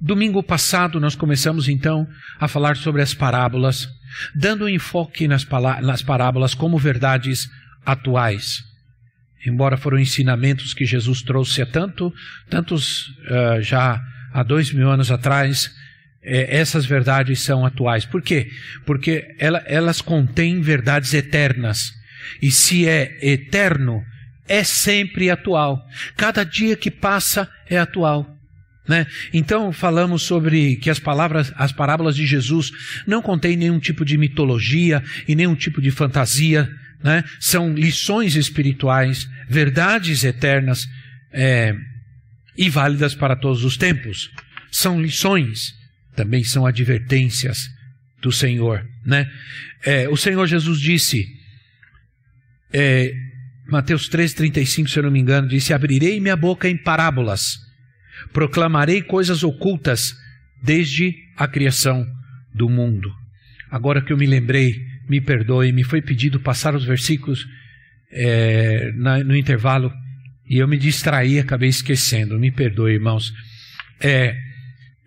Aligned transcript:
Domingo 0.00 0.42
passado 0.42 1.00
nós 1.00 1.14
começamos 1.14 1.68
então 1.68 2.06
a 2.38 2.46
falar 2.46 2.76
sobre 2.76 3.00
as 3.00 3.14
parábolas, 3.14 3.88
dando 4.34 4.68
enfoque 4.68 5.26
nas, 5.26 5.46
nas 5.82 6.02
parábolas 6.02 6.54
como 6.54 6.78
verdades 6.78 7.48
atuais. 7.84 8.62
Embora 9.46 9.76
foram 9.76 9.98
ensinamentos 9.98 10.74
que 10.74 10.84
Jesus 10.84 11.22
trouxe 11.22 11.62
há 11.62 11.66
tanto, 11.66 12.12
tantos 12.50 13.06
uh, 13.30 13.62
já 13.62 14.02
há 14.32 14.42
dois 14.42 14.72
mil 14.72 14.90
anos 14.90 15.10
atrás, 15.10 15.70
é, 16.22 16.58
essas 16.58 16.84
verdades 16.84 17.40
são 17.40 17.64
atuais. 17.64 18.04
Por 18.04 18.20
quê? 18.20 18.50
Porque 18.84 19.24
ela, 19.38 19.62
elas 19.66 20.02
contêm 20.02 20.60
verdades 20.60 21.14
eternas. 21.14 21.92
E 22.42 22.50
se 22.50 22.88
é 22.88 23.16
eterno, 23.22 24.02
é 24.48 24.64
sempre 24.64 25.30
atual. 25.30 25.80
Cada 26.16 26.44
dia 26.44 26.76
que 26.76 26.90
passa 26.90 27.48
é 27.70 27.78
atual. 27.78 28.35
Né? 28.88 29.06
Então 29.32 29.72
falamos 29.72 30.22
sobre 30.22 30.76
que 30.76 30.88
as 30.88 30.98
palavras, 30.98 31.52
as 31.56 31.72
parábolas 31.72 32.14
de 32.14 32.26
Jesus 32.26 32.70
não 33.06 33.20
contêm 33.20 33.56
nenhum 33.56 33.78
tipo 33.78 34.04
de 34.04 34.16
mitologia 34.16 35.02
e 35.26 35.34
nenhum 35.34 35.54
tipo 35.54 35.80
de 35.80 35.90
fantasia. 35.90 36.68
Né? 37.02 37.24
São 37.40 37.74
lições 37.74 38.36
espirituais, 38.36 39.28
verdades 39.48 40.24
eternas 40.24 40.86
é, 41.32 41.74
e 42.56 42.70
válidas 42.70 43.14
para 43.14 43.34
todos 43.34 43.64
os 43.64 43.76
tempos. 43.76 44.30
São 44.70 45.00
lições 45.00 45.74
também 46.16 46.42
são 46.42 46.66
advertências 46.66 47.58
do 48.22 48.32
Senhor. 48.32 48.84
Né? 49.04 49.30
É, 49.84 50.08
o 50.08 50.16
Senhor 50.16 50.46
Jesus 50.46 50.80
disse, 50.80 51.26
é, 52.72 53.12
Mateus 53.68 54.08
3,35, 54.08 54.88
se 54.88 54.98
eu 54.98 55.02
não 55.04 55.10
me 55.10 55.20
engano, 55.20 55.46
disse: 55.46 55.74
Abrirei 55.74 56.18
minha 56.20 56.36
boca 56.36 56.68
em 56.68 56.76
parábolas, 56.76 57.58
proclamarei 58.32 59.02
coisas 59.02 59.42
ocultas 59.42 60.14
desde 60.62 61.14
a 61.36 61.46
criação 61.46 62.06
do 62.54 62.68
mundo. 62.68 63.12
Agora 63.70 64.00
que 64.00 64.12
eu 64.12 64.16
me 64.16 64.26
lembrei, 64.26 64.74
me 65.08 65.20
perdoe, 65.20 65.72
me 65.72 65.84
foi 65.84 66.00
pedido 66.00 66.40
passar 66.40 66.74
os 66.74 66.84
versículos 66.84 67.46
é, 68.10 68.92
na, 68.94 69.18
no 69.22 69.36
intervalo 69.36 69.92
e 70.48 70.58
eu 70.58 70.68
me 70.68 70.78
distraí, 70.78 71.38
acabei 71.38 71.68
esquecendo. 71.68 72.38
Me 72.38 72.50
perdoe, 72.50 72.94
irmãos. 72.94 73.32
É, 74.00 74.34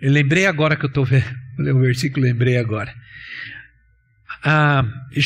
lembrei 0.02 0.46
agora 0.46 0.76
que 0.76 0.86
eu 0.86 0.90
estou 0.90 1.06
vendo 1.06 1.26
o 1.76 1.80
versículo, 1.80 2.26
lembrei 2.26 2.58
agora. 2.58 2.94
Ah, 4.44 4.86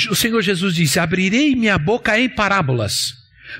o 0.10 0.16
Senhor 0.16 0.42
Jesus 0.42 0.76
disse: 0.76 1.00
Abrirei 1.00 1.56
minha 1.56 1.78
boca 1.78 2.18
em 2.20 2.30
parábolas, 2.30 3.14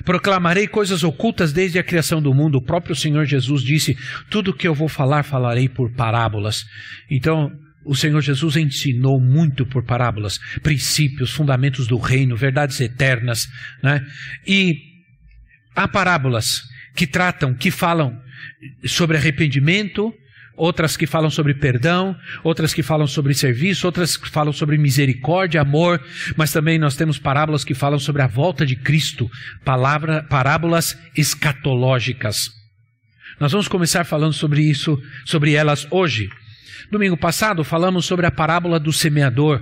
proclamarei 0.04 0.68
coisas 0.68 1.04
ocultas 1.04 1.54
desde 1.54 1.80
a 1.80 1.84
criação 1.84 2.22
do 2.22 2.34
mundo. 2.34 2.58
O 2.58 2.64
próprio 2.64 2.96
Senhor 2.96 3.26
Jesus 3.26 3.62
disse: 3.62 3.96
Tudo 4.30 4.54
que 4.54 4.68
eu 4.68 4.74
vou 4.74 4.88
falar, 4.88 5.24
falarei 5.24 5.70
por 5.70 5.94
parábolas. 5.94 6.64
Então, 7.10 7.52
o 7.86 7.96
Senhor 7.96 8.22
Jesus 8.22 8.56
ensinou 8.56 9.20
muito 9.20 9.66
por 9.66 9.84
parábolas, 9.84 10.40
princípios, 10.62 11.32
fundamentos 11.32 11.88
do 11.88 11.98
reino, 11.98 12.36
verdades 12.36 12.80
eternas, 12.80 13.48
né? 13.82 14.02
E 14.48 14.76
há 15.76 15.88
parábolas 15.88 16.62
que 16.96 17.08
tratam, 17.08 17.54
que 17.54 17.72
falam 17.72 18.18
sobre 18.86 19.18
arrependimento, 19.18 20.14
outras 20.56 20.96
que 20.96 21.08
falam 21.08 21.30
sobre 21.30 21.54
perdão, 21.54 22.16
outras 22.44 22.74
que 22.74 22.84
falam 22.84 23.08
sobre 23.08 23.34
serviço, 23.34 23.86
outras 23.86 24.16
que 24.16 24.30
falam 24.30 24.54
sobre 24.54 24.78
misericórdia, 24.78 25.62
amor, 25.62 26.02
mas 26.36 26.52
também 26.52 26.78
nós 26.78 26.96
temos 26.96 27.18
parábolas 27.18 27.64
que 27.64 27.74
falam 27.74 28.00
sobre 28.00 28.22
a 28.22 28.28
volta 28.28 28.66
de 28.66 28.76
Cristo, 28.76 29.30
palavra, 29.66 30.24
parábolas 30.24 30.98
escatológicas. 31.16 32.52
Nós 33.40 33.52
vamos 33.52 33.68
começar 33.68 34.04
falando 34.04 34.34
sobre 34.34 34.62
isso, 34.62 35.02
sobre 35.26 35.54
elas 35.54 35.88
hoje. 35.90 36.30
Domingo 36.92 37.18
passado 37.18 37.64
falamos 37.64 38.06
sobre 38.06 38.26
a 38.26 38.32
parábola 38.32 38.80
do 38.80 38.94
semeador, 38.94 39.62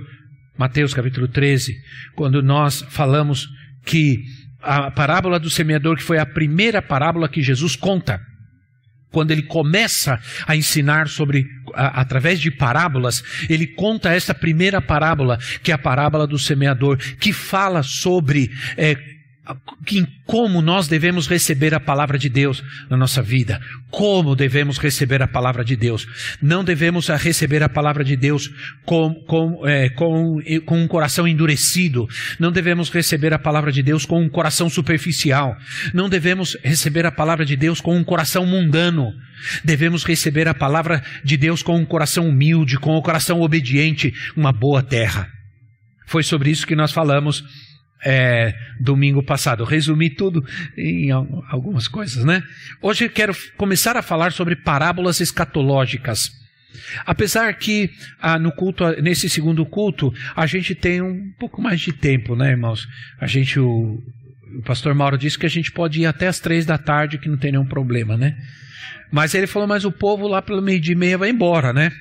Mateus 0.58 0.92
capítulo 0.92 1.26
13, 1.26 1.74
quando 2.14 2.42
nós 2.42 2.84
falamos 2.90 3.48
que 3.86 4.22
a 4.60 4.90
parábola 4.90 5.40
do 5.40 5.50
semeador, 5.50 5.96
que 5.96 6.02
foi 6.02 6.18
a 6.18 6.26
primeira 6.26 6.82
parábola 6.82 7.28
que 7.28 7.42
Jesus 7.42 7.74
conta, 7.74 8.20
quando 9.12 9.30
ele 9.30 9.42
começa 9.42 10.18
a 10.46 10.56
ensinar 10.56 11.06
sobre, 11.06 11.46
a, 11.74 12.00
através 12.00 12.40
de 12.40 12.50
parábolas, 12.50 13.22
ele 13.48 13.66
conta 13.66 14.12
essa 14.12 14.34
primeira 14.34 14.80
parábola, 14.80 15.38
que 15.62 15.70
é 15.70 15.74
a 15.74 15.78
parábola 15.78 16.26
do 16.26 16.38
semeador, 16.38 16.96
que 17.20 17.32
fala 17.32 17.82
sobre 17.82 18.50
é, 18.76 18.96
em 19.90 20.06
como 20.24 20.62
nós 20.62 20.86
devemos 20.86 21.26
receber 21.26 21.74
a 21.74 21.80
palavra 21.80 22.16
de 22.16 22.28
Deus 22.28 22.62
na 22.88 22.96
nossa 22.96 23.20
vida, 23.20 23.60
como 23.90 24.36
devemos 24.36 24.78
receber 24.78 25.20
a 25.20 25.26
palavra 25.26 25.64
de 25.64 25.74
Deus. 25.74 26.06
Não 26.40 26.62
devemos 26.62 27.08
receber 27.08 27.62
a 27.62 27.68
palavra 27.68 28.04
de 28.04 28.16
Deus 28.16 28.48
com, 28.84 29.12
com, 29.26 29.66
é, 29.66 29.88
com, 29.90 30.38
com 30.64 30.78
um 30.78 30.86
coração 30.86 31.26
endurecido, 31.26 32.08
não 32.38 32.52
devemos 32.52 32.88
receber 32.88 33.34
a 33.34 33.38
palavra 33.38 33.72
de 33.72 33.82
Deus 33.82 34.06
com 34.06 34.22
um 34.22 34.28
coração 34.28 34.70
superficial, 34.70 35.56
não 35.92 36.08
devemos 36.08 36.56
receber 36.62 37.04
a 37.04 37.12
palavra 37.12 37.44
de 37.44 37.56
Deus 37.56 37.80
com 37.80 37.96
um 37.96 38.04
coração 38.04 38.46
mundano, 38.46 39.12
devemos 39.64 40.04
receber 40.04 40.46
a 40.46 40.54
palavra 40.54 41.02
de 41.24 41.36
Deus 41.36 41.64
com 41.64 41.76
um 41.76 41.84
coração 41.84 42.28
humilde, 42.28 42.78
com 42.78 42.96
um 42.96 43.02
coração 43.02 43.40
obediente, 43.40 44.12
uma 44.36 44.52
boa 44.52 44.84
terra. 44.84 45.28
Foi 46.06 46.22
sobre 46.22 46.50
isso 46.50 46.66
que 46.66 46.76
nós 46.76 46.92
falamos 46.92 47.42
é, 48.04 48.54
domingo 48.80 49.22
passado. 49.22 49.64
Resumi 49.64 50.10
tudo 50.10 50.44
em 50.76 51.10
algumas 51.10 51.86
coisas, 51.86 52.24
né? 52.24 52.42
Hoje 52.80 53.04
eu 53.04 53.10
quero 53.10 53.34
começar 53.56 53.96
a 53.96 54.02
falar 54.02 54.32
sobre 54.32 54.56
parábolas 54.56 55.20
escatológicas. 55.20 56.30
Apesar 57.06 57.52
que 57.54 57.90
ah, 58.20 58.38
no 58.38 58.50
culto, 58.52 58.84
nesse 59.02 59.28
segundo 59.28 59.64
culto, 59.64 60.12
a 60.34 60.46
gente 60.46 60.74
tem 60.74 61.00
um 61.00 61.30
pouco 61.38 61.60
mais 61.60 61.80
de 61.80 61.92
tempo, 61.92 62.34
né, 62.34 62.50
irmãos? 62.50 62.88
A 63.20 63.26
gente, 63.26 63.60
o, 63.60 64.02
o 64.58 64.62
pastor 64.64 64.94
Mauro 64.94 65.18
disse 65.18 65.38
que 65.38 65.46
a 65.46 65.50
gente 65.50 65.70
pode 65.70 66.00
ir 66.00 66.06
até 66.06 66.26
as 66.26 66.40
três 66.40 66.66
da 66.66 66.78
tarde, 66.78 67.18
que 67.18 67.28
não 67.28 67.36
tem 67.36 67.52
nenhum 67.52 67.66
problema, 67.66 68.16
né? 68.16 68.36
Mas 69.10 69.34
ele 69.34 69.46
falou, 69.46 69.68
mas 69.68 69.84
o 69.84 69.92
povo 69.92 70.26
lá 70.26 70.40
pelo 70.40 70.62
meio 70.62 70.80
de 70.80 70.94
meia 70.94 71.18
vai 71.18 71.28
embora, 71.28 71.72
né? 71.72 71.92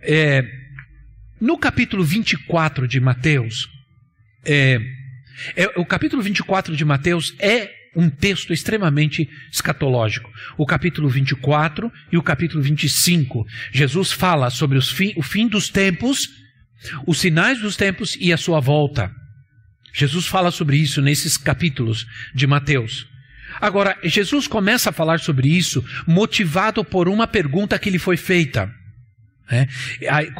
É, 0.00 0.42
no 1.40 1.58
capítulo 1.58 2.02
24 2.02 2.88
de 2.88 3.00
Mateus, 3.00 3.68
é, 4.44 4.80
é, 5.56 5.66
o 5.76 5.84
capítulo 5.84 6.22
24 6.22 6.76
de 6.76 6.84
Mateus 6.84 7.34
é 7.38 7.70
um 7.96 8.10
texto 8.10 8.52
extremamente 8.52 9.28
escatológico. 9.52 10.30
O 10.58 10.66
capítulo 10.66 11.08
24 11.08 11.92
e 12.12 12.16
o 12.16 12.22
capítulo 12.22 12.62
25. 12.62 13.46
Jesus 13.72 14.12
fala 14.12 14.50
sobre 14.50 14.80
fi, 14.80 15.14
o 15.16 15.22
fim 15.22 15.46
dos 15.46 15.68
tempos, 15.68 16.28
os 17.06 17.18
sinais 17.18 17.60
dos 17.60 17.76
tempos 17.76 18.16
e 18.20 18.32
a 18.32 18.36
sua 18.36 18.60
volta. 18.60 19.10
Jesus 19.92 20.26
fala 20.26 20.50
sobre 20.50 20.76
isso 20.76 21.00
nesses 21.00 21.36
capítulos 21.36 22.04
de 22.34 22.46
Mateus. 22.46 23.06
Agora, 23.60 23.96
Jesus 24.02 24.48
começa 24.48 24.90
a 24.90 24.92
falar 24.92 25.20
sobre 25.20 25.48
isso 25.48 25.84
motivado 26.06 26.84
por 26.84 27.08
uma 27.08 27.28
pergunta 27.28 27.78
que 27.78 27.90
lhe 27.90 27.98
foi 27.98 28.16
feita. 28.16 28.68
É, 29.50 29.68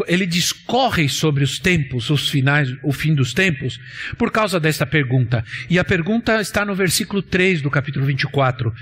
ele 0.07 0.25
discorre 0.25 1.11
sobre 1.11 1.45
os 1.45 1.59
tempos, 1.59 2.09
os 2.09 2.31
finais, 2.31 2.75
o 2.83 2.91
fim 2.91 3.15
dos 3.15 3.35
tempos, 3.35 3.79
por 4.17 4.31
causa 4.31 4.59
desta 4.59 4.87
pergunta. 4.87 5.45
E 5.69 5.79
a 5.79 5.85
pergunta 5.85 6.41
está 6.41 6.65
no 6.65 6.75
versículo 6.75 7.21
3 7.21 7.61
do 7.61 7.71
capítulo 7.71 8.07
24: 8.07 8.73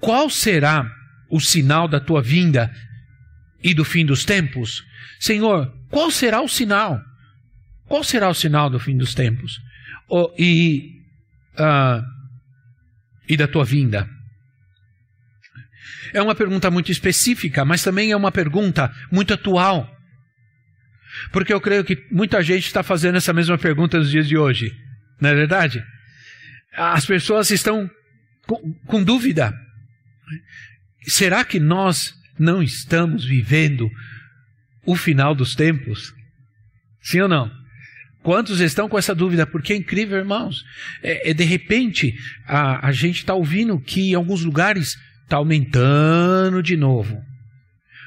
Qual 0.00 0.28
será 0.28 0.84
o 1.30 1.38
sinal 1.38 1.86
da 1.86 2.00
tua 2.00 2.20
vinda 2.20 2.74
e 3.62 3.72
do 3.72 3.84
fim 3.84 4.04
dos 4.04 4.24
tempos? 4.24 4.84
Senhor, 5.20 5.72
qual 5.90 6.10
será 6.10 6.40
o 6.40 6.48
sinal? 6.48 7.00
Qual 7.86 8.02
será 8.02 8.28
o 8.28 8.34
sinal 8.34 8.68
do 8.68 8.80
fim 8.80 8.96
dos 8.96 9.14
tempos? 9.14 9.60
Oh, 10.08 10.32
e, 10.36 11.02
uh, 11.54 12.02
e 13.28 13.36
da 13.36 13.46
tua 13.46 13.64
vinda? 13.64 14.17
É 16.12 16.22
uma 16.22 16.34
pergunta 16.34 16.70
muito 16.70 16.90
específica, 16.90 17.64
mas 17.64 17.82
também 17.82 18.10
é 18.10 18.16
uma 18.16 18.32
pergunta 18.32 18.92
muito 19.10 19.34
atual. 19.34 19.88
Porque 21.32 21.52
eu 21.52 21.60
creio 21.60 21.84
que 21.84 22.06
muita 22.10 22.42
gente 22.42 22.66
está 22.66 22.82
fazendo 22.82 23.16
essa 23.16 23.32
mesma 23.32 23.58
pergunta 23.58 23.98
nos 23.98 24.10
dias 24.10 24.28
de 24.28 24.36
hoje. 24.36 24.72
Não 25.20 25.30
é 25.30 25.34
verdade? 25.34 25.82
As 26.74 27.04
pessoas 27.04 27.50
estão 27.50 27.90
com, 28.46 28.72
com 28.86 29.02
dúvida. 29.02 29.52
Será 31.02 31.44
que 31.44 31.58
nós 31.58 32.14
não 32.38 32.62
estamos 32.62 33.24
vivendo 33.24 33.90
o 34.84 34.94
final 34.94 35.34
dos 35.34 35.54
tempos? 35.54 36.12
Sim 37.00 37.22
ou 37.22 37.28
não? 37.28 37.50
Quantos 38.22 38.60
estão 38.60 38.88
com 38.88 38.98
essa 38.98 39.14
dúvida? 39.14 39.46
Porque 39.46 39.72
é 39.72 39.76
incrível, 39.76 40.18
irmãos. 40.18 40.64
É, 41.02 41.30
é 41.30 41.34
de 41.34 41.44
repente, 41.44 42.14
a, 42.46 42.88
a 42.88 42.92
gente 42.92 43.18
está 43.18 43.34
ouvindo 43.34 43.80
que 43.80 44.10
em 44.10 44.14
alguns 44.14 44.44
lugares 44.44 44.98
está 45.28 45.36
aumentando 45.36 46.62
de 46.62 46.74
novo. 46.74 47.22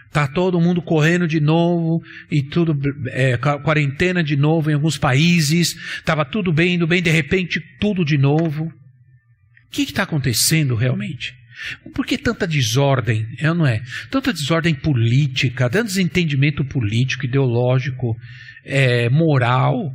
Está 0.08 0.28
todo 0.28 0.60
mundo 0.60 0.82
correndo 0.82 1.26
de 1.26 1.40
novo 1.40 2.02
e 2.30 2.42
tudo, 2.42 2.78
é, 3.12 3.38
quarentena 3.38 4.22
de 4.22 4.36
novo 4.36 4.70
em 4.70 4.74
alguns 4.74 4.98
países. 4.98 5.74
Estava 6.00 6.26
tudo 6.26 6.52
bem, 6.52 6.74
indo 6.74 6.88
bem, 6.88 7.02
de 7.02 7.12
repente 7.12 7.62
tudo 7.80 8.04
de 8.04 8.18
novo. 8.18 8.66
O 8.66 8.72
que 9.72 9.84
está 9.84 10.04
acontecendo 10.04 10.76
realmente? 10.76 11.34
Por 11.94 12.06
que 12.06 12.18
tanta 12.18 12.46
desordem? 12.46 13.26
É 13.38 13.54
não 13.54 13.66
é? 13.66 13.82
Tanta 14.10 14.34
desordem 14.34 14.74
política, 14.74 15.70
tanto 15.70 15.86
desentendimento 15.86 16.66
político, 16.66 17.26
ideológico, 17.26 18.18
é, 18.66 19.08
moral. 19.10 19.94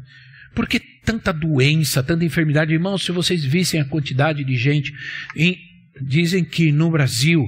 Por 0.54 0.66
que 0.66 0.80
tanta 1.04 1.32
doença, 1.32 2.02
tanta 2.02 2.24
enfermidade? 2.24 2.72
Irmãos, 2.72 3.04
se 3.04 3.12
vocês 3.12 3.44
vissem 3.44 3.80
a 3.80 3.84
quantidade 3.84 4.44
de 4.44 4.56
gente. 4.56 4.94
Em, 5.36 5.58
dizem 6.00 6.44
que 6.44 6.70
no 6.72 6.90
Brasil 6.90 7.46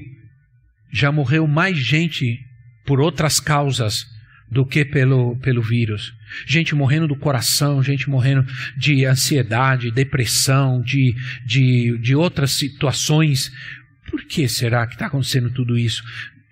já 0.93 1.13
morreu 1.13 1.47
mais 1.47 1.77
gente 1.77 2.39
por 2.85 3.01
outras 3.01 3.39
causas 3.39 4.07
do 4.51 4.65
que 4.65 4.85
pelo, 4.85 5.37
pelo 5.37 5.63
vírus. 5.63 6.15
Gente 6.47 6.75
morrendo 6.75 7.07
do 7.07 7.17
coração, 7.17 7.83
gente 7.83 8.09
morrendo 8.09 8.47
de 8.77 9.05
ansiedade, 9.05 9.91
depressão, 9.91 10.81
de, 10.81 11.15
de, 11.45 11.99
de 11.99 12.15
outras 12.15 12.53
situações. 12.53 13.53
Por 14.11 14.25
que 14.25 14.49
será 14.49 14.87
que 14.87 14.95
está 14.95 15.07
acontecendo 15.07 15.51
tudo 15.51 15.77
isso? 15.77 16.03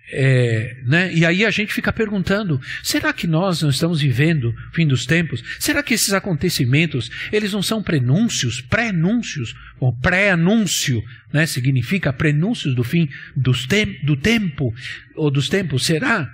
É, 0.09 0.77
né? 0.85 1.13
E 1.13 1.25
aí 1.25 1.45
a 1.45 1.51
gente 1.51 1.73
fica 1.73 1.91
perguntando: 1.91 2.59
será 2.81 3.11
que 3.11 3.27
nós 3.27 3.61
não 3.61 3.69
estamos 3.69 3.99
vivendo 3.99 4.49
o 4.49 4.73
fim 4.73 4.87
dos 4.87 5.05
tempos? 5.05 5.43
Será 5.59 5.83
que 5.83 5.93
esses 5.93 6.13
acontecimentos 6.13 7.09
eles 7.31 7.51
não 7.51 7.61
são 7.61 7.83
prenúncios, 7.83 8.61
pré-anúncios, 8.61 9.53
ou 9.79 9.93
pré-anúncio, 9.99 11.03
né? 11.33 11.45
significa 11.45 12.13
prenúncios 12.13 12.73
do 12.73 12.83
fim 12.83 13.09
dos 13.35 13.67
tem 13.67 13.99
do 14.05 14.15
tempo 14.15 14.73
ou 15.15 15.29
dos 15.29 15.49
tempos? 15.49 15.85
Será? 15.85 16.29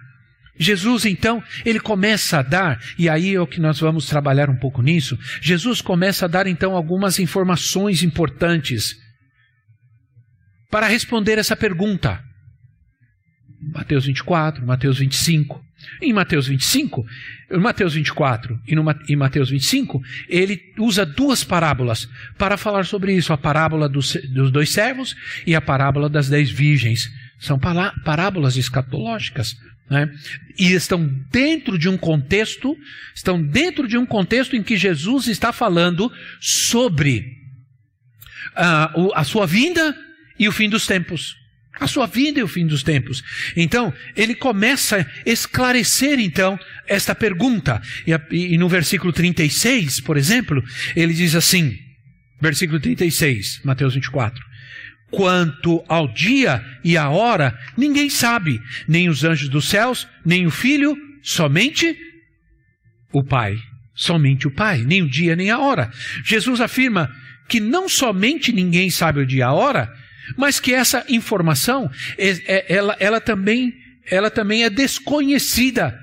Jesus, 0.56 1.06
então, 1.06 1.44
ele 1.66 1.80
começa 1.80 2.38
a 2.38 2.44
dar, 2.44 2.80
e 2.98 3.10
aí 3.10 3.34
é 3.34 3.42
o 3.42 3.48
que 3.48 3.60
nós 3.60 3.80
vamos 3.80 4.06
trabalhar 4.06 4.52
um 4.52 4.56
pouco 4.56 4.84
nisso. 4.84 5.18
Jesus 5.42 5.82
começa 5.82 6.26
a 6.26 6.28
dar, 6.28 6.46
então, 6.46 6.76
algumas 6.76 7.18
informações 7.18 8.04
importantes 8.04 8.96
para 10.70 10.88
responder 10.88 11.40
essa 11.40 11.56
pergunta. 11.56 12.24
Mateus 13.74 14.06
24, 14.06 14.66
Mateus 14.66 15.00
25. 15.00 15.64
Em 16.02 16.14
Mateus 16.14 16.48
25, 16.48 17.06
em 17.52 17.60
Mateus 17.60 17.94
24 17.94 18.58
e 18.66 18.74
no, 18.74 18.86
em 19.10 19.16
Mateus 19.18 19.50
25, 19.50 20.02
ele 20.30 20.62
usa 20.78 21.06
duas 21.06 21.44
parábolas 21.44 22.08
para 22.38 22.56
falar 22.56 22.86
sobre 22.86 23.14
isso: 23.14 23.34
a 23.34 23.38
parábola 23.38 23.90
dos, 23.90 24.16
dos 24.30 24.50
dois 24.52 24.72
servos 24.72 25.16
e 25.46 25.54
a 25.56 25.60
parábola 25.60 26.08
das 26.08 26.30
dez 26.30 26.50
virgens. 26.50 27.12
São 27.40 27.60
parábolas 27.60 28.56
escatológicas. 28.56 29.58
Né? 29.90 30.10
E 30.58 30.72
estão 30.72 31.06
dentro 31.30 31.78
de 31.78 31.90
um 31.90 31.98
contexto, 31.98 32.78
estão 33.14 33.42
dentro 33.42 33.86
de 33.86 33.98
um 33.98 34.06
contexto 34.06 34.56
em 34.56 34.64
que 34.64 34.78
Jesus 34.78 35.28
está 35.28 35.52
falando 35.52 36.10
sobre 36.40 37.44
uh, 38.54 39.12
a 39.14 39.24
sua 39.26 39.46
vinda 39.46 39.94
e 40.40 40.48
o 40.48 40.52
fim 40.54 40.70
dos 40.70 40.88
tempos. 40.88 41.43
A 41.80 41.88
sua 41.88 42.06
vida 42.06 42.40
e 42.40 42.44
o 42.44 42.48
fim 42.48 42.68
dos 42.68 42.84
tempos. 42.84 43.24
Então, 43.56 43.94
ele 44.16 44.36
começa 44.36 44.98
a 44.98 45.30
esclarecer, 45.30 46.20
então, 46.20 46.58
esta 46.88 47.16
pergunta. 47.16 47.82
E, 48.06 48.54
e 48.54 48.58
no 48.58 48.70
versículo 48.70 49.12
36, 49.12 50.00
por 50.02 50.16
exemplo, 50.16 50.64
ele 50.96 51.14
diz 51.14 51.34
assim, 51.36 51.78
versículo 52.40 52.80
36, 52.80 53.62
Mateus 53.64 53.96
24. 53.96 54.44
Quanto 55.10 55.84
ao 55.88 56.12
dia 56.12 56.64
e 56.84 56.98
à 56.98 57.10
hora, 57.10 57.58
ninguém 57.78 58.10
sabe, 58.10 58.60
nem 58.88 59.10
os 59.10 59.24
anjos 59.24 59.50
dos 59.50 59.68
céus, 59.68 60.08
nem 60.26 60.46
o 60.46 60.52
filho, 60.52 60.96
somente 61.22 61.96
o 63.12 63.24
Pai. 63.24 63.58
Somente 63.96 64.48
o 64.48 64.52
Pai, 64.52 64.84
nem 64.84 65.04
o 65.04 65.10
dia 65.10 65.36
nem 65.36 65.52
a 65.52 65.60
hora. 65.60 65.92
Jesus 66.26 66.60
afirma 66.60 67.10
que 67.48 67.60
não 67.60 67.88
somente 67.88 68.52
ninguém 68.52 68.90
sabe 68.90 69.20
o 69.20 69.26
dia 69.26 69.40
e 69.40 69.44
a 69.44 69.54
hora, 69.54 69.94
mas 70.38 70.60
que 70.60 70.74
essa 70.74 71.06
informação, 71.10 71.90
é, 72.18 72.30
é, 72.46 72.74
ela, 72.74 72.96
ela, 73.00 73.22
também, 73.22 73.74
ela 74.10 74.30
também 74.30 74.64
é 74.64 74.70
desconhecida 74.70 75.98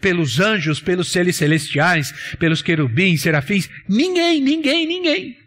pelos 0.00 0.40
anjos, 0.40 0.80
pelos 0.80 1.12
seres 1.12 1.36
celestiais, 1.36 2.12
pelos 2.38 2.60
querubins, 2.60 3.22
serafins. 3.22 3.68
Ninguém, 3.88 4.40
ninguém, 4.40 4.86
ninguém 4.86 5.42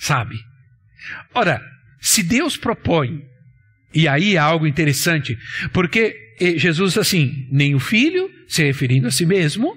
sabe. 0.00 0.36
Ora, 1.34 1.62
se 2.00 2.22
Deus 2.22 2.56
propõe, 2.56 3.22
e 3.94 4.08
aí 4.08 4.34
é 4.34 4.38
algo 4.38 4.66
interessante, 4.66 5.38
porque 5.72 6.16
Jesus 6.56 6.96
assim, 6.96 7.46
nem 7.52 7.74
o 7.74 7.78
filho, 7.78 8.30
se 8.48 8.64
referindo 8.64 9.06
a 9.06 9.10
si 9.10 9.26
mesmo, 9.26 9.76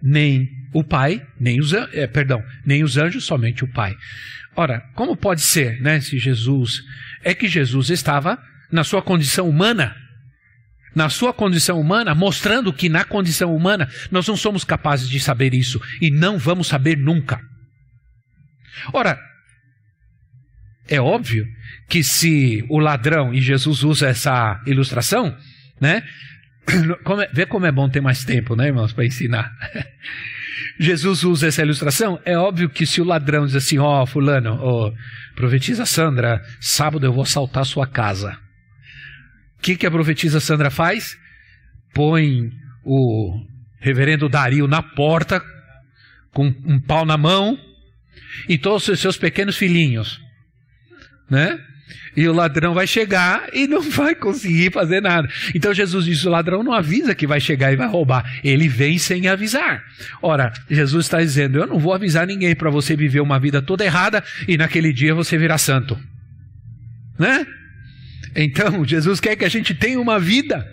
nem 0.00 0.48
o 0.72 0.84
pai, 0.84 1.26
nem 1.40 1.60
os, 1.60 1.72
é, 1.72 2.06
perdão, 2.06 2.42
nem 2.64 2.84
os 2.84 2.96
anjos, 2.96 3.24
somente 3.24 3.64
o 3.64 3.72
pai. 3.72 3.94
Ora, 4.56 4.80
como 4.94 5.16
pode 5.16 5.42
ser, 5.42 5.80
né, 5.82 6.00
se 6.00 6.18
Jesus. 6.18 6.82
É 7.22 7.34
que 7.34 7.46
Jesus 7.46 7.90
estava 7.90 8.38
na 8.72 8.82
sua 8.82 9.02
condição 9.02 9.48
humana. 9.48 9.94
Na 10.94 11.10
sua 11.10 11.34
condição 11.34 11.78
humana, 11.78 12.14
mostrando 12.14 12.72
que 12.72 12.88
na 12.88 13.04
condição 13.04 13.54
humana 13.54 13.86
nós 14.10 14.26
não 14.26 14.36
somos 14.36 14.64
capazes 14.64 15.10
de 15.10 15.20
saber 15.20 15.52
isso 15.52 15.78
e 16.00 16.10
não 16.10 16.38
vamos 16.38 16.68
saber 16.68 16.96
nunca. 16.96 17.38
Ora, 18.94 19.20
é 20.88 20.98
óbvio 20.98 21.46
que 21.86 22.02
se 22.02 22.64
o 22.70 22.78
ladrão, 22.78 23.34
e 23.34 23.42
Jesus 23.42 23.82
usa 23.82 24.08
essa 24.08 24.62
ilustração, 24.66 25.36
né? 25.78 26.02
Como 27.04 27.20
é, 27.20 27.28
vê 27.32 27.46
como 27.46 27.66
é 27.66 27.70
bom 27.70 27.88
ter 27.88 28.00
mais 28.00 28.24
tempo, 28.24 28.56
né, 28.56 28.66
irmãos, 28.66 28.92
para 28.92 29.04
ensinar. 29.04 29.52
Jesus 30.78 31.24
usa 31.24 31.48
essa 31.48 31.62
ilustração, 31.62 32.20
é 32.24 32.36
óbvio 32.36 32.68
que 32.68 32.86
se 32.86 33.00
o 33.00 33.04
ladrão 33.04 33.46
diz 33.46 33.54
assim, 33.54 33.78
ó, 33.78 34.02
oh, 34.02 34.06
fulano, 34.06 34.58
oh, 34.60 34.92
profetiza 35.34 35.84
Sandra, 35.84 36.42
sábado 36.60 37.06
eu 37.06 37.12
vou 37.12 37.22
assaltar 37.22 37.64
sua 37.64 37.86
casa. 37.86 38.38
O 39.58 39.62
que, 39.62 39.76
que 39.76 39.86
a 39.86 39.90
profetisa 39.90 40.40
Sandra 40.40 40.70
faz? 40.70 41.16
Põe 41.94 42.50
o 42.84 43.44
reverendo 43.80 44.28
Dario 44.28 44.66
na 44.66 44.82
porta, 44.82 45.42
com 46.32 46.46
um 46.64 46.80
pau 46.80 47.04
na 47.04 47.16
mão, 47.16 47.58
e 48.48 48.58
todos 48.58 48.86
os 48.88 49.00
seus 49.00 49.16
pequenos 49.16 49.56
filhinhos, 49.56 50.20
né? 51.30 51.58
E 52.16 52.26
o 52.26 52.32
ladrão 52.32 52.72
vai 52.74 52.86
chegar 52.86 53.48
e 53.52 53.66
não 53.66 53.82
vai 53.90 54.14
conseguir 54.14 54.72
fazer 54.72 55.00
nada. 55.00 55.28
Então 55.54 55.72
Jesus 55.72 56.04
diz: 56.04 56.24
o 56.24 56.30
ladrão 56.30 56.62
não 56.62 56.72
avisa 56.72 57.14
que 57.14 57.26
vai 57.26 57.40
chegar 57.40 57.72
e 57.72 57.76
vai 57.76 57.86
roubar. 57.86 58.24
Ele 58.42 58.68
vem 58.68 58.98
sem 58.98 59.28
avisar. 59.28 59.82
Ora, 60.22 60.52
Jesus 60.68 61.06
está 61.06 61.20
dizendo: 61.20 61.58
eu 61.58 61.66
não 61.66 61.78
vou 61.78 61.92
avisar 61.92 62.26
ninguém 62.26 62.54
para 62.54 62.70
você 62.70 62.96
viver 62.96 63.20
uma 63.20 63.38
vida 63.38 63.60
toda 63.60 63.84
errada 63.84 64.24
e 64.48 64.56
naquele 64.56 64.92
dia 64.92 65.14
você 65.14 65.36
virar 65.36 65.58
santo. 65.58 65.98
Né? 67.18 67.46
Então, 68.34 68.84
Jesus 68.84 69.20
quer 69.20 69.36
que 69.36 69.44
a 69.44 69.48
gente 69.48 69.74
tenha 69.74 70.00
uma 70.00 70.18
vida 70.18 70.66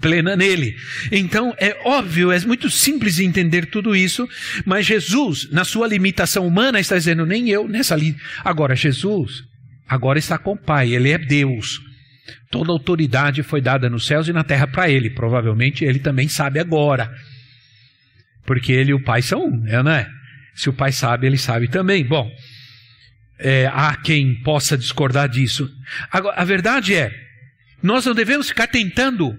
plena 0.00 0.36
nele. 0.36 0.76
Então, 1.10 1.54
é 1.58 1.76
óbvio, 1.84 2.30
é 2.30 2.38
muito 2.40 2.70
simples 2.70 3.18
entender 3.18 3.66
tudo 3.66 3.96
isso, 3.96 4.28
mas 4.64 4.86
Jesus, 4.86 5.50
na 5.50 5.64
sua 5.64 5.88
limitação 5.88 6.46
humana, 6.46 6.78
está 6.78 6.96
dizendo, 6.96 7.26
nem 7.26 7.48
eu 7.48 7.66
nessa 7.66 7.96
li... 7.96 8.14
Agora, 8.44 8.76
Jesus 8.76 9.47
agora 9.88 10.18
está 10.18 10.38
com 10.38 10.52
o 10.52 10.56
Pai, 10.56 10.92
ele 10.92 11.10
é 11.10 11.18
Deus. 11.18 11.80
Toda 12.50 12.72
autoridade 12.72 13.42
foi 13.42 13.60
dada 13.60 13.88
nos 13.88 14.06
céus 14.06 14.28
e 14.28 14.32
na 14.32 14.44
terra 14.44 14.66
para 14.66 14.88
ele. 14.88 15.10
Provavelmente 15.10 15.84
ele 15.84 15.98
também 15.98 16.28
sabe 16.28 16.58
agora. 16.58 17.12
Porque 18.44 18.72
ele 18.72 18.90
e 18.90 18.94
o 18.94 19.02
Pai 19.02 19.22
são 19.22 19.46
um, 19.46 19.60
né, 19.60 19.82
não 19.82 19.90
é? 19.90 20.08
Se 20.54 20.68
o 20.68 20.72
Pai 20.72 20.92
sabe, 20.92 21.26
ele 21.26 21.36
sabe 21.36 21.68
também. 21.68 22.04
Bom, 22.04 22.30
é, 23.38 23.66
há 23.72 23.96
quem 23.96 24.34
possa 24.42 24.76
discordar 24.76 25.28
disso. 25.28 25.70
Agora, 26.10 26.36
a 26.36 26.44
verdade 26.44 26.94
é, 26.94 27.12
nós 27.82 28.04
não 28.06 28.14
devemos 28.14 28.48
ficar 28.48 28.66
tentando 28.66 29.36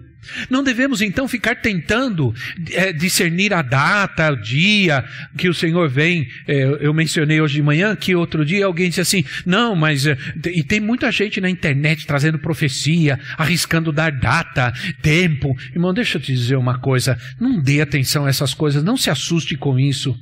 não 0.50 0.64
devemos 0.64 1.02
então 1.02 1.28
ficar 1.28 1.56
tentando 1.56 2.34
é, 2.72 2.92
discernir 2.92 3.54
a 3.54 3.62
data, 3.62 4.32
o 4.32 4.36
dia 4.36 5.04
que 5.38 5.50
o 5.50 5.54
Senhor 5.54 5.90
vem. 5.90 6.28
É, 6.48 6.78
eu 6.82 6.94
mencionei 6.94 7.42
hoje 7.42 7.56
de 7.56 7.62
manhã 7.62 7.96
que 7.96 8.16
outro 8.16 8.46
dia 8.46 8.66
alguém 8.66 8.90
disse 8.90 9.02
assim: 9.02 9.24
não, 9.46 9.76
mas. 9.76 10.06
É, 10.06 10.18
e 10.48 10.64
tem 10.64 10.80
muita 10.80 11.12
gente 11.12 11.42
na 11.42 11.50
internet 11.50 12.06
trazendo 12.06 12.38
profecia, 12.38 13.20
arriscando 13.38 13.92
dar 13.92 14.12
data, 14.12 14.72
tempo. 15.02 15.56
Irmão, 15.74 15.94
deixa 15.94 16.18
eu 16.18 16.22
te 16.22 16.34
dizer 16.34 16.58
uma 16.58 16.80
coisa: 16.80 17.18
não 17.40 17.62
dê 17.62 17.82
atenção 17.82 18.26
a 18.26 18.30
essas 18.30 18.54
coisas, 18.54 18.84
não 18.84 18.98
se 18.98 19.10
assuste 19.10 19.56
com 19.56 19.80
isso. 19.80 20.16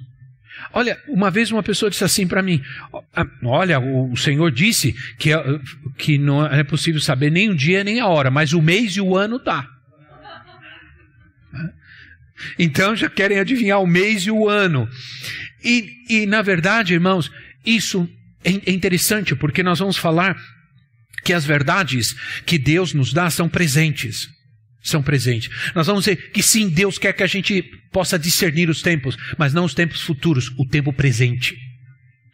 Olha, 0.73 1.01
uma 1.07 1.31
vez 1.31 1.51
uma 1.51 1.63
pessoa 1.63 1.89
disse 1.89 2.03
assim 2.03 2.27
para 2.27 2.41
mim: 2.41 2.61
Olha, 3.43 3.79
o 3.79 4.15
Senhor 4.15 4.51
disse 4.51 4.93
que, 5.17 5.29
que 5.97 6.17
não 6.17 6.45
é 6.45 6.63
possível 6.63 7.01
saber 7.01 7.31
nem 7.31 7.49
o 7.49 7.55
dia 7.55 7.83
nem 7.83 7.99
a 7.99 8.07
hora, 8.07 8.29
mas 8.29 8.53
o 8.53 8.61
mês 8.61 8.95
e 8.95 9.01
o 9.01 9.15
ano 9.15 9.39
tá. 9.39 9.67
Então 12.59 12.95
já 12.95 13.09
querem 13.09 13.39
adivinhar 13.39 13.81
o 13.81 13.87
mês 13.87 14.21
e 14.27 14.31
o 14.31 14.47
ano. 14.47 14.87
E, 15.63 15.89
e 16.07 16.25
na 16.27 16.43
verdade, 16.43 16.93
irmãos, 16.93 17.31
isso 17.65 18.07
é, 18.43 18.51
é 18.69 18.71
interessante 18.71 19.35
porque 19.35 19.63
nós 19.63 19.79
vamos 19.79 19.97
falar 19.97 20.37
que 21.23 21.33
as 21.33 21.43
verdades 21.43 22.15
que 22.45 22.59
Deus 22.59 22.93
nos 22.93 23.11
dá 23.11 23.29
são 23.29 23.49
presentes. 23.49 24.29
São 24.81 25.01
presentes. 25.01 25.49
Nós 25.75 25.87
vamos 25.87 26.05
dizer 26.05 26.31
que 26.31 26.41
sim, 26.41 26.69
Deus 26.69 26.97
quer 26.97 27.13
que 27.13 27.23
a 27.23 27.27
gente 27.27 27.61
possa 27.91 28.17
discernir 28.17 28.69
os 28.69 28.81
tempos, 28.81 29.17
mas 29.37 29.53
não 29.53 29.65
os 29.65 29.73
tempos 29.73 30.01
futuros, 30.01 30.49
o 30.57 30.65
tempo 30.65 30.93
presente. 30.93 31.55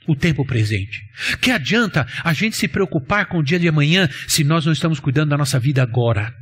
O 0.07 0.15
tempo 0.15 0.45
presente. 0.45 1.01
Que 1.41 1.49
adianta 1.49 2.05
a 2.23 2.33
gente 2.33 2.57
se 2.57 2.67
preocupar 2.67 3.27
com 3.27 3.37
o 3.37 3.43
dia 3.43 3.57
de 3.57 3.67
amanhã 3.67 4.09
se 4.27 4.43
nós 4.43 4.65
não 4.65 4.73
estamos 4.73 4.99
cuidando 4.99 5.29
da 5.29 5.37
nossa 5.37 5.59
vida 5.59 5.81
agora? 5.81 6.33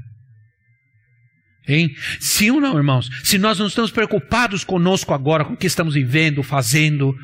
Hein? 1.67 1.93
Sim 2.19 2.51
ou 2.51 2.61
não, 2.61 2.75
irmãos? 2.75 3.09
Se 3.23 3.37
nós 3.37 3.59
não 3.59 3.67
estamos 3.67 3.91
preocupados 3.91 4.63
conosco 4.63 5.13
agora, 5.13 5.45
com 5.45 5.53
o 5.53 5.57
que 5.57 5.67
estamos 5.67 5.93
vivendo, 5.93 6.41
fazendo. 6.41 7.15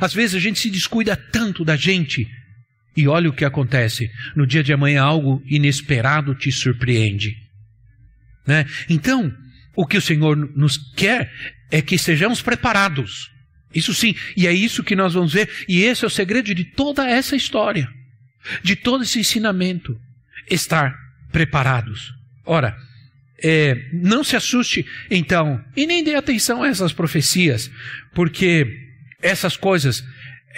Às 0.00 0.14
vezes 0.14 0.34
a 0.34 0.40
gente 0.40 0.58
se 0.58 0.70
descuida 0.70 1.14
tanto 1.16 1.64
da 1.64 1.76
gente. 1.76 2.26
E 2.96 3.06
olha 3.06 3.28
o 3.28 3.32
que 3.32 3.44
acontece. 3.44 4.10
No 4.34 4.46
dia 4.46 4.62
de 4.62 4.72
amanhã, 4.72 5.02
algo 5.02 5.42
inesperado 5.46 6.34
te 6.34 6.50
surpreende. 6.50 7.47
Né? 8.48 8.64
Então, 8.88 9.30
o 9.76 9.86
que 9.86 9.98
o 9.98 10.00
Senhor 10.00 10.34
nos 10.56 10.78
quer 10.96 11.30
é 11.70 11.82
que 11.82 11.96
estejamos 11.96 12.40
preparados. 12.40 13.30
Isso 13.74 13.92
sim, 13.92 14.16
e 14.34 14.46
é 14.46 14.52
isso 14.54 14.82
que 14.82 14.96
nós 14.96 15.12
vamos 15.12 15.34
ver, 15.34 15.50
e 15.68 15.82
esse 15.82 16.02
é 16.02 16.06
o 16.06 16.10
segredo 16.10 16.54
de 16.54 16.64
toda 16.64 17.06
essa 17.06 17.36
história, 17.36 17.86
de 18.62 18.74
todo 18.74 19.04
esse 19.04 19.20
ensinamento. 19.20 20.00
Estar 20.50 20.96
preparados. 21.30 22.14
Ora, 22.46 22.74
é, 23.44 23.90
não 23.92 24.24
se 24.24 24.34
assuste, 24.34 24.86
então, 25.10 25.62
e 25.76 25.86
nem 25.86 26.02
dê 26.02 26.14
atenção 26.14 26.62
a 26.62 26.68
essas 26.68 26.94
profecias, 26.94 27.70
porque 28.14 28.66
essas 29.20 29.58
coisas 29.58 30.02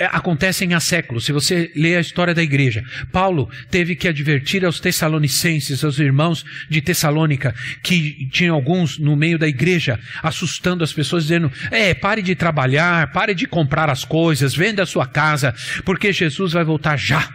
acontecem 0.07 0.75
há 0.75 0.81
séculos. 0.81 1.25
Se 1.25 1.33
você 1.33 1.71
lê 1.77 1.97
a 1.97 2.01
história 2.01 2.35
da 2.35 2.43
igreja, 2.43 2.83
Paulo 3.13 3.49
teve 3.71 3.95
que 3.95 4.09
advertir 4.09 4.65
aos 4.65 4.81
tessalonicenses, 4.81 5.85
aos 5.85 5.99
irmãos 5.99 6.45
de 6.69 6.81
Tessalônica, 6.81 7.55
que 7.83 8.29
tinha 8.31 8.53
alguns 8.53 8.99
no 8.99 9.17
meio 9.17 9.39
da 9.39 9.49
igreja, 9.49 9.99
assustando 10.23 10.83
as 10.83 10.93
pessoas, 10.93 11.25
dizendo: 11.25 11.51
É, 11.71 11.95
pare 11.95 12.23
de 12.23 12.35
trabalhar, 12.35 13.13
pare 13.13 13.35
de 13.35 13.47
comprar 13.47 13.91
as 13.91 14.05
coisas, 14.05 14.55
venda 14.55 14.83
a 14.83 14.87
sua 14.87 15.07
casa, 15.07 15.55
porque 15.85 16.13
Jesus 16.13 16.53
vai 16.53 16.65
voltar 16.65 16.97
já. 16.97 17.29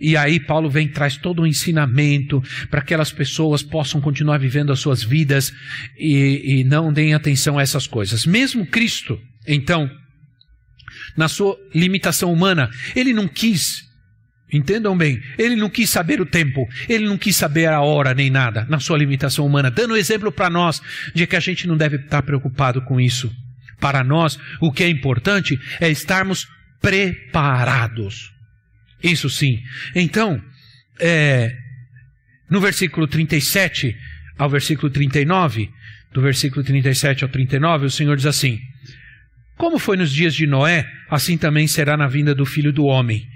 E 0.00 0.16
aí 0.16 0.40
Paulo 0.40 0.68
vem 0.68 0.88
traz 0.88 1.16
todo 1.16 1.42
um 1.42 1.46
ensinamento 1.46 2.42
para 2.68 2.80
que 2.80 2.94
aquelas 2.94 3.12
pessoas 3.12 3.62
possam 3.62 4.00
continuar 4.00 4.38
vivendo 4.38 4.72
as 4.72 4.80
suas 4.80 5.02
vidas 5.02 5.52
e, 5.96 6.60
e 6.60 6.64
não 6.64 6.92
deem 6.92 7.14
atenção 7.14 7.58
a 7.58 7.62
essas 7.62 7.86
coisas. 7.86 8.26
Mesmo 8.26 8.66
Cristo, 8.66 9.18
então, 9.46 9.90
na 11.16 11.28
sua 11.28 11.56
limitação 11.74 12.32
humana, 12.32 12.70
ele 12.94 13.12
não 13.12 13.28
quis, 13.28 13.84
entendam 14.52 14.96
bem, 14.96 15.20
ele 15.38 15.56
não 15.56 15.68
quis 15.68 15.90
saber 15.90 16.20
o 16.20 16.26
tempo, 16.26 16.66
ele 16.88 17.06
não 17.06 17.18
quis 17.18 17.36
saber 17.36 17.66
a 17.66 17.80
hora 17.80 18.14
nem 18.14 18.30
nada, 18.30 18.66
na 18.68 18.78
sua 18.80 18.98
limitação 18.98 19.46
humana, 19.46 19.70
dando 19.70 19.96
exemplo 19.96 20.30
para 20.30 20.50
nós 20.50 20.80
de 21.14 21.26
que 21.26 21.36
a 21.36 21.40
gente 21.40 21.66
não 21.66 21.76
deve 21.76 21.96
estar 21.96 22.22
preocupado 22.22 22.82
com 22.82 23.00
isso. 23.00 23.32
Para 23.80 24.04
nós, 24.04 24.38
o 24.60 24.72
que 24.72 24.84
é 24.84 24.88
importante 24.88 25.58
é 25.80 25.90
estarmos 25.90 26.46
preparados. 26.80 28.32
Isso 29.02 29.28
sim. 29.28 29.60
Então, 29.94 30.40
é, 31.00 31.54
no 32.48 32.60
versículo 32.60 33.06
37 33.06 33.94
ao 34.38 34.48
versículo 34.48 34.90
39, 34.90 35.70
do 36.12 36.20
versículo 36.20 36.64
37 36.64 37.24
ao 37.24 37.30
39, 37.30 37.86
o 37.86 37.90
Senhor 37.90 38.16
diz 38.16 38.26
assim: 38.26 38.60
como 39.56 39.78
foi 39.78 39.96
nos 39.96 40.12
dias 40.12 40.34
de 40.34 40.46
Noé, 40.46 40.86
assim 41.08 41.38
também 41.38 41.66
será 41.66 41.96
na 41.96 42.08
vinda 42.08 42.34
do 42.34 42.44
filho 42.44 42.72
do 42.72 42.84
homem. 42.84 43.26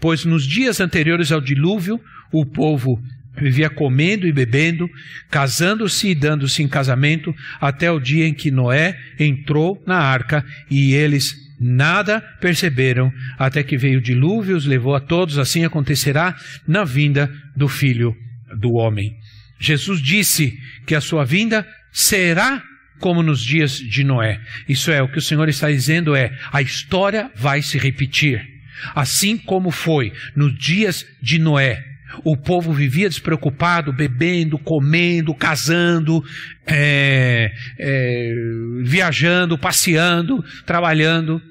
Pois 0.00 0.24
nos 0.24 0.46
dias 0.46 0.80
anteriores 0.80 1.32
ao 1.32 1.40
dilúvio, 1.40 2.00
o 2.32 2.46
povo 2.46 3.00
vivia 3.36 3.70
comendo 3.70 4.26
e 4.26 4.32
bebendo, 4.32 4.88
casando-se 5.30 6.08
e 6.08 6.14
dando-se 6.14 6.62
em 6.62 6.68
casamento, 6.68 7.34
até 7.60 7.90
o 7.90 8.00
dia 8.00 8.26
em 8.26 8.34
que 8.34 8.50
Noé 8.50 8.98
entrou 9.18 9.82
na 9.86 9.98
arca 9.98 10.44
e 10.70 10.92
eles 10.92 11.34
nada 11.60 12.20
perceberam, 12.40 13.12
até 13.38 13.62
que 13.62 13.76
veio 13.76 13.98
o 13.98 14.02
dilúvio 14.02 14.52
e 14.52 14.56
os 14.56 14.66
levou 14.66 14.94
a 14.94 15.00
todos. 15.00 15.38
Assim 15.38 15.64
acontecerá 15.64 16.36
na 16.66 16.84
vinda 16.84 17.30
do 17.56 17.68
filho 17.68 18.14
do 18.56 18.72
homem. 18.74 19.16
Jesus 19.60 20.00
disse 20.00 20.56
que 20.86 20.94
a 20.94 21.00
sua 21.00 21.24
vinda 21.24 21.66
será 21.92 22.62
como 22.98 23.22
nos 23.22 23.42
dias 23.42 23.78
de 23.78 24.04
Noé. 24.04 24.40
Isso 24.68 24.90
é, 24.90 25.02
o 25.02 25.08
que 25.08 25.18
o 25.18 25.22
Senhor 25.22 25.48
está 25.48 25.70
dizendo 25.70 26.14
é: 26.14 26.36
a 26.52 26.60
história 26.62 27.30
vai 27.34 27.62
se 27.62 27.78
repetir. 27.78 28.46
Assim 28.94 29.36
como 29.36 29.70
foi 29.70 30.12
nos 30.36 30.56
dias 30.56 31.04
de 31.20 31.38
Noé, 31.38 31.84
o 32.24 32.36
povo 32.36 32.72
vivia 32.72 33.08
despreocupado, 33.08 33.92
bebendo, 33.92 34.58
comendo, 34.58 35.34
casando, 35.34 36.24
é, 36.66 37.52
é, 37.78 38.34
viajando, 38.82 39.58
passeando, 39.58 40.44
trabalhando, 40.64 41.42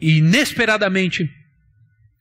e 0.00 0.18
inesperadamente 0.18 1.28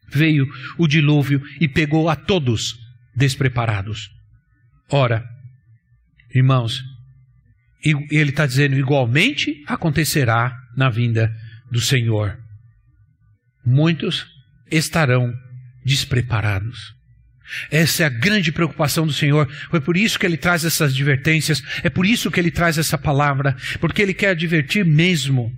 veio 0.09 0.47
o 0.77 0.87
dilúvio 0.87 1.41
e 1.59 1.67
pegou 1.67 2.09
a 2.09 2.15
todos 2.15 2.79
despreparados. 3.15 4.09
Ora, 4.89 5.23
irmãos, 6.33 6.83
e 7.87 8.19
ele 8.19 8.31
está 8.31 8.45
dizendo: 8.45 8.77
igualmente 8.77 9.63
acontecerá 9.65 10.53
na 10.75 10.89
vinda 10.89 11.33
do 11.71 11.79
Senhor. 11.79 12.37
Muitos 13.65 14.25
estarão 14.69 15.33
despreparados. 15.85 16.95
Essa 17.71 18.03
é 18.03 18.05
a 18.05 18.09
grande 18.09 18.51
preocupação 18.51 19.07
do 19.07 19.13
Senhor. 19.13 19.49
Foi 19.69 19.79
por 19.79 19.95
isso 19.95 20.19
que 20.19 20.25
ele 20.25 20.35
traz 20.35 20.65
essas 20.65 20.91
advertências, 20.91 21.63
é 21.81 21.89
por 21.89 22.05
isso 22.05 22.29
que 22.29 22.39
ele 22.39 22.51
traz 22.51 22.77
essa 22.77 22.97
palavra, 22.97 23.55
porque 23.79 24.01
ele 24.01 24.13
quer 24.13 24.31
advertir 24.31 24.83
mesmo 24.83 25.49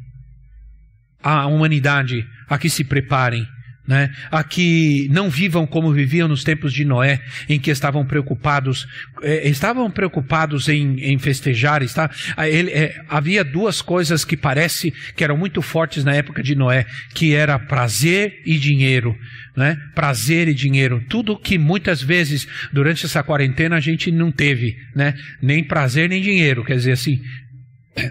a 1.22 1.48
humanidade 1.48 2.28
a 2.48 2.60
que 2.60 2.70
se 2.70 2.84
preparem 2.84 3.48
né, 3.90 4.12
a 4.30 4.44
que 4.44 5.08
não 5.10 5.32
vivam 5.32 5.66
como 5.66 5.92
viviam 5.92 6.28
nos 6.28 6.44
tempos 6.44 6.72
de 6.72 6.86
Noé, 6.86 7.20
em 7.50 7.60
que 7.60 7.72
estavam 7.72 8.06
preocupados, 8.06 8.88
eh, 9.24 9.50
estavam 9.50 9.90
preocupados 9.90 10.70
em, 10.70 11.00
em 11.00 11.18
festejar. 11.18 11.82
Está, 11.82 12.08
ele, 12.38 12.70
eh, 12.70 13.02
havia 13.10 13.44
duas 13.44 13.82
coisas 13.82 14.24
que 14.24 14.38
parece 14.38 14.94
que 15.16 15.24
eram 15.24 15.36
muito 15.36 15.60
fortes 15.64 16.04
na 16.06 16.14
época 16.14 16.44
de 16.44 16.54
Noé, 16.54 16.86
que 17.16 17.34
era 17.34 17.58
prazer 17.58 18.40
e 18.46 18.60
dinheiro. 18.60 19.18
Né? 19.58 19.76
Prazer 19.96 20.48
e 20.48 20.54
dinheiro, 20.54 21.04
tudo 21.10 21.36
que 21.36 21.58
muitas 21.58 22.00
vezes 22.00 22.48
durante 22.72 23.08
essa 23.08 23.24
quarentena 23.24 23.76
a 23.78 23.80
gente 23.80 24.12
não 24.12 24.32
teve, 24.32 24.78
né? 24.96 25.16
Nem 25.42 25.64
prazer 25.64 26.08
nem 26.08 26.22
dinheiro, 26.22 26.64
quer 26.64 26.76
dizer 26.76 26.94
assim, 26.94 27.20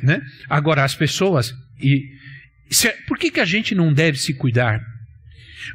né? 0.02 0.20
Agora 0.50 0.85
as 0.85 0.94
pessoas 0.94 1.54
e 1.80 2.02
por 3.06 3.16
que 3.16 3.30
que 3.30 3.40
a 3.40 3.47
gente 3.47 3.75
não 3.75 3.94
deve 3.94 4.18
se 4.18 4.35
cuidar? 4.35 4.82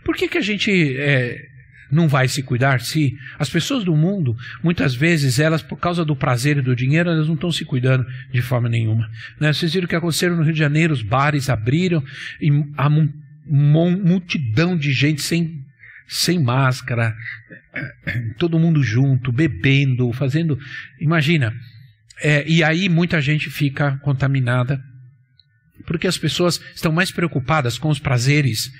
Por 0.03 0.15
que, 0.15 0.27
que 0.27 0.37
a 0.37 0.41
gente 0.41 0.95
é, 0.97 1.47
não 1.93 2.07
vai 2.07 2.27
se 2.27 2.41
cuidar 2.41 2.81
se 2.81 3.15
as 3.37 3.49
pessoas 3.49 3.83
do 3.83 3.95
mundo, 3.95 4.35
muitas 4.63 4.95
vezes, 4.95 5.39
elas, 5.39 5.61
por 5.61 5.77
causa 5.77 6.03
do 6.03 6.15
prazer 6.15 6.57
e 6.57 6.61
do 6.61 6.75
dinheiro, 6.75 7.09
elas 7.09 7.27
não 7.27 7.35
estão 7.35 7.51
se 7.51 7.63
cuidando 7.63 8.05
de 8.31 8.41
forma 8.41 8.67
nenhuma. 8.67 9.09
Né? 9.39 9.53
Vocês 9.53 9.73
viram 9.73 9.85
o 9.85 9.87
que 9.87 9.95
aconteceu 9.95 10.35
no 10.35 10.43
Rio 10.43 10.53
de 10.53 10.59
Janeiro, 10.59 10.93
os 10.93 11.03
bares 11.03 11.49
abriram 11.49 12.03
e 12.41 12.49
a 12.77 12.89
multidão 13.47 14.75
de 14.75 14.91
gente 14.91 15.21
sem, 15.21 15.63
sem 16.07 16.41
máscara, 16.41 17.15
todo 18.37 18.59
mundo 18.59 18.81
junto, 18.81 19.31
bebendo, 19.31 20.11
fazendo. 20.11 20.57
Imagina. 20.99 21.53
É, 22.21 22.47
e 22.47 22.63
aí 22.63 22.89
muita 22.89 23.21
gente 23.21 23.49
fica 23.49 23.97
contaminada, 23.97 24.81
porque 25.85 26.07
as 26.07 26.17
pessoas 26.17 26.61
estão 26.73 26.91
mais 26.91 27.11
preocupadas 27.11 27.77
com 27.77 27.89
os 27.89 27.99
prazeres 27.99 28.71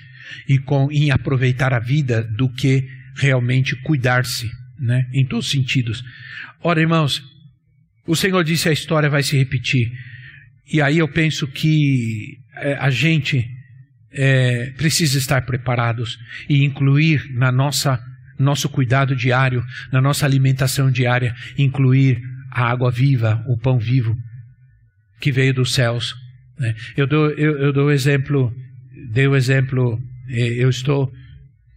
e 0.48 0.58
com, 0.58 0.90
em 0.90 1.10
aproveitar 1.10 1.72
a 1.72 1.78
vida 1.78 2.22
do 2.22 2.48
que 2.48 2.86
realmente 3.16 3.76
cuidar-se, 3.82 4.50
né? 4.78 5.06
em 5.12 5.24
todos 5.26 5.46
os 5.46 5.52
sentidos. 5.52 6.02
Ora, 6.62 6.80
irmãos, 6.80 7.22
o 8.06 8.16
Senhor 8.16 8.42
disse 8.44 8.68
a 8.68 8.72
história 8.72 9.08
vai 9.08 9.22
se 9.22 9.36
repetir. 9.36 9.90
E 10.70 10.80
aí 10.80 10.98
eu 10.98 11.08
penso 11.08 11.46
que 11.46 12.38
é, 12.56 12.74
a 12.74 12.90
gente 12.90 13.46
é, 14.10 14.70
precisa 14.76 15.18
estar 15.18 15.42
preparados 15.44 16.18
e 16.48 16.64
incluir 16.64 17.24
na 17.32 17.50
nossa 17.50 18.00
nosso 18.36 18.68
cuidado 18.68 19.14
diário, 19.14 19.64
na 19.92 20.00
nossa 20.00 20.26
alimentação 20.26 20.90
diária, 20.90 21.32
incluir 21.56 22.20
a 22.50 22.68
água 22.68 22.90
viva, 22.90 23.44
o 23.46 23.56
pão 23.56 23.78
vivo 23.78 24.16
que 25.20 25.30
veio 25.30 25.54
dos 25.54 25.72
céus 25.72 26.16
Né? 26.58 26.74
Eu 26.96 27.06
dou 27.06 27.30
eu, 27.30 27.58
eu 27.58 27.72
dou 27.72 27.90
exemplo, 27.90 28.52
dei 29.12 29.26
o 29.26 29.36
exemplo, 29.36 30.00
eu 30.28 30.68
estou 30.68 31.12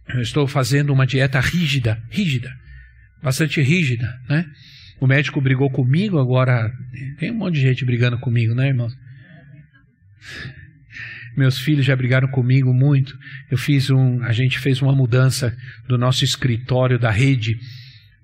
eu 0.08 0.22
estou 0.22 0.46
fazendo 0.46 0.92
uma 0.92 1.06
dieta 1.06 1.38
rígida, 1.38 2.02
rígida, 2.10 2.50
bastante 3.22 3.60
rígida, 3.60 4.08
né? 4.28 4.46
O 5.00 5.06
médico 5.06 5.40
brigou 5.40 5.70
comigo, 5.70 6.18
agora 6.18 6.72
tem 7.18 7.30
um 7.30 7.34
monte 7.34 7.54
de 7.54 7.60
gente 7.60 7.84
brigando 7.84 8.18
comigo, 8.18 8.54
né, 8.54 8.68
irmãos? 8.68 8.96
Meus 11.36 11.60
filhos 11.60 11.86
já 11.86 11.94
brigaram 11.94 12.26
comigo 12.28 12.72
muito. 12.72 13.16
Eu 13.50 13.56
fiz 13.56 13.90
um, 13.90 14.22
a 14.24 14.32
gente 14.32 14.58
fez 14.58 14.82
uma 14.82 14.92
mudança 14.92 15.56
do 15.86 15.96
nosso 15.96 16.24
escritório 16.24 16.98
da 16.98 17.10
rede, 17.10 17.60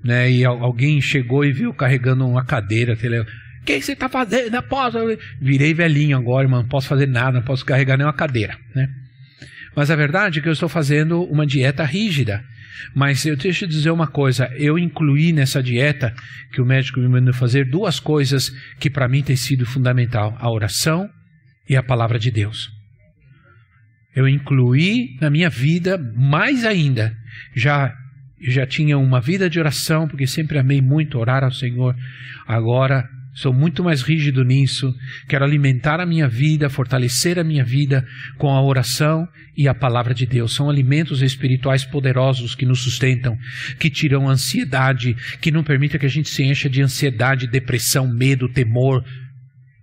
né? 0.02 0.28
E 0.30 0.44
alguém 0.44 1.00
chegou 1.00 1.44
e 1.44 1.52
viu 1.52 1.72
carregando 1.72 2.26
uma 2.26 2.44
cadeira. 2.44 2.94
O 2.94 3.64
que 3.64 3.80
você 3.80 3.92
está 3.92 4.08
fazendo? 4.08 4.60
Posso. 4.64 4.98
Virei 5.40 5.72
velhinho 5.72 6.16
agora, 6.16 6.46
irmão. 6.46 6.62
Não 6.62 6.68
posso 6.68 6.88
fazer 6.88 7.06
nada, 7.06 7.38
não 7.38 7.46
posso 7.46 7.64
carregar 7.64 7.96
nenhuma 7.96 8.12
cadeira, 8.12 8.58
né? 8.74 8.88
Mas 9.74 9.90
a 9.90 9.96
verdade 9.96 10.38
é 10.38 10.42
que 10.42 10.48
eu 10.48 10.52
estou 10.52 10.68
fazendo 10.68 11.22
uma 11.24 11.46
dieta 11.46 11.84
rígida. 11.84 12.44
Mas 12.94 13.24
eu 13.24 13.36
deixo 13.36 13.66
dizer 13.66 13.90
uma 13.90 14.06
coisa: 14.06 14.50
eu 14.56 14.78
incluí 14.78 15.32
nessa 15.32 15.62
dieta 15.62 16.14
que 16.52 16.60
o 16.60 16.66
médico 16.66 17.00
me 17.00 17.08
mandou 17.08 17.34
fazer 17.34 17.64
duas 17.64 17.98
coisas 17.98 18.50
que 18.78 18.90
para 18.90 19.08
mim 19.08 19.22
tem 19.22 19.36
sido 19.36 19.64
fundamental: 19.64 20.36
a 20.38 20.50
oração 20.50 21.08
e 21.68 21.76
a 21.76 21.82
palavra 21.82 22.18
de 22.18 22.30
Deus. 22.30 22.70
Eu 24.14 24.28
incluí 24.28 25.16
na 25.20 25.28
minha 25.28 25.50
vida 25.50 25.98
mais 25.98 26.64
ainda. 26.64 27.16
Já 27.54 27.94
já 28.46 28.66
tinha 28.66 28.98
uma 28.98 29.22
vida 29.22 29.48
de 29.48 29.58
oração, 29.58 30.06
porque 30.06 30.26
sempre 30.26 30.58
amei 30.58 30.82
muito 30.82 31.18
orar 31.18 31.42
ao 31.42 31.50
Senhor. 31.50 31.96
Agora 32.46 33.08
sou 33.34 33.52
muito 33.52 33.82
mais 33.82 34.02
rígido 34.02 34.44
nisso. 34.44 34.94
Quero 35.28 35.44
alimentar 35.44 36.00
a 36.00 36.06
minha 36.06 36.28
vida, 36.28 36.70
fortalecer 36.70 37.38
a 37.38 37.44
minha 37.44 37.64
vida 37.64 38.04
com 38.38 38.48
a 38.50 38.62
oração 38.62 39.26
e 39.56 39.68
a 39.68 39.74
palavra 39.74 40.14
de 40.14 40.26
Deus. 40.26 40.54
São 40.54 40.70
alimentos 40.70 41.22
espirituais 41.22 41.84
poderosos 41.84 42.54
que 42.54 42.64
nos 42.64 42.80
sustentam, 42.80 43.36
que 43.78 43.90
tiram 43.90 44.28
a 44.28 44.32
ansiedade, 44.32 45.14
que 45.40 45.50
não 45.50 45.64
permitem 45.64 45.98
que 45.98 46.06
a 46.06 46.10
gente 46.10 46.28
se 46.28 46.44
encha 46.44 46.68
de 46.68 46.82
ansiedade, 46.82 47.46
depressão, 47.46 48.08
medo, 48.08 48.48
temor, 48.48 49.04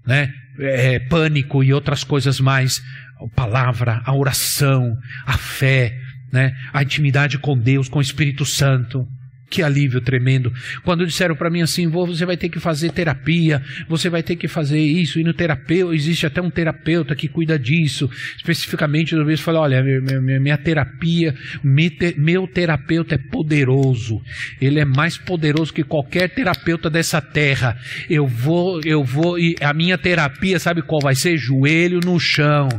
né? 0.05 0.34
É, 0.60 1.00
pânico 1.00 1.63
e 1.63 1.74
outras 1.74 2.03
coisas 2.03 2.39
mais 2.39 2.81
a 3.22 3.36
palavra, 3.36 4.01
a 4.03 4.13
oração, 4.15 4.98
a 5.25 5.38
fé, 5.38 5.98
né? 6.31 6.53
a 6.74 6.81
intimidade 6.81 7.38
com 7.38 7.58
Deus, 7.58 7.88
com 7.88 8.00
o 8.00 8.01
Espírito 8.01 8.46
Santo. 8.46 9.08
Que 9.51 9.62
alívio 9.62 10.00
tremendo. 10.00 10.50
Quando 10.81 11.05
disseram 11.05 11.36
para 11.36 11.50
mim 11.50 11.62
assim, 11.62 11.89
você 11.89 12.25
vai 12.25 12.38
ter 12.38 12.48
que 12.48 12.58
fazer 12.58 12.91
terapia, 12.93 13.62
você 13.86 14.10
vai 14.10 14.24
ter 14.24 14.38
que 14.38 14.48
fazer 14.48 14.79
isso, 14.79 15.20
e 15.20 15.24
no 15.24 15.34
terapeuta, 15.34 15.93
existe 15.93 16.25
até 16.25 16.41
um 16.41 16.50
terapeuta 16.50 17.13
que 17.13 17.27
cuida 17.27 17.60
disso. 17.60 18.10
Especificamente, 18.38 19.13
eu 19.13 19.38
falei, 19.38 19.60
olha, 19.60 19.84
minha, 19.84 20.39
minha 20.39 20.58
terapia, 20.58 21.36
meu 21.63 22.48
terapeuta 22.48 23.15
é 23.15 23.17
poderoso. 23.17 24.22
Ele 24.62 24.79
é 24.79 24.86
mais 24.86 25.17
poderoso 25.17 25.74
que 25.74 25.84
qualquer 25.84 26.29
terapeuta 26.29 26.89
dessa 26.89 27.22
terra. 27.22 27.77
Eu 28.10 28.25
vou, 28.25 28.79
eu 28.86 29.03
vou, 29.03 29.38
e 29.38 29.58
a 29.60 29.74
minha 29.74 29.98
terapia, 29.98 30.60
sabe 30.60 30.81
qual 30.81 31.01
vai 31.01 31.13
ser? 31.13 31.38
Joelho 31.38 32.00
no 32.00 32.17
chão 32.17 32.70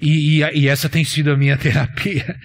e, 0.00 0.42
e, 0.42 0.60
e, 0.60 0.68
essa 0.68 0.88
tem 0.88 1.04
sido 1.04 1.30
a 1.30 1.36
minha 1.36 1.56
terapia. 1.58 2.36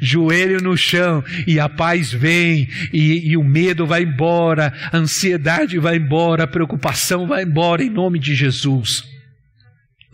Joelho 0.00 0.60
no 0.60 0.76
chão 0.76 1.24
e 1.46 1.58
a 1.58 1.68
paz 1.68 2.12
vem, 2.12 2.68
e, 2.92 3.30
e 3.30 3.36
o 3.36 3.44
medo 3.44 3.86
vai 3.86 4.02
embora, 4.02 4.72
a 4.92 4.96
ansiedade 4.96 5.78
vai 5.78 5.96
embora, 5.96 6.44
a 6.44 6.48
preocupação 6.48 7.26
vai 7.26 7.42
embora 7.42 7.82
em 7.82 7.90
nome 7.90 8.18
de 8.18 8.34
Jesus. 8.34 9.04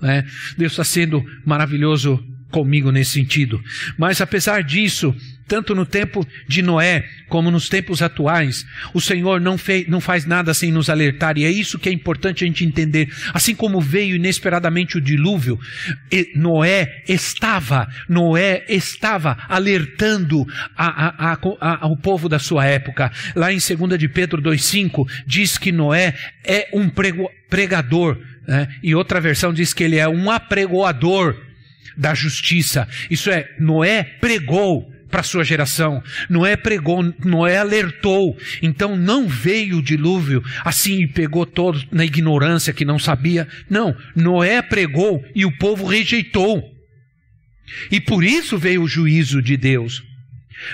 É, 0.02 0.24
Deus 0.58 0.72
está 0.72 0.84
sendo 0.84 1.24
maravilhoso 1.44 2.22
comigo 2.50 2.92
nesse 2.92 3.12
sentido. 3.12 3.62
Mas 3.98 4.20
apesar 4.20 4.62
disso, 4.62 5.14
tanto 5.46 5.74
no 5.74 5.84
tempo 5.84 6.26
de 6.46 6.62
Noé 6.62 7.04
como 7.28 7.50
nos 7.50 7.68
tempos 7.68 8.02
atuais, 8.02 8.64
o 8.92 9.00
Senhor 9.00 9.40
não, 9.40 9.58
fez, 9.58 9.86
não 9.88 10.00
faz 10.00 10.24
nada 10.24 10.54
sem 10.54 10.70
nos 10.70 10.88
alertar, 10.88 11.36
e 11.36 11.44
é 11.44 11.50
isso 11.50 11.78
que 11.78 11.88
é 11.88 11.92
importante 11.92 12.44
a 12.44 12.46
gente 12.46 12.64
entender. 12.64 13.08
Assim 13.32 13.54
como 13.54 13.80
veio 13.80 14.16
inesperadamente 14.16 14.96
o 14.96 15.00
dilúvio, 15.00 15.58
Noé 16.36 17.02
estava, 17.08 17.88
Noé 18.08 18.64
estava 18.68 19.36
alertando 19.48 20.46
a, 20.76 21.32
a, 21.32 21.32
a, 21.32 21.96
povo 22.04 22.28
da 22.28 22.38
sua 22.38 22.66
época. 22.66 23.10
Lá 23.34 23.50
em 23.50 23.58
2 23.58 23.98
de 23.98 24.08
Pedro 24.08 24.42
2,5 24.42 25.04
diz 25.26 25.56
que 25.56 25.72
Noé 25.72 26.14
é 26.44 26.68
um 26.74 26.88
prego, 26.88 27.30
pregador, 27.48 28.18
né? 28.46 28.68
e 28.82 28.94
outra 28.94 29.20
versão 29.20 29.52
diz 29.52 29.72
que 29.72 29.82
ele 29.82 29.96
é 29.96 30.06
um 30.06 30.30
apregoador 30.30 31.34
da 31.96 32.12
justiça. 32.12 32.86
Isso 33.10 33.30
é, 33.30 33.48
Noé 33.58 34.02
pregou 34.20 34.93
para 35.14 35.20
a 35.20 35.22
sua 35.24 35.44
geração. 35.44 36.02
Noé 36.28 36.56
pregou, 36.56 37.00
Noé 37.24 37.58
alertou. 37.58 38.36
Então 38.60 38.96
não 38.96 39.28
veio 39.28 39.78
o 39.78 39.82
dilúvio 39.82 40.42
assim 40.64 41.04
e 41.04 41.06
pegou 41.06 41.46
todos 41.46 41.86
na 41.92 42.04
ignorância 42.04 42.72
que 42.72 42.84
não 42.84 42.98
sabia. 42.98 43.46
Não, 43.70 43.96
Noé 44.16 44.60
pregou 44.60 45.24
e 45.32 45.44
o 45.44 45.56
povo 45.56 45.86
rejeitou. 45.86 46.64
E 47.92 48.00
por 48.00 48.24
isso 48.24 48.58
veio 48.58 48.82
o 48.82 48.88
juízo 48.88 49.40
de 49.40 49.56
Deus. 49.56 50.02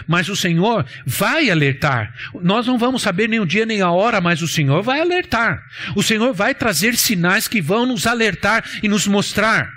Mas 0.09 0.31
o 0.31 0.37
Senhor 0.37 0.87
vai 1.05 1.51
alertar. 1.51 2.11
Nós 2.41 2.67
não 2.67 2.79
vamos 2.79 3.03
saber 3.03 3.29
nem 3.29 3.41
o 3.41 3.47
dia 3.47 3.67
nem 3.67 3.83
a 3.83 3.91
hora, 3.91 4.23
mas 4.23 4.41
o 4.41 4.49
Senhor 4.49 4.83
vai 4.83 5.03
alertar. 5.03 5.63
O 5.95 6.03
Senhor 6.03 6.33
vai 6.33 6.55
trazer 6.55 6.97
sinais 6.97 7.47
que 7.47 7.61
vão 7.61 7.85
nos 7.85 8.07
alertar 8.07 8.65
e 8.83 8.89
nos 8.89 9.07
mostrar 9.07 9.71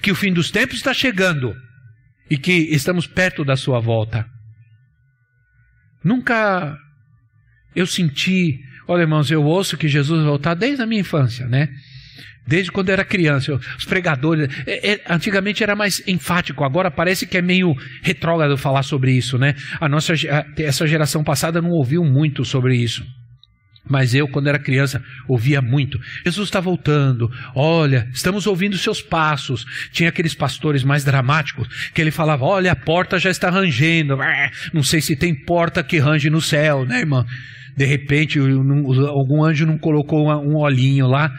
que 0.00 0.12
o 0.12 0.14
fim 0.14 0.32
dos 0.32 0.52
tempos 0.52 0.76
está 0.76 0.94
chegando 0.94 1.56
e 2.30 2.36
que 2.36 2.52
estamos 2.52 3.06
perto 3.06 3.44
da 3.44 3.56
sua 3.56 3.80
volta. 3.80 4.26
Nunca 6.04 6.76
eu 7.74 7.86
senti, 7.86 8.58
olha 8.88 9.02
irmãos, 9.02 9.30
eu 9.30 9.42
ouço 9.42 9.76
que 9.76 9.88
Jesus 9.88 10.24
voltar 10.24 10.54
desde 10.54 10.82
a 10.82 10.86
minha 10.86 11.00
infância, 11.00 11.46
né? 11.46 11.68
Desde 12.46 12.70
quando 12.70 12.88
eu 12.88 12.92
era 12.92 13.04
criança, 13.04 13.52
os 13.76 13.84
pregadores, 13.84 14.48
é, 14.66 14.92
é, 14.92 15.02
antigamente 15.08 15.64
era 15.64 15.74
mais 15.74 16.00
enfático, 16.06 16.64
agora 16.64 16.90
parece 16.90 17.26
que 17.26 17.36
é 17.36 17.42
meio 17.42 17.74
retrógrado 18.02 18.56
falar 18.56 18.84
sobre 18.84 19.12
isso, 19.12 19.36
né? 19.36 19.54
A 19.80 19.88
nossa, 19.88 20.12
a, 20.12 20.62
essa 20.62 20.86
geração 20.86 21.24
passada 21.24 21.60
não 21.60 21.70
ouviu 21.70 22.04
muito 22.04 22.44
sobre 22.44 22.76
isso. 22.76 23.04
Mas 23.88 24.14
eu, 24.14 24.26
quando 24.26 24.48
era 24.48 24.58
criança, 24.58 25.02
ouvia 25.28 25.62
muito. 25.62 26.00
Jesus 26.24 26.48
está 26.48 26.60
voltando. 26.60 27.30
Olha, 27.54 28.08
estamos 28.12 28.46
ouvindo 28.46 28.76
seus 28.76 29.00
passos. 29.00 29.64
Tinha 29.92 30.08
aqueles 30.08 30.34
pastores 30.34 30.82
mais 30.82 31.04
dramáticos 31.04 31.68
que 31.92 32.00
ele 32.00 32.10
falava: 32.10 32.44
Olha, 32.44 32.72
a 32.72 32.76
porta 32.76 33.18
já 33.18 33.30
está 33.30 33.48
rangendo. 33.48 34.18
Não 34.72 34.82
sei 34.82 35.00
se 35.00 35.14
tem 35.14 35.34
porta 35.34 35.84
que 35.84 35.98
range 35.98 36.28
no 36.28 36.40
céu, 36.40 36.84
né, 36.84 37.00
irmã? 37.00 37.24
De 37.76 37.84
repente, 37.84 38.38
algum 38.38 39.44
anjo 39.44 39.66
não 39.66 39.78
colocou 39.78 40.28
um 40.42 40.56
olhinho 40.56 41.06
lá 41.06 41.30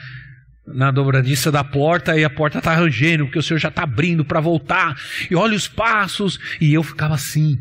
na 0.67 0.91
dobradiça 0.91 1.51
da 1.51 1.63
porta 1.63 2.17
e 2.17 2.23
a 2.23 2.29
porta 2.29 2.59
está 2.59 2.75
rangendo, 2.75 3.25
porque 3.25 3.39
o 3.39 3.43
Senhor 3.43 3.57
já 3.57 3.69
está 3.69 3.83
abrindo 3.83 4.23
para 4.23 4.39
voltar. 4.39 4.95
E 5.31 5.35
olha 5.35 5.55
os 5.55 5.67
passos. 5.67 6.39
E 6.61 6.73
eu 6.73 6.83
ficava 6.83 7.15
assim. 7.15 7.57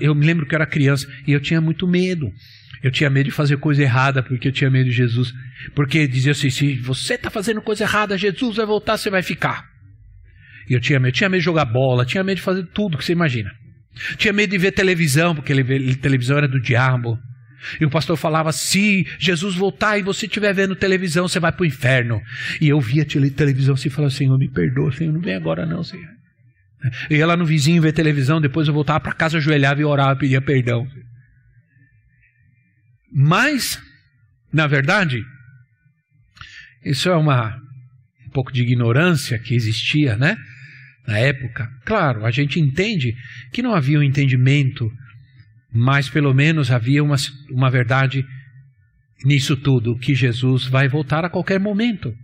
Eu 0.00 0.14
me 0.14 0.26
lembro 0.26 0.46
que 0.46 0.54
eu 0.54 0.56
era 0.56 0.66
criança 0.66 1.06
e 1.26 1.32
eu 1.32 1.40
tinha 1.40 1.60
muito 1.60 1.86
medo. 1.86 2.32
Eu 2.86 2.92
tinha 2.92 3.10
medo 3.10 3.24
de 3.24 3.32
fazer 3.32 3.56
coisa 3.56 3.82
errada 3.82 4.22
porque 4.22 4.46
eu 4.46 4.52
tinha 4.52 4.70
medo 4.70 4.88
de 4.88 4.94
Jesus. 4.94 5.34
Porque 5.74 6.06
dizia 6.06 6.30
assim: 6.30 6.48
se 6.50 6.76
você 6.76 7.14
está 7.14 7.28
fazendo 7.28 7.60
coisa 7.60 7.82
errada, 7.82 8.16
Jesus 8.16 8.58
vai 8.58 8.64
voltar, 8.64 8.96
você 8.96 9.10
vai 9.10 9.24
ficar. 9.24 9.64
E 10.70 10.72
eu 10.72 10.80
tinha 10.80 11.00
medo. 11.00 11.12
tinha 11.12 11.28
medo 11.28 11.40
de 11.40 11.44
jogar 11.44 11.64
bola, 11.64 12.06
tinha 12.06 12.22
medo 12.22 12.36
de 12.36 12.42
fazer 12.42 12.64
tudo 12.72 12.96
que 12.96 13.04
você 13.04 13.10
imagina. 13.10 13.50
Tinha 14.16 14.32
medo 14.32 14.50
de 14.50 14.58
ver 14.58 14.70
televisão, 14.70 15.34
porque 15.34 15.52
ele, 15.52 15.96
televisão 15.96 16.38
era 16.38 16.46
do 16.46 16.60
diabo. 16.60 17.18
E 17.80 17.84
o 17.84 17.90
pastor 17.90 18.16
falava: 18.16 18.52
se 18.52 19.04
Jesus 19.18 19.56
voltar 19.56 19.98
e 19.98 20.02
você 20.02 20.26
estiver 20.26 20.54
vendo 20.54 20.76
televisão, 20.76 21.26
você 21.26 21.40
vai 21.40 21.50
para 21.50 21.64
o 21.64 21.66
inferno. 21.66 22.20
E 22.60 22.68
eu 22.68 22.78
via 22.78 23.04
televisão 23.04 23.74
assim 23.74 23.88
e 23.88 23.90
falava: 23.90 24.14
Senhor, 24.14 24.38
me 24.38 24.48
perdoa, 24.48 24.92
Senhor, 24.92 25.12
não 25.12 25.20
vem 25.20 25.34
agora 25.34 25.66
não, 25.66 25.82
Senhor. 25.82 26.06
Eu 27.10 27.16
ia 27.16 27.26
lá 27.26 27.36
no 27.36 27.44
vizinho 27.44 27.82
ver 27.82 27.90
televisão, 27.90 28.40
depois 28.40 28.68
eu 28.68 28.74
voltava 28.74 29.00
para 29.00 29.12
casa, 29.12 29.38
ajoelhava 29.38 29.80
e 29.80 29.84
orava, 29.84 30.14
pedia 30.14 30.40
perdão. 30.40 30.86
Mas, 33.18 33.82
na 34.52 34.66
verdade, 34.66 35.24
isso 36.84 37.08
é 37.08 37.16
uma 37.16 37.58
um 38.26 38.30
pouco 38.30 38.52
de 38.52 38.60
ignorância 38.60 39.38
que 39.38 39.54
existia, 39.54 40.16
né? 40.16 40.36
Na 41.06 41.16
época. 41.16 41.66
Claro, 41.86 42.26
a 42.26 42.30
gente 42.30 42.60
entende 42.60 43.16
que 43.52 43.62
não 43.62 43.74
havia 43.74 43.98
um 43.98 44.02
entendimento, 44.02 44.92
mas 45.72 46.10
pelo 46.10 46.34
menos 46.34 46.70
havia 46.70 47.02
uma, 47.02 47.16
uma 47.50 47.70
verdade 47.70 48.22
nisso 49.24 49.56
tudo, 49.56 49.98
que 49.98 50.14
Jesus 50.14 50.66
vai 50.66 50.86
voltar 50.86 51.24
a 51.24 51.30
qualquer 51.30 51.58
momento. 51.58 52.14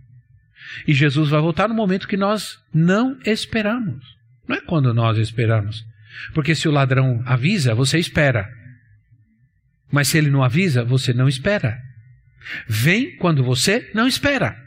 E 0.87 0.93
Jesus 0.93 1.31
vai 1.31 1.41
voltar 1.41 1.67
no 1.67 1.73
momento 1.73 2.07
que 2.07 2.17
nós 2.17 2.59
não 2.71 3.17
esperamos. 3.25 4.05
Não 4.47 4.57
é 4.57 4.61
quando 4.61 4.93
nós 4.93 5.17
esperamos. 5.17 5.83
Porque 6.35 6.53
se 6.53 6.67
o 6.67 6.71
ladrão 6.71 7.23
avisa, 7.25 7.73
você 7.73 7.97
espera. 7.97 8.47
Mas 9.93 10.07
se 10.07 10.17
ele 10.17 10.31
não 10.31 10.43
avisa, 10.43 10.83
você 10.83 11.13
não 11.13 11.29
espera. 11.29 11.79
Vem 12.67 13.15
quando 13.17 13.43
você 13.43 13.91
não 13.93 14.07
espera. 14.07 14.57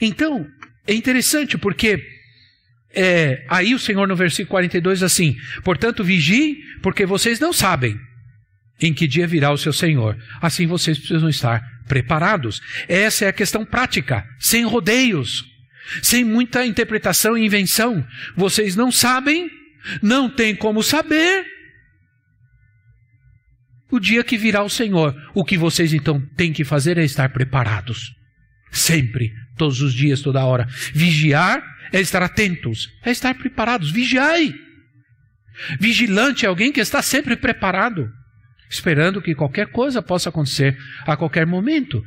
Então, 0.00 0.44
é 0.84 0.92
interessante 0.92 1.56
porque 1.56 2.04
é, 2.92 3.46
aí 3.48 3.76
o 3.76 3.78
Senhor 3.78 4.08
no 4.08 4.16
versículo 4.16 4.50
42 4.50 5.04
assim: 5.04 5.36
Portanto, 5.62 6.02
vigiem, 6.02 6.56
porque 6.82 7.06
vocês 7.06 7.38
não 7.38 7.52
sabem 7.52 7.96
em 8.82 8.92
que 8.92 9.06
dia 9.06 9.24
virá 9.24 9.52
o 9.52 9.56
seu 9.56 9.72
Senhor. 9.72 10.18
Assim 10.42 10.66
vocês 10.66 10.98
precisam 10.98 11.28
estar 11.28 11.62
preparados. 11.86 12.60
Essa 12.88 13.26
é 13.26 13.28
a 13.28 13.32
questão 13.32 13.64
prática, 13.64 14.26
sem 14.40 14.64
rodeios, 14.64 15.44
sem 16.02 16.24
muita 16.24 16.66
interpretação 16.66 17.38
e 17.38 17.46
invenção. 17.46 18.04
Vocês 18.36 18.74
não 18.74 18.90
sabem, 18.90 19.48
não 20.02 20.28
tem 20.28 20.56
como 20.56 20.82
saber 20.82 21.55
o 23.90 23.98
dia 24.00 24.24
que 24.24 24.36
virá 24.36 24.62
o 24.62 24.68
Senhor. 24.68 25.14
O 25.34 25.44
que 25.44 25.56
vocês 25.56 25.92
então 25.92 26.20
têm 26.36 26.52
que 26.52 26.64
fazer 26.64 26.98
é 26.98 27.04
estar 27.04 27.28
preparados. 27.30 28.14
Sempre, 28.70 29.32
todos 29.56 29.80
os 29.80 29.94
dias, 29.94 30.20
toda 30.20 30.44
hora. 30.44 30.66
Vigiar 30.92 31.62
é 31.92 32.00
estar 32.00 32.22
atentos, 32.22 32.90
é 33.04 33.10
estar 33.10 33.34
preparados. 33.34 33.90
Vigiai. 33.90 34.54
Vigilante 35.80 36.44
é 36.44 36.48
alguém 36.48 36.70
que 36.70 36.80
está 36.80 37.00
sempre 37.00 37.36
preparado, 37.36 38.10
esperando 38.68 39.22
que 39.22 39.34
qualquer 39.34 39.68
coisa 39.68 40.02
possa 40.02 40.28
acontecer 40.28 40.76
a 41.06 41.16
qualquer 41.16 41.46
momento. 41.46 42.04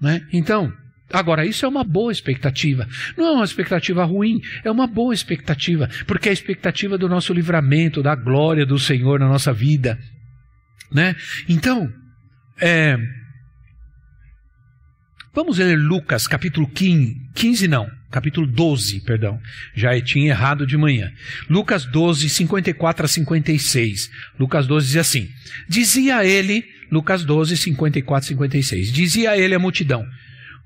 Né? 0.00 0.26
Então, 0.32 0.72
Agora, 1.12 1.44
isso 1.44 1.66
é 1.66 1.68
uma 1.68 1.82
boa 1.82 2.12
expectativa. 2.12 2.86
Não 3.16 3.26
é 3.26 3.30
uma 3.32 3.44
expectativa 3.44 4.04
ruim, 4.04 4.40
é 4.62 4.70
uma 4.70 4.86
boa 4.86 5.12
expectativa, 5.12 5.90
porque 6.06 6.28
é 6.28 6.30
a 6.30 6.32
expectativa 6.32 6.96
do 6.96 7.08
nosso 7.08 7.32
livramento, 7.32 8.00
da 8.00 8.14
glória 8.14 8.64
do 8.64 8.78
Senhor 8.78 9.18
na 9.18 9.26
nossa 9.26 9.52
vida. 9.52 9.98
Né? 10.92 11.14
Então, 11.48 11.92
é, 12.60 12.98
vamos 15.32 15.58
ler 15.58 15.78
Lucas 15.78 16.26
capítulo 16.26 16.68
15, 16.68 17.16
15 17.34 17.68
não, 17.68 17.88
capítulo 18.10 18.46
12, 18.46 19.00
perdão. 19.00 19.40
Já 19.74 19.98
tinha 20.00 20.30
errado 20.30 20.66
de 20.66 20.76
manhã. 20.76 21.10
Lucas 21.48 21.84
12, 21.84 22.28
54 22.28 23.04
a 23.04 23.08
56. 23.08 24.10
Lucas 24.38 24.66
12 24.66 24.86
diz 24.86 24.96
assim: 24.96 25.28
Dizia 25.68 26.24
ele, 26.24 26.64
Lucas 26.90 27.24
12, 27.24 27.56
54 27.56 28.24
a 28.24 28.28
56. 28.28 28.92
Dizia 28.92 29.38
ele 29.38 29.54
a 29.54 29.58
multidão: 29.58 30.04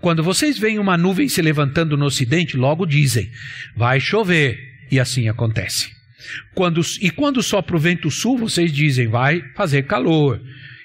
Quando 0.00 0.22
vocês 0.22 0.58
veem 0.58 0.78
uma 0.78 0.96
nuvem 0.96 1.28
se 1.28 1.42
levantando 1.42 1.96
no 1.96 2.06
ocidente, 2.06 2.56
logo 2.56 2.87
dizem: 2.87 3.30
Vai 3.76 4.00
chover. 4.00 4.72
E 4.90 5.00
assim 5.00 5.28
acontece. 5.28 5.90
Quando, 6.54 6.80
e 7.00 7.10
quando 7.10 7.42
sopra 7.42 7.76
o 7.76 7.80
vento 7.80 8.10
sul, 8.10 8.38
vocês 8.38 8.72
dizem, 8.72 9.08
vai 9.08 9.42
fazer 9.54 9.84
calor. 9.84 10.40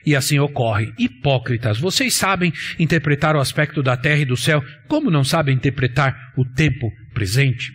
E 0.05 0.15
assim 0.15 0.39
ocorre. 0.39 0.93
Hipócritas, 0.97 1.77
vocês 1.77 2.15
sabem 2.15 2.53
interpretar 2.79 3.35
o 3.35 3.39
aspecto 3.39 3.83
da 3.83 3.97
terra 3.97 4.21
e 4.21 4.25
do 4.25 4.37
céu, 4.37 4.63
como 4.87 5.11
não 5.11 5.23
sabem 5.23 5.55
interpretar 5.55 6.15
o 6.37 6.45
tempo 6.45 6.89
presente? 7.13 7.71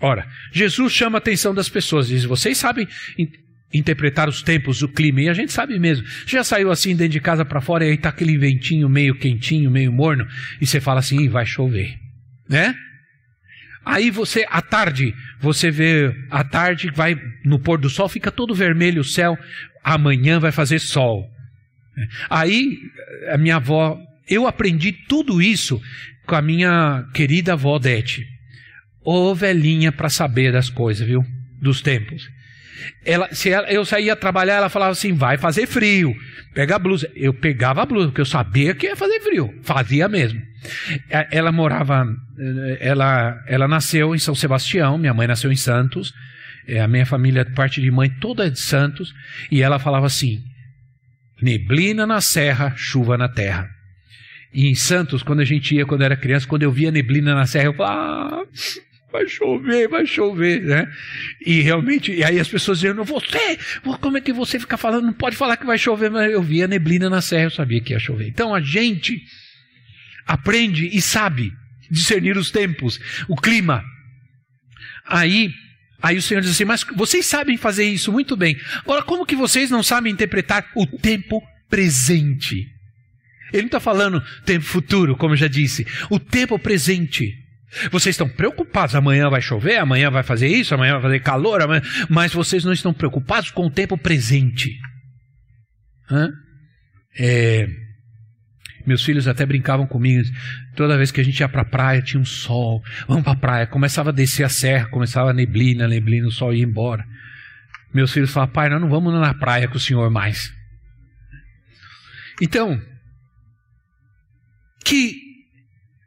Ora, 0.00 0.26
Jesus 0.52 0.92
chama 0.92 1.16
a 1.16 1.18
atenção 1.18 1.54
das 1.54 1.68
pessoas, 1.68 2.08
diz: 2.08 2.24
vocês 2.24 2.58
sabem 2.58 2.86
interpretar 3.72 4.28
os 4.28 4.42
tempos, 4.42 4.82
o 4.82 4.88
clima, 4.88 5.22
e 5.22 5.28
a 5.28 5.34
gente 5.34 5.52
sabe 5.52 5.78
mesmo. 5.78 6.06
Já 6.26 6.44
saiu 6.44 6.70
assim 6.70 6.94
dentro 6.94 7.12
de 7.12 7.20
casa 7.20 7.44
para 7.44 7.60
fora 7.60 7.84
e 7.84 7.90
aí 7.90 7.96
tá 7.96 8.10
aquele 8.10 8.36
ventinho 8.38 8.88
meio 8.88 9.16
quentinho, 9.18 9.70
meio 9.70 9.92
morno, 9.92 10.26
e 10.60 10.66
você 10.66 10.80
fala 10.80 11.00
assim: 11.00 11.28
vai 11.28 11.46
chover, 11.46 11.94
né? 12.48 12.74
Aí 13.84 14.10
você, 14.10 14.46
à 14.48 14.62
tarde, 14.62 15.14
você 15.38 15.70
vê, 15.70 16.14
à 16.30 16.42
tarde, 16.42 16.90
vai 16.94 17.20
no 17.44 17.58
pôr 17.58 17.78
do 17.78 17.90
sol, 17.90 18.08
fica 18.08 18.30
todo 18.30 18.54
vermelho 18.54 19.02
o 19.02 19.04
céu, 19.04 19.38
amanhã 19.82 20.38
vai 20.38 20.50
fazer 20.50 20.78
sol. 20.78 21.28
Aí, 22.30 22.78
a 23.28 23.36
minha 23.36 23.56
avó, 23.56 23.98
eu 24.28 24.46
aprendi 24.46 24.92
tudo 24.92 25.42
isso 25.42 25.80
com 26.26 26.34
a 26.34 26.42
minha 26.42 27.04
querida 27.12 27.52
avó 27.52 27.78
Dete. 27.78 28.26
Ô 29.04 29.34
velhinha 29.34 29.92
para 29.92 30.08
saber 30.08 30.50
das 30.50 30.70
coisas, 30.70 31.06
viu? 31.06 31.24
Dos 31.60 31.82
tempos. 31.82 32.28
Ela, 33.04 33.32
se 33.32 33.50
ela, 33.50 33.70
eu 33.70 33.84
saía 33.84 34.16
trabalhar, 34.16 34.54
ela 34.54 34.68
falava 34.68 34.92
assim: 34.92 35.12
vai 35.12 35.36
fazer 35.38 35.66
frio, 35.66 36.14
pega 36.52 36.76
a 36.76 36.78
blusa. 36.78 37.10
Eu 37.14 37.32
pegava 37.32 37.82
a 37.82 37.86
blusa, 37.86 38.08
porque 38.08 38.20
eu 38.20 38.26
sabia 38.26 38.74
que 38.74 38.86
ia 38.86 38.96
fazer 38.96 39.20
frio, 39.20 39.52
fazia 39.62 40.08
mesmo. 40.08 40.40
É, 41.10 41.28
ela 41.30 41.52
morava, 41.52 42.06
eh, 42.38 42.78
ela, 42.80 43.42
ela 43.46 43.68
nasceu 43.68 44.14
em 44.14 44.18
São 44.18 44.34
Sebastião, 44.34 44.96
minha 44.96 45.12
mãe 45.12 45.26
nasceu 45.26 45.52
em 45.52 45.56
Santos, 45.56 46.12
é, 46.66 46.80
a 46.80 46.88
minha 46.88 47.04
família, 47.04 47.44
parte 47.44 47.80
de 47.80 47.90
mãe, 47.90 48.10
toda 48.20 48.46
é 48.46 48.50
de 48.50 48.60
Santos, 48.60 49.12
e 49.50 49.62
ela 49.62 49.78
falava 49.78 50.06
assim: 50.06 50.42
neblina 51.40 52.06
na 52.06 52.20
serra, 52.20 52.72
chuva 52.76 53.18
na 53.18 53.28
terra. 53.28 53.68
E 54.52 54.68
em 54.68 54.74
Santos, 54.74 55.22
quando 55.22 55.40
a 55.40 55.44
gente 55.44 55.74
ia, 55.74 55.84
quando 55.84 56.02
era 56.02 56.16
criança, 56.16 56.46
quando 56.46 56.62
eu 56.62 56.70
via 56.70 56.90
neblina 56.90 57.34
na 57.34 57.44
serra, 57.44 57.66
eu 57.66 57.74
falava, 57.74 58.42
ah, 58.42 58.44
vai 59.14 59.28
chover, 59.28 59.88
vai 59.88 60.04
chover, 60.04 60.60
né? 60.62 60.92
E 61.46 61.60
realmente, 61.60 62.12
e 62.12 62.24
aí 62.24 62.40
as 62.40 62.48
pessoas 62.48 62.80
diziam, 62.80 63.04
você, 63.04 63.56
como 64.00 64.18
é 64.18 64.20
que 64.20 64.32
você 64.32 64.58
fica 64.58 64.76
falando, 64.76 65.04
não 65.04 65.12
pode 65.12 65.36
falar 65.36 65.56
que 65.56 65.64
vai 65.64 65.78
chover, 65.78 66.10
mas 66.10 66.32
eu 66.32 66.42
via 66.42 66.66
neblina 66.66 67.08
na 67.08 67.20
serra, 67.20 67.44
eu 67.44 67.50
sabia 67.50 67.80
que 67.80 67.92
ia 67.92 67.98
chover. 68.00 68.26
Então 68.26 68.52
a 68.52 68.60
gente 68.60 69.22
aprende 70.26 70.88
e 70.88 71.00
sabe 71.00 71.52
discernir 71.88 72.36
os 72.36 72.50
tempos, 72.50 72.98
o 73.28 73.36
clima. 73.36 73.84
Aí, 75.06 75.52
aí 76.02 76.16
o 76.16 76.22
Senhor 76.22 76.40
diz 76.40 76.50
assim: 76.50 76.64
Mas 76.64 76.84
vocês 76.96 77.24
sabem 77.24 77.56
fazer 77.56 77.84
isso 77.84 78.10
muito 78.10 78.36
bem. 78.36 78.58
Agora, 78.80 79.04
como 79.04 79.24
que 79.24 79.36
vocês 79.36 79.70
não 79.70 79.84
sabem 79.84 80.12
interpretar 80.12 80.68
o 80.74 80.88
tempo 80.88 81.40
presente? 81.70 82.66
Ele 83.52 83.62
não 83.62 83.66
está 83.66 83.78
falando 83.78 84.20
tempo 84.44 84.64
futuro, 84.64 85.16
como 85.16 85.34
eu 85.34 85.38
já 85.38 85.46
disse, 85.46 85.86
o 86.10 86.18
tempo 86.18 86.58
presente. 86.58 87.43
Vocês 87.90 88.14
estão 88.14 88.28
preocupados, 88.28 88.94
amanhã 88.94 89.28
vai 89.28 89.40
chover, 89.40 89.78
amanhã 89.78 90.10
vai 90.10 90.22
fazer 90.22 90.48
isso, 90.48 90.74
amanhã 90.74 90.94
vai 90.94 91.02
fazer 91.02 91.20
calor, 91.20 91.62
amanhã... 91.62 91.82
mas 92.08 92.32
vocês 92.32 92.64
não 92.64 92.72
estão 92.72 92.92
preocupados 92.92 93.50
com 93.50 93.66
o 93.66 93.70
tempo 93.70 93.96
presente. 93.98 94.78
É, 97.18 97.66
meus 98.86 99.02
filhos 99.04 99.26
até 99.26 99.46
brincavam 99.46 99.86
comigo. 99.86 100.22
Toda 100.76 100.96
vez 100.96 101.10
que 101.10 101.20
a 101.20 101.24
gente 101.24 101.40
ia 101.40 101.48
para 101.48 101.62
a 101.62 101.66
praia, 101.66 102.02
tinha 102.02 102.20
um 102.20 102.24
sol. 102.24 102.82
Vamos 103.08 103.24
para 103.24 103.32
a 103.32 103.36
praia. 103.36 103.66
Começava 103.66 104.10
a 104.10 104.12
descer 104.12 104.44
a 104.44 104.48
serra, 104.48 104.90
começava 104.90 105.30
a 105.30 105.34
neblina, 105.34 105.88
neblina, 105.88 106.26
o 106.26 106.32
sol 106.32 106.52
ia 106.52 106.64
embora. 106.64 107.04
Meus 107.92 108.12
filhos 108.12 108.32
falavam, 108.32 108.52
pai, 108.52 108.68
nós 108.68 108.80
não 108.80 108.88
vamos 108.88 109.12
na 109.14 109.32
praia 109.34 109.68
com 109.68 109.76
o 109.76 109.80
senhor 109.80 110.10
mais. 110.10 110.52
Então, 112.42 112.80
que 114.84 115.23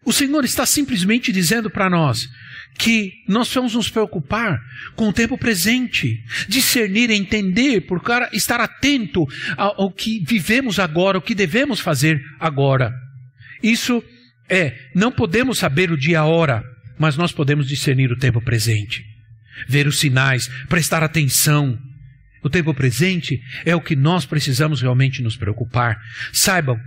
o 0.08 0.14
Senhor 0.14 0.46
está 0.46 0.66
simplesmente 0.66 1.34
dizendo 1.34 1.70
para 1.70 1.90
nós 1.90 2.30
que 2.78 3.12
nós 3.28 3.54
vamos 3.54 3.74
nos 3.76 3.90
preocupar 3.90 4.58
com 4.96 5.10
o 5.10 5.14
tempo 5.14 5.38
presente, 5.38 6.24
discernir, 6.48 7.10
entender, 7.12 7.82
por 7.82 8.02
estar 8.32 8.62
atento 8.62 9.26
ao, 9.58 9.92
que 9.92 10.24
vivemos 10.26 10.80
agora, 10.80 11.18
o 11.18 11.22
que 11.22 11.36
devemos 11.36 11.82
fazer 11.82 12.24
agora. 12.40 12.94
Isso 13.62 14.02
é, 14.48 14.78
não 14.96 15.12
podemos 15.12 15.58
saber 15.60 15.92
o 15.92 15.98
dia 15.98 16.14
e 16.14 16.16
a 16.16 16.24
hora, 16.24 16.64
mas 16.98 17.18
nós 17.18 17.34
podemos 17.34 17.68
discernir 17.68 18.10
o 18.10 18.18
tempo 18.18 18.40
presente, 18.40 19.04
ver 19.68 19.88
os 19.88 20.00
sinais, 20.00 20.48
prestar 20.70 21.04
atenção. 21.04 21.78
O 22.42 22.50
tempo 22.50 22.74
presente 22.74 23.42
é 23.66 23.76
o 23.76 23.82
que 23.82 23.94
nós 23.96 24.26
precisamos 24.26 24.82
realmente 24.82 25.22
nos 25.22 25.36
preocupar. 25.36 26.00
Saibam, 26.32 26.80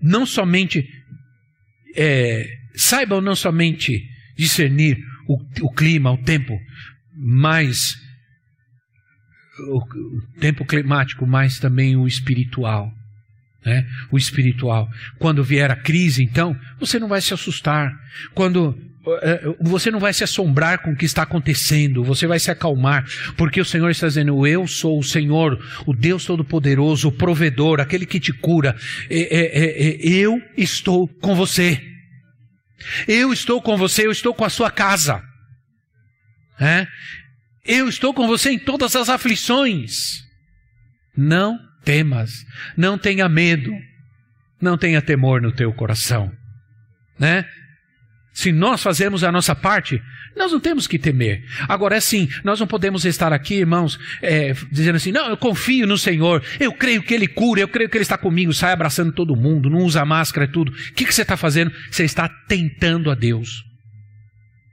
não 0.00 0.24
somente 0.24 0.88
é, 1.94 2.46
saibam 2.74 3.20
não 3.20 3.34
somente 3.34 4.08
discernir 4.36 4.98
o, 5.28 5.38
o 5.62 5.72
clima, 5.72 6.12
o 6.12 6.18
tempo, 6.18 6.58
mas 7.16 7.96
o, 9.68 9.78
o 9.78 10.40
tempo 10.40 10.64
climático, 10.64 11.26
mas 11.26 11.58
também 11.58 11.96
o 11.96 12.06
espiritual. 12.06 12.92
Né? 13.64 13.86
O 14.10 14.18
espiritual. 14.18 14.88
Quando 15.18 15.42
vier 15.42 15.70
a 15.70 15.76
crise, 15.76 16.22
então, 16.22 16.58
você 16.78 16.98
não 16.98 17.08
vai 17.08 17.20
se 17.20 17.32
assustar. 17.32 17.90
Quando 18.34 18.76
você 19.60 19.90
não 19.90 20.00
vai 20.00 20.14
se 20.14 20.24
assombrar 20.24 20.82
com 20.82 20.92
o 20.92 20.96
que 20.96 21.04
está 21.04 21.22
acontecendo, 21.22 22.02
você 22.02 22.26
vai 22.26 22.38
se 22.38 22.50
acalmar, 22.50 23.04
porque 23.36 23.60
o 23.60 23.64
Senhor 23.64 23.90
está 23.90 24.06
dizendo: 24.06 24.46
Eu 24.46 24.66
sou 24.66 24.98
o 24.98 25.02
Senhor, 25.02 25.58
o 25.86 25.92
Deus 25.92 26.24
Todo-Poderoso, 26.24 27.08
o 27.08 27.12
provedor, 27.12 27.80
aquele 27.80 28.06
que 28.06 28.18
te 28.18 28.32
cura. 28.32 28.74
É, 29.10 29.18
é, 29.18 29.88
é, 29.88 30.08
eu 30.08 30.40
estou 30.56 31.06
com 31.20 31.34
você. 31.34 31.80
Eu 33.06 33.32
estou 33.32 33.60
com 33.60 33.76
você, 33.76 34.06
eu 34.06 34.10
estou 34.10 34.34
com 34.34 34.44
a 34.44 34.50
sua 34.50 34.70
casa. 34.70 35.22
É? 36.58 36.86
Eu 37.64 37.88
estou 37.88 38.14
com 38.14 38.26
você 38.26 38.50
em 38.50 38.58
todas 38.58 38.94
as 38.96 39.08
aflições. 39.08 40.22
Não 41.16 41.58
temas, 41.84 42.32
não 42.76 42.98
tenha 42.98 43.28
medo, 43.28 43.70
não 44.60 44.76
tenha 44.76 45.02
temor 45.02 45.40
no 45.40 45.52
teu 45.52 45.72
coração. 45.72 46.32
Né? 47.18 47.44
Se 48.34 48.50
nós 48.50 48.82
fazemos 48.82 49.22
a 49.22 49.30
nossa 49.30 49.54
parte, 49.54 50.02
nós 50.36 50.50
não 50.50 50.58
temos 50.58 50.88
que 50.88 50.98
temer. 50.98 51.44
Agora 51.68 51.94
é 51.96 52.00
sim, 52.00 52.28
nós 52.42 52.58
não 52.58 52.66
podemos 52.66 53.04
estar 53.04 53.32
aqui, 53.32 53.54
irmãos, 53.54 53.96
é, 54.20 54.52
dizendo 54.72 54.96
assim: 54.96 55.12
não, 55.12 55.28
eu 55.28 55.36
confio 55.36 55.86
no 55.86 55.96
Senhor, 55.96 56.42
eu 56.58 56.72
creio 56.72 57.00
que 57.00 57.14
Ele 57.14 57.28
cura, 57.28 57.60
eu 57.60 57.68
creio 57.68 57.88
que 57.88 57.96
Ele 57.96 58.02
está 58.02 58.18
comigo, 58.18 58.52
sai 58.52 58.72
abraçando 58.72 59.12
todo 59.12 59.36
mundo, 59.36 59.70
não 59.70 59.78
usa 59.78 60.04
máscara 60.04 60.46
e 60.46 60.50
tudo. 60.50 60.72
O 60.72 60.92
que, 60.94 61.04
que 61.04 61.14
você 61.14 61.22
está 61.22 61.36
fazendo? 61.36 61.72
Você 61.88 62.04
está 62.04 62.28
tentando 62.28 63.08
a 63.08 63.14
Deus. 63.14 63.62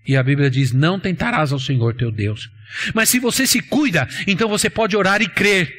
E 0.07 0.17
a 0.17 0.23
Bíblia 0.23 0.49
diz: 0.49 0.73
Não 0.73 0.99
tentarás 0.99 1.53
ao 1.53 1.59
Senhor 1.59 1.93
teu 1.93 2.11
Deus. 2.11 2.49
Mas 2.95 3.09
se 3.09 3.19
você 3.19 3.45
se 3.45 3.61
cuida, 3.61 4.07
então 4.25 4.49
você 4.49 4.71
pode 4.71 4.97
orar 4.97 5.21
e 5.21 5.29
crer. 5.29 5.71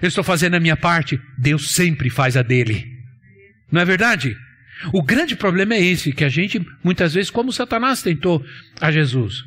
Eu 0.00 0.08
estou 0.08 0.24
fazendo 0.24 0.54
a 0.54 0.60
minha 0.60 0.76
parte, 0.76 1.20
Deus 1.36 1.72
sempre 1.72 2.08
faz 2.08 2.34
a 2.34 2.42
dele. 2.42 2.86
Não 3.70 3.82
é 3.82 3.84
verdade? 3.84 4.34
O 4.92 5.02
grande 5.02 5.36
problema 5.36 5.74
é 5.74 5.82
esse, 5.82 6.12
que 6.12 6.24
a 6.24 6.28
gente, 6.28 6.60
muitas 6.82 7.14
vezes, 7.14 7.30
como 7.30 7.52
Satanás 7.52 8.02
tentou 8.02 8.44
a 8.80 8.90
Jesus. 8.90 9.44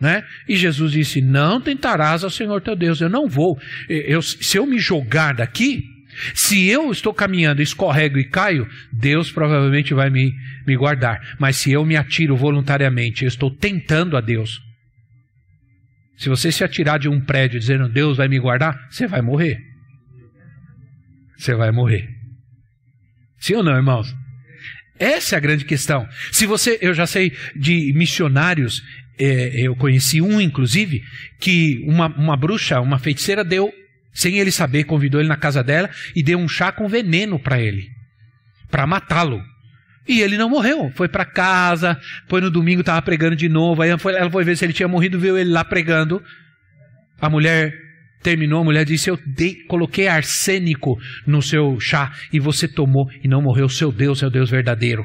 Né? 0.00 0.24
E 0.48 0.56
Jesus 0.56 0.92
disse: 0.92 1.20
Não 1.20 1.60
tentarás 1.60 2.24
ao 2.24 2.30
Senhor 2.30 2.60
teu 2.62 2.74
Deus, 2.74 3.00
eu 3.00 3.08
não 3.08 3.28
vou. 3.28 3.58
Eu, 3.88 4.22
se 4.22 4.56
eu 4.56 4.66
me 4.66 4.78
jogar 4.78 5.34
daqui, 5.34 5.82
se 6.34 6.66
eu 6.68 6.90
estou 6.90 7.12
caminhando, 7.12 7.62
escorrego 7.62 8.18
e 8.18 8.24
caio, 8.24 8.66
Deus 8.92 9.30
provavelmente 9.30 9.94
vai 9.94 10.10
me, 10.10 10.32
me 10.66 10.76
guardar. 10.76 11.20
Mas 11.38 11.56
se 11.56 11.70
eu 11.70 11.84
me 11.84 11.96
atiro 11.96 12.36
voluntariamente, 12.36 13.24
eu 13.24 13.28
estou 13.28 13.50
tentando 13.50 14.16
a 14.16 14.20
Deus. 14.20 14.60
Se 16.16 16.28
você 16.28 16.52
se 16.52 16.62
atirar 16.62 16.98
de 16.98 17.08
um 17.08 17.20
prédio 17.20 17.58
dizendo 17.58 17.88
Deus 17.88 18.16
vai 18.16 18.28
me 18.28 18.38
guardar, 18.38 18.88
você 18.90 19.06
vai 19.06 19.22
morrer. 19.22 19.58
Você 21.36 21.54
vai 21.54 21.70
morrer. 21.70 22.08
Sim 23.38 23.54
ou 23.54 23.62
não, 23.62 23.74
irmãos? 23.74 24.14
Essa 25.00 25.34
é 25.34 25.38
a 25.38 25.40
grande 25.40 25.64
questão. 25.64 26.06
Se 26.30 26.44
você, 26.44 26.78
eu 26.82 26.92
já 26.92 27.06
sei 27.06 27.32
de 27.56 27.90
missionários, 27.94 28.82
é, 29.18 29.66
eu 29.66 29.74
conheci 29.74 30.20
um 30.20 30.38
inclusive, 30.38 31.02
que 31.40 31.82
uma, 31.86 32.08
uma 32.08 32.36
bruxa, 32.36 32.78
uma 32.82 32.98
feiticeira 32.98 33.42
deu 33.42 33.72
sem 34.12 34.38
ele 34.38 34.50
saber, 34.50 34.84
convidou 34.84 35.18
ele 35.18 35.28
na 35.28 35.38
casa 35.38 35.62
dela 35.62 35.88
e 36.14 36.22
deu 36.22 36.38
um 36.38 36.46
chá 36.46 36.70
com 36.70 36.86
veneno 36.86 37.38
para 37.38 37.58
ele, 37.58 37.88
para 38.70 38.86
matá-lo. 38.86 39.42
E 40.06 40.20
ele 40.20 40.36
não 40.36 40.50
morreu. 40.50 40.90
Foi 40.94 41.08
para 41.08 41.24
casa, 41.24 41.98
foi 42.28 42.40
no 42.42 42.50
domingo, 42.50 42.80
estava 42.80 43.00
pregando 43.00 43.36
de 43.36 43.48
novo. 43.48 43.80
Aí 43.80 43.88
ela 43.90 43.98
foi, 43.98 44.14
ela 44.14 44.30
foi 44.30 44.44
ver 44.44 44.56
se 44.56 44.64
ele 44.64 44.72
tinha 44.72 44.88
morrido, 44.88 45.18
viu 45.18 45.38
ele 45.38 45.50
lá 45.50 45.64
pregando. 45.64 46.22
A 47.20 47.30
mulher 47.30 47.72
terminou, 48.22 48.60
a 48.60 48.64
mulher 48.64 48.84
disse: 48.84 49.10
Eu 49.10 49.18
dei, 49.26 49.56
coloquei 49.66 50.08
arsênico 50.08 50.96
no 51.26 51.42
seu 51.42 51.78
chá 51.80 52.12
e 52.32 52.40
você 52.40 52.68
tomou 52.68 53.06
e 53.22 53.28
não 53.28 53.42
morreu. 53.42 53.68
Seu 53.68 53.90
Deus 53.92 54.22
é 54.22 54.26
o 54.26 54.30
Deus 54.30 54.50
verdadeiro. 54.50 55.04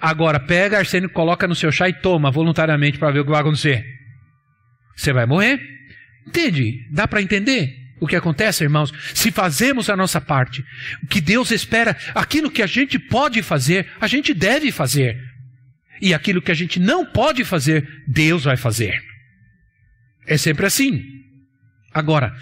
Agora, 0.00 0.40
pega 0.40 0.78
arsênico, 0.78 1.14
coloca 1.14 1.46
no 1.46 1.54
seu 1.54 1.70
chá 1.70 1.88
e 1.88 2.00
toma 2.00 2.30
voluntariamente 2.30 2.98
para 2.98 3.12
ver 3.12 3.20
o 3.20 3.24
que 3.24 3.30
vai 3.30 3.40
acontecer. 3.40 3.84
Você 4.96 5.12
vai 5.12 5.26
morrer. 5.26 5.60
Entende? 6.26 6.88
Dá 6.90 7.06
para 7.06 7.20
entender? 7.20 7.84
o 8.00 8.06
que 8.06 8.16
acontece, 8.16 8.64
irmãos, 8.64 8.92
se 9.14 9.30
fazemos 9.30 9.88
a 9.88 9.96
nossa 9.96 10.20
parte, 10.20 10.62
o 11.02 11.06
que 11.06 11.20
Deus 11.20 11.50
espera, 11.50 11.96
aquilo 12.14 12.50
que 12.50 12.62
a 12.62 12.66
gente 12.66 12.98
pode 12.98 13.42
fazer, 13.42 13.88
a 13.98 14.06
gente 14.06 14.34
deve 14.34 14.70
fazer. 14.70 15.18
E 16.02 16.12
aquilo 16.12 16.42
que 16.42 16.50
a 16.50 16.54
gente 16.54 16.78
não 16.78 17.06
pode 17.06 17.44
fazer, 17.44 17.88
Deus 18.06 18.44
vai 18.44 18.56
fazer. 18.56 18.94
É 20.26 20.36
sempre 20.36 20.66
assim. 20.66 21.02
Agora, 21.94 22.34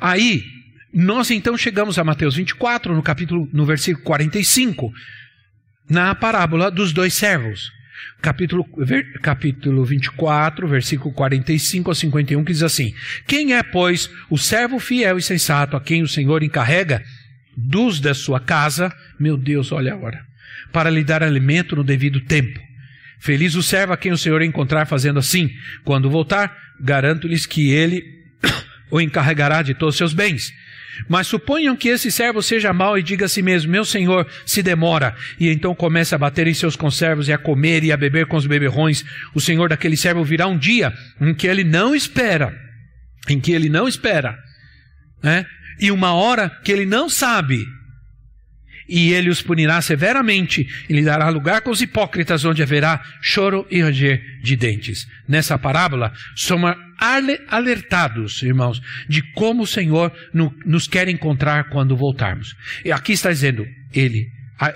aí, 0.00 0.44
nós 0.92 1.30
então 1.30 1.56
chegamos 1.56 1.98
a 1.98 2.04
Mateus 2.04 2.36
24, 2.36 2.94
no 2.94 3.02
capítulo, 3.02 3.48
no 3.52 3.64
versículo 3.64 4.04
45, 4.04 4.92
na 5.88 6.14
parábola 6.14 6.70
dos 6.70 6.92
dois 6.92 7.14
servos 7.14 7.72
capítulo, 8.20 8.66
ver, 8.78 9.20
capítulo 9.20 9.84
24, 9.84 10.66
versículo 10.66 11.12
45 11.14 11.90
a 11.90 11.94
51, 11.94 12.44
que 12.44 12.52
diz 12.52 12.62
assim: 12.62 12.94
Quem 13.26 13.54
é, 13.54 13.62
pois, 13.62 14.10
o 14.30 14.36
servo 14.36 14.78
fiel 14.78 15.18
e 15.18 15.22
sensato 15.22 15.76
a 15.76 15.80
quem 15.80 16.02
o 16.02 16.08
Senhor 16.08 16.42
encarrega 16.42 17.02
dos 17.56 18.00
da 18.00 18.14
sua 18.14 18.40
casa, 18.40 18.94
meu 19.18 19.36
Deus, 19.36 19.72
olha 19.72 19.94
a 19.94 19.96
hora, 19.96 20.20
para 20.72 20.90
lhe 20.90 21.02
dar 21.02 21.22
alimento 21.22 21.74
no 21.74 21.84
devido 21.84 22.20
tempo. 22.20 22.60
Feliz 23.20 23.56
o 23.56 23.62
servo 23.62 23.92
a 23.92 23.96
quem 23.96 24.12
o 24.12 24.18
Senhor 24.18 24.42
encontrar 24.42 24.86
fazendo 24.86 25.18
assim. 25.18 25.50
Quando 25.84 26.08
voltar, 26.08 26.56
garanto-lhes 26.80 27.46
que 27.46 27.70
ele 27.70 28.17
o 28.90 29.00
encarregará 29.00 29.62
de 29.62 29.74
todos 29.74 29.94
os 29.94 29.98
seus 29.98 30.12
bens. 30.12 30.52
Mas 31.08 31.26
suponham 31.26 31.76
que 31.76 31.88
esse 31.88 32.10
servo 32.10 32.42
seja 32.42 32.72
mau 32.72 32.98
e 32.98 33.02
diga 33.02 33.26
a 33.26 33.28
si 33.28 33.40
mesmo: 33.40 33.70
Meu 33.70 33.84
senhor 33.84 34.26
se 34.44 34.62
demora, 34.62 35.14
e 35.38 35.48
então 35.48 35.74
começa 35.74 36.16
a 36.16 36.18
bater 36.18 36.46
em 36.46 36.54
seus 36.54 36.74
conservos 36.74 37.28
e 37.28 37.32
a 37.32 37.38
comer 37.38 37.84
e 37.84 37.92
a 37.92 37.96
beber 37.96 38.26
com 38.26 38.36
os 38.36 38.46
beberrões. 38.46 39.04
O 39.34 39.40
senhor 39.40 39.68
daquele 39.68 39.96
servo 39.96 40.24
virá 40.24 40.46
um 40.46 40.58
dia 40.58 40.92
em 41.20 41.32
que 41.34 41.46
ele 41.46 41.62
não 41.62 41.94
espera, 41.94 42.52
em 43.28 43.38
que 43.38 43.52
ele 43.52 43.68
não 43.68 43.86
espera, 43.86 44.36
né? 45.22 45.46
e 45.80 45.90
uma 45.90 46.12
hora 46.12 46.50
que 46.64 46.72
ele 46.72 46.84
não 46.84 47.08
sabe, 47.08 47.66
e 48.88 49.12
ele 49.12 49.28
os 49.28 49.42
punirá 49.42 49.80
severamente, 49.82 50.66
e 50.88 50.92
lhe 50.92 51.04
dará 51.04 51.28
lugar 51.28 51.60
com 51.60 51.70
os 51.70 51.82
hipócritas, 51.82 52.44
onde 52.44 52.62
haverá 52.62 53.02
choro 53.20 53.66
e 53.70 53.82
ranger 53.82 54.22
de 54.42 54.56
dentes. 54.56 55.06
Nessa 55.28 55.58
parábola, 55.58 56.12
somos 56.34 56.74
alertados, 57.48 58.42
irmãos, 58.42 58.80
de 59.08 59.22
como 59.32 59.62
o 59.62 59.66
Senhor 59.66 60.12
nos 60.64 60.88
quer 60.88 61.08
encontrar 61.08 61.68
quando 61.68 61.96
voltarmos. 61.96 62.56
E 62.84 62.90
aqui 62.90 63.12
está 63.12 63.30
dizendo, 63.30 63.66
ele, 63.92 64.26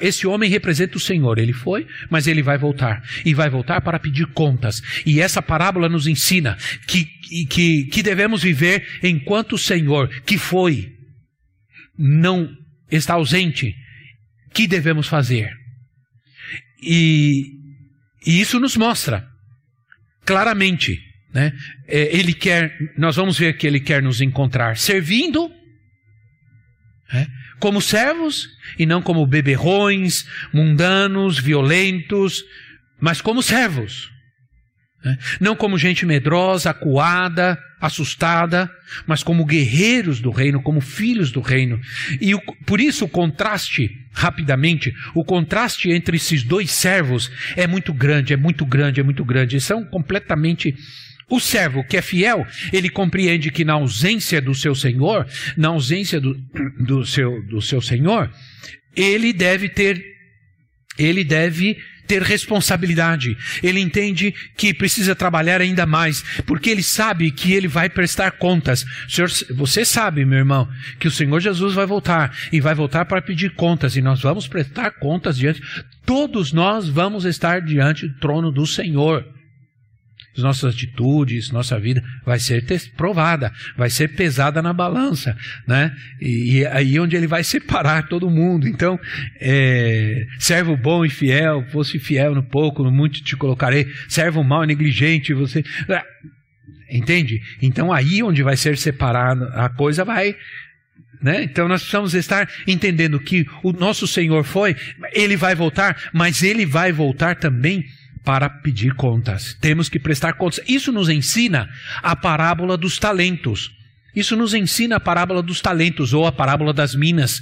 esse 0.01 0.27
homem 0.27 0.49
representa 0.49 0.97
o 0.97 1.01
Senhor. 1.01 1.39
Ele 1.39 1.53
foi, 1.53 1.87
mas 2.09 2.27
ele 2.27 2.43
vai 2.43 2.57
voltar. 2.57 3.03
E 3.25 3.35
vai 3.35 3.51
voltar 3.51 3.81
para 3.81 3.99
pedir 3.99 4.27
contas. 4.27 4.81
E 5.05 5.21
essa 5.21 5.43
parábola 5.43 5.89
nos 5.89 6.07
ensina 6.07 6.57
que, 6.87 7.05
que, 7.47 7.85
que 7.85 8.03
devemos 8.03 8.43
viver 8.43 8.87
enquanto 9.03 9.55
o 9.55 9.59
Senhor, 9.59 10.09
que 10.25 10.39
foi, 10.39 10.93
não 11.99 12.49
está 12.91 13.15
ausente, 13.15 13.75
que 14.53 14.67
devemos 14.67 15.07
fazer? 15.07 15.51
E, 16.83 17.45
e 18.27 18.41
isso 18.41 18.59
nos 18.59 18.77
mostra 18.77 19.27
claramente, 20.25 21.01
né? 21.33 21.53
É, 21.89 22.17
ele 22.17 22.35
quer, 22.35 22.77
nós 22.97 23.17
vamos 23.17 23.39
ver 23.39 23.57
que 23.57 23.67
ele 23.67 23.81
quer 23.81 24.03
nos 24.03 24.21
encontrar 24.21 24.77
servindo, 24.77 25.51
né? 27.13 27.27
como 27.59 27.81
servos 27.81 28.49
e 28.79 28.85
não 28.85 29.01
como 29.01 29.27
beberrões, 29.27 30.27
mundanos, 30.53 31.39
violentos, 31.39 32.43
mas 33.01 33.21
como 33.21 33.43
servos. 33.43 34.12
Né? 35.05 35.19
Não 35.41 35.57
como 35.57 35.77
gente 35.77 36.07
medrosa, 36.07 36.71
acuada, 36.71 37.59
assustada, 37.81 38.71
mas 39.07 39.23
como 39.23 39.45
guerreiros 39.45 40.21
do 40.21 40.31
reino, 40.31 40.63
como 40.63 40.81
filhos 40.81 41.33
do 41.33 41.41
reino. 41.41 41.81
E 42.21 42.35
o, 42.35 42.41
por 42.65 42.81
isso 42.81 43.05
o 43.07 43.09
contraste, 43.09 43.91
rapidamente, 44.13 44.93
o 45.15 45.25
contraste 45.25 45.91
entre 45.91 46.17
esses 46.17 46.45
dois 46.45 46.71
servos 46.71 47.31
é 47.57 47.67
muito 47.67 47.93
grande, 47.93 48.33
é 48.33 48.37
muito 48.37 48.65
grande, 48.65 49.01
é 49.01 49.03
muito 49.03 49.25
grande. 49.25 49.57
Eles 49.57 49.65
são 49.65 49.85
completamente. 49.85 50.75
O 51.29 51.41
servo 51.41 51.83
que 51.83 51.97
é 51.97 52.03
fiel, 52.03 52.47
ele 52.73 52.91
compreende 52.91 53.51
que 53.51 53.65
na 53.65 53.73
ausência 53.73 54.39
do 54.39 54.55
seu 54.55 54.75
senhor, 54.75 55.27
na 55.57 55.69
ausência 55.69 56.21
do, 56.21 56.37
do, 56.79 57.07
seu, 57.07 57.43
do 57.47 57.63
seu 57.63 57.81
senhor, 57.81 58.31
ele 58.95 59.33
deve 59.33 59.71
ter, 59.71 60.05
ele 60.99 61.25
deve 61.25 61.79
ter 62.13 62.21
responsabilidade. 62.21 63.39
Ele 63.63 63.81
entende 63.81 64.35
que 64.55 64.75
precisa 64.75 65.15
trabalhar 65.15 65.63
ainda 65.63 65.87
mais, 65.87 66.23
porque 66.47 66.69
ele 66.69 66.83
sabe 66.83 67.31
que 67.31 67.55
ele 67.55 67.67
vai 67.67 67.89
prestar 67.89 68.33
contas. 68.33 68.85
Senhor, 69.09 69.31
você 69.55 69.83
sabe, 69.83 70.23
meu 70.27 70.41
irmão, 70.41 70.69
que 71.01 71.09
o 71.09 71.11
Senhor 71.11 71.41
Jesus 71.41 71.73
vai 71.73 71.87
voltar 71.87 72.37
e 72.53 72.61
vai 72.61 72.75
voltar 72.75 73.07
para 73.07 73.23
pedir 73.23 73.55
contas 73.55 73.97
e 73.97 74.03
nós 74.03 74.21
vamos 74.21 74.47
prestar 74.47 74.91
contas 74.91 75.39
diante. 75.39 75.63
Todos 76.05 76.53
nós 76.53 76.87
vamos 76.87 77.25
estar 77.25 77.63
diante 77.63 78.07
do 78.07 78.19
trono 78.19 78.53
do 78.53 78.67
Senhor 78.67 79.25
as 80.37 80.43
nossas 80.43 80.75
atitudes, 80.75 81.51
nossa 81.51 81.79
vida 81.79 82.03
vai 82.25 82.39
ser 82.39 82.65
provada, 82.97 83.53
vai 83.77 83.91
ser 83.91 84.09
pesada 84.09 84.63
na 84.63 84.73
balança, 84.73 85.37
né? 85.67 85.95
E, 86.21 86.59
e 86.59 86.67
aí 86.67 86.99
onde 86.99 87.17
ele 87.17 87.27
vai 87.27 87.45
separar 87.45 88.09
todo 88.09 88.31
mundo. 88.31 88.67
Então, 88.67 88.99
é, 89.41 90.27
servo 90.39 90.77
bom 90.77 91.05
e 91.05 91.11
fiel, 91.11 91.65
fosse 91.71 91.99
fiel 91.99 92.35
no 92.35 92.43
pouco, 92.43 92.83
no 92.83 92.91
muito 92.91 93.23
te 93.23 93.37
colocarei. 93.37 93.87
Servo 94.09 94.43
mau 94.43 94.65
e 94.65 94.67
negligente, 94.67 95.35
você 95.35 95.63
ah, 95.89 96.05
entende? 96.91 97.41
Então 97.61 97.93
aí 97.93 98.23
onde 98.23 98.43
vai 98.43 98.57
ser 98.57 98.79
separado 98.79 99.45
a 99.55 99.69
coisa 99.69 100.05
vai 100.05 100.35
né? 101.23 101.45
Então 101.45 101.69
nós 101.69 101.83
precisamos 101.83 102.15
estar 102.15 102.51
entendendo 102.67 103.21
que 103.21 103.47
o 103.63 103.73
nosso 103.73 104.07
Senhor 104.07 104.43
foi, 104.43 104.75
ele 105.13 105.37
vai 105.37 105.55
voltar, 105.55 106.11
mas 106.13 106.43
ele 106.43 106.67
vai 106.67 106.91
voltar 106.91 107.37
também 107.37 107.85
para 108.25 108.49
pedir 108.49 108.95
contas. 108.95 109.57
Temos 109.61 109.89
que 109.89 109.99
prestar 109.99 110.35
contas. 110.35 110.61
Isso 110.67 110.93
nos 110.93 111.09
ensina 111.09 111.69
a 112.03 112.15
parábola 112.15 112.77
dos 112.77 112.99
talentos. 112.99 113.71
Isso 114.15 114.37
nos 114.37 114.53
ensina 114.53 114.97
a 114.97 115.01
parábola 115.01 115.43
dos 115.43 115.61
talentos 115.61 116.13
ou 116.13 116.27
a 116.27 116.33
parábola 116.33 116.73
das 116.73 116.95
minas. 116.95 117.41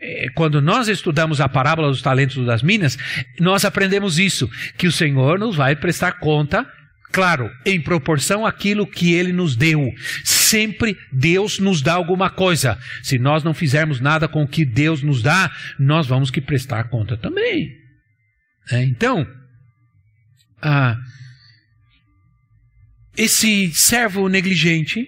É, 0.00 0.26
quando 0.34 0.60
nós 0.60 0.86
estudamos 0.86 1.40
a 1.40 1.48
parábola 1.48 1.88
dos 1.88 2.02
talentos 2.02 2.44
das 2.44 2.62
minas, 2.62 2.98
nós 3.38 3.64
aprendemos 3.64 4.18
isso, 4.18 4.48
que 4.76 4.86
o 4.86 4.92
Senhor 4.92 5.38
nos 5.38 5.56
vai 5.56 5.74
prestar 5.74 6.12
conta, 6.18 6.66
claro, 7.10 7.50
em 7.64 7.80
proporção 7.80 8.44
àquilo 8.44 8.86
que 8.86 9.14
ele 9.14 9.32
nos 9.32 9.56
deu. 9.56 9.90
Sempre 10.22 10.94
Deus 11.10 11.58
nos 11.58 11.80
dá 11.80 11.94
alguma 11.94 12.28
coisa. 12.28 12.78
Se 13.02 13.18
nós 13.18 13.42
não 13.42 13.54
fizermos 13.54 13.98
nada 13.98 14.28
com 14.28 14.42
o 14.42 14.48
que 14.48 14.66
Deus 14.66 15.02
nos 15.02 15.22
dá, 15.22 15.50
nós 15.78 16.06
vamos 16.06 16.30
que 16.30 16.40
prestar 16.40 16.84
conta 16.90 17.16
também. 17.16 17.80
É, 18.70 18.84
então, 18.84 19.26
ah, 20.62 20.96
esse 23.16 23.72
servo 23.74 24.28
negligente, 24.28 25.06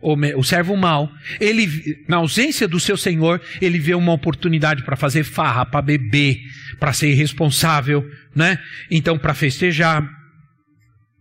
o 0.00 0.44
servo 0.44 0.76
mau, 0.76 1.10
ele, 1.40 2.04
na 2.08 2.16
ausência 2.16 2.68
do 2.68 2.78
seu 2.78 2.96
senhor, 2.96 3.42
ele 3.60 3.78
vê 3.78 3.94
uma 3.94 4.12
oportunidade 4.12 4.84
para 4.84 4.96
fazer 4.96 5.24
farra, 5.24 5.64
para 5.66 5.82
beber, 5.82 6.38
para 6.78 6.92
ser 6.92 7.10
irresponsável, 7.10 8.08
né? 8.34 8.58
Então, 8.90 9.18
para 9.18 9.34
festejar. 9.34 10.08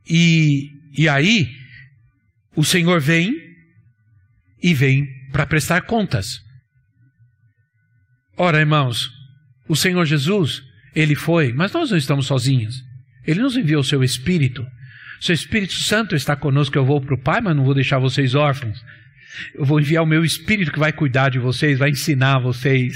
E, 0.07 0.69
e 0.97 1.09
aí, 1.09 1.49
o 2.55 2.63
senhor 2.63 2.99
vem 3.01 3.33
e 4.61 4.73
vem 4.73 5.07
para 5.31 5.45
prestar 5.45 5.81
contas. 5.81 6.39
Ora, 8.37 8.59
irmãos, 8.59 9.09
o 9.67 9.75
Senhor 9.75 10.05
Jesus, 10.05 10.61
ele 10.93 11.15
foi, 11.15 11.53
mas 11.53 11.71
nós 11.71 11.91
não 11.91 11.97
estamos 11.97 12.27
sozinhos. 12.27 12.84
Ele 13.25 13.41
nos 13.41 13.57
enviou 13.57 13.81
o 13.81 13.83
seu 13.83 14.03
Espírito. 14.03 14.65
Seu 15.19 15.33
Espírito 15.33 15.73
Santo 15.73 16.15
está 16.15 16.35
conosco. 16.35 16.77
Eu 16.77 16.85
vou 16.85 17.01
para 17.01 17.15
o 17.15 17.17
Pai, 17.17 17.41
mas 17.41 17.55
não 17.55 17.63
vou 17.63 17.73
deixar 17.73 17.99
vocês 17.99 18.35
órfãos. 18.35 18.83
Eu 19.53 19.65
vou 19.65 19.79
enviar 19.79 20.03
o 20.03 20.07
meu 20.07 20.23
Espírito 20.23 20.71
que 20.71 20.79
vai 20.79 20.93
cuidar 20.93 21.29
de 21.29 21.39
vocês, 21.39 21.79
vai 21.79 21.89
ensinar 21.89 22.39
vocês, 22.39 22.95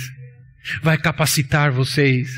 vai 0.81 0.97
capacitar 0.97 1.71
vocês, 1.71 2.29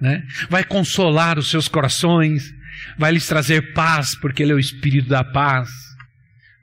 né? 0.00 0.22
vai 0.48 0.62
consolar 0.62 1.38
os 1.38 1.50
seus 1.50 1.66
corações, 1.66 2.54
vai 2.96 3.12
lhes 3.12 3.26
trazer 3.26 3.72
paz, 3.72 4.14
porque 4.14 4.42
Ele 4.42 4.52
é 4.52 4.54
o 4.54 4.60
Espírito 4.60 5.08
da 5.08 5.24
paz. 5.24 5.68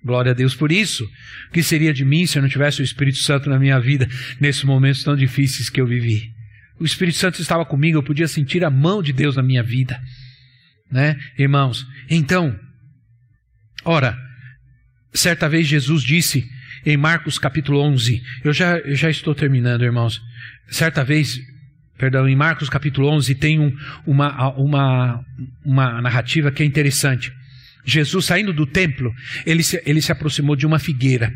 Glória 0.03 0.31
a 0.31 0.35
Deus 0.35 0.53
por 0.53 0.71
isso. 0.71 1.03
O 1.49 1.51
que 1.51 1.63
seria 1.63 1.91
de 1.91 2.05
mim 2.05 2.25
se 2.25 2.37
eu 2.37 2.41
não 2.41 2.49
tivesse 2.49 2.79
o 2.79 2.83
Espírito 2.83 3.17
Santo 3.17 3.49
na 3.49 3.57
minha 3.57 3.79
vida 3.79 4.07
nesses 4.39 4.63
momentos 4.63 5.03
tão 5.03 5.15
difíceis 5.15 5.69
que 5.69 5.81
eu 5.81 5.87
vivi? 5.87 6.31
O 6.79 6.85
Espírito 6.85 7.17
Santo 7.17 7.41
estava 7.41 7.65
comigo, 7.65 7.97
eu 7.97 8.03
podia 8.03 8.27
sentir 8.27 8.63
a 8.63 8.69
mão 8.69 9.01
de 9.01 9.11
Deus 9.11 9.35
na 9.35 9.41
minha 9.41 9.63
vida 9.63 9.99
né, 10.91 11.17
irmãos? 11.37 11.85
Então, 12.09 12.57
ora, 13.83 14.17
certa 15.13 15.47
vez 15.49 15.67
Jesus 15.67 16.03
disse 16.03 16.47
em 16.85 16.97
Marcos 16.97 17.39
capítulo 17.39 17.81
11, 17.81 18.21
eu 18.43 18.53
já, 18.53 18.77
eu 18.77 18.95
já 18.95 19.09
estou 19.09 19.33
terminando, 19.33 19.83
irmãos. 19.83 20.21
Certa 20.67 21.03
vez, 21.03 21.39
perdão, 21.97 22.27
em 22.27 22.35
Marcos 22.35 22.69
capítulo 22.69 23.09
11 23.09 23.35
tem 23.35 23.59
um, 23.59 23.75
uma, 24.05 24.49
uma, 24.55 25.25
uma 25.63 26.01
narrativa 26.01 26.51
que 26.51 26.61
é 26.61 26.65
interessante. 26.65 27.31
Jesus 27.85 28.25
saindo 28.25 28.51
do 28.51 28.65
templo, 28.65 29.13
ele 29.45 29.63
se, 29.63 29.81
ele 29.85 30.01
se 30.01 30.11
aproximou 30.11 30.55
de 30.55 30.65
uma 30.65 30.79
figueira 30.79 31.33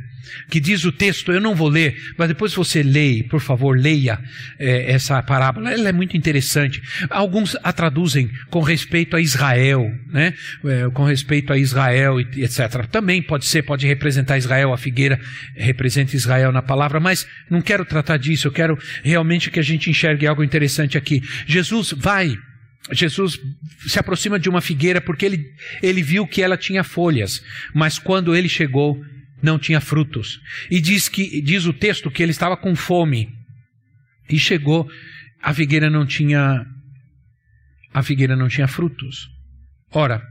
que 0.50 0.60
diz 0.60 0.84
o 0.86 0.92
texto, 0.92 1.32
eu 1.32 1.42
não 1.42 1.56
vou 1.56 1.70
ler, 1.70 1.96
mas 2.18 2.28
depois 2.28 2.54
você 2.54 2.84
leia, 2.84 3.24
por 3.26 3.40
favor, 3.40 3.78
leia 3.78 4.20
é, 4.58 4.92
essa 4.92 5.22
parábola, 5.22 5.72
ela 5.72 5.90
é 5.90 5.92
muito 5.92 6.16
interessante. 6.16 6.82
Alguns 7.10 7.56
a 7.64 7.72
traduzem 7.72 8.30
com 8.50 8.62
respeito 8.62 9.16
a 9.16 9.22
Israel, 9.22 9.92
né? 10.08 10.34
É, 10.66 10.90
com 10.92 11.04
respeito 11.04 11.54
a 11.54 11.58
Israel, 11.58 12.20
etc. 12.20 12.86
Também 12.92 13.22
pode 13.22 13.46
ser, 13.46 13.64
pode 13.64 13.88
representar 13.88 14.38
Israel, 14.38 14.74
a 14.74 14.78
figueira 14.78 15.20
representa 15.56 16.16
Israel 16.16 16.52
na 16.52 16.62
palavra, 16.62 17.00
mas 17.00 17.28
não 17.50 17.62
quero 17.62 17.86
tratar 17.86 18.18
disso, 18.18 18.48
eu 18.48 18.52
quero 18.52 18.78
realmente 19.04 19.52
que 19.52 19.60
a 19.60 19.64
gente 19.64 19.90
enxergue 19.90 20.28
algo 20.28 20.44
interessante 20.44 20.98
aqui. 20.98 21.22
Jesus 21.48 21.94
vai 21.96 22.38
Jesus 22.92 23.40
se 23.88 24.00
aproxima 24.00 24.40
de 24.40 24.50
uma 24.50 24.62
figueira 24.62 25.00
porque 25.02 25.26
ele, 25.26 25.46
ele 25.82 26.02
viu 26.02 26.26
que 26.28 26.42
ela 26.42 26.58
tinha 26.58 26.84
folhas, 26.84 27.44
mas 27.74 28.00
quando 28.00 28.36
ele 28.36 28.50
chegou, 28.50 29.04
não 29.42 29.58
tinha 29.58 29.80
frutos. 29.80 30.40
E 30.70 30.82
diz 30.82 31.08
que 31.08 31.42
diz 31.42 31.66
o 31.66 31.74
texto 31.74 32.12
que 32.12 32.22
ele 32.22 32.32
estava 32.32 32.58
com 32.58 32.76
fome. 32.76 33.30
E 34.30 34.38
chegou, 34.38 34.90
a 35.42 35.54
figueira 35.54 35.90
não 35.90 36.06
tinha 36.06 36.66
a 37.94 38.04
figueira 38.04 38.36
não 38.36 38.48
tinha 38.48 38.68
frutos. 38.68 39.30
Ora, 39.92 40.22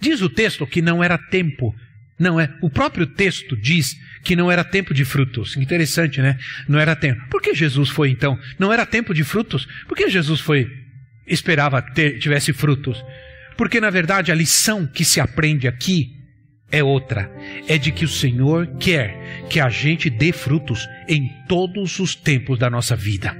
diz 0.00 0.22
o 0.22 0.28
texto 0.28 0.66
que 0.66 0.80
não 0.80 1.04
era 1.04 1.18
tempo. 1.18 1.74
Não 2.18 2.40
é, 2.40 2.48
o 2.62 2.70
próprio 2.70 3.06
texto 3.06 3.56
diz 3.56 3.94
que 4.22 4.36
não 4.36 4.50
era 4.50 4.64
tempo 4.64 4.94
de 4.94 5.04
frutos. 5.04 5.56
Interessante, 5.56 6.22
né? 6.22 6.38
Não 6.68 6.78
era 6.78 6.96
tempo. 6.96 7.20
Por 7.28 7.42
que 7.42 7.54
Jesus 7.54 7.90
foi 7.90 8.10
então? 8.10 8.38
Não 8.58 8.72
era 8.72 8.86
tempo 8.86 9.12
de 9.12 9.24
frutos? 9.24 9.66
Por 9.86 9.96
que 9.96 10.08
Jesus 10.08 10.40
foi 10.40 10.83
esperava 11.26 11.80
ter 11.80 12.18
tivesse 12.18 12.52
frutos? 12.52 13.04
Porque 13.56 13.80
na 13.80 13.90
verdade 13.90 14.32
a 14.32 14.34
lição 14.34 14.86
que 14.86 15.04
se 15.04 15.20
aprende 15.20 15.68
aqui 15.68 16.12
é 16.70 16.82
outra. 16.82 17.30
É 17.68 17.78
de 17.78 17.92
que 17.92 18.04
o 18.04 18.08
Senhor 18.08 18.66
quer 18.78 19.46
que 19.48 19.60
a 19.60 19.68
gente 19.68 20.10
dê 20.10 20.32
frutos 20.32 20.88
em 21.08 21.28
todos 21.48 21.98
os 22.00 22.14
tempos 22.14 22.58
da 22.58 22.68
nossa 22.68 22.96
vida. 22.96 23.36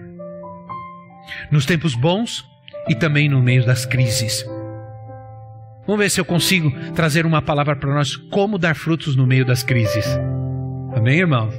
Nos 1.51 1.67
tempos 1.67 1.95
bons 1.95 2.45
e 2.89 2.95
também 2.95 3.29
no 3.29 3.43
meio 3.43 3.65
das 3.65 3.85
crises. 3.85 4.45
Vamos 5.87 5.99
ver 5.99 6.11
se 6.11 6.21
eu 6.21 6.25
consigo 6.25 6.71
trazer 6.93 7.27
uma 7.27 7.43
palavra 7.43 7.77
para 7.77 7.93
nós 7.93 8.17
como 8.17 8.57
dar 8.57 8.75
frutos 8.75 9.17
no 9.17 9.27
meio 9.27 9.45
das 9.45 9.63
crises. 9.63 10.07
Amém, 10.95 11.19
irmãos? 11.19 11.55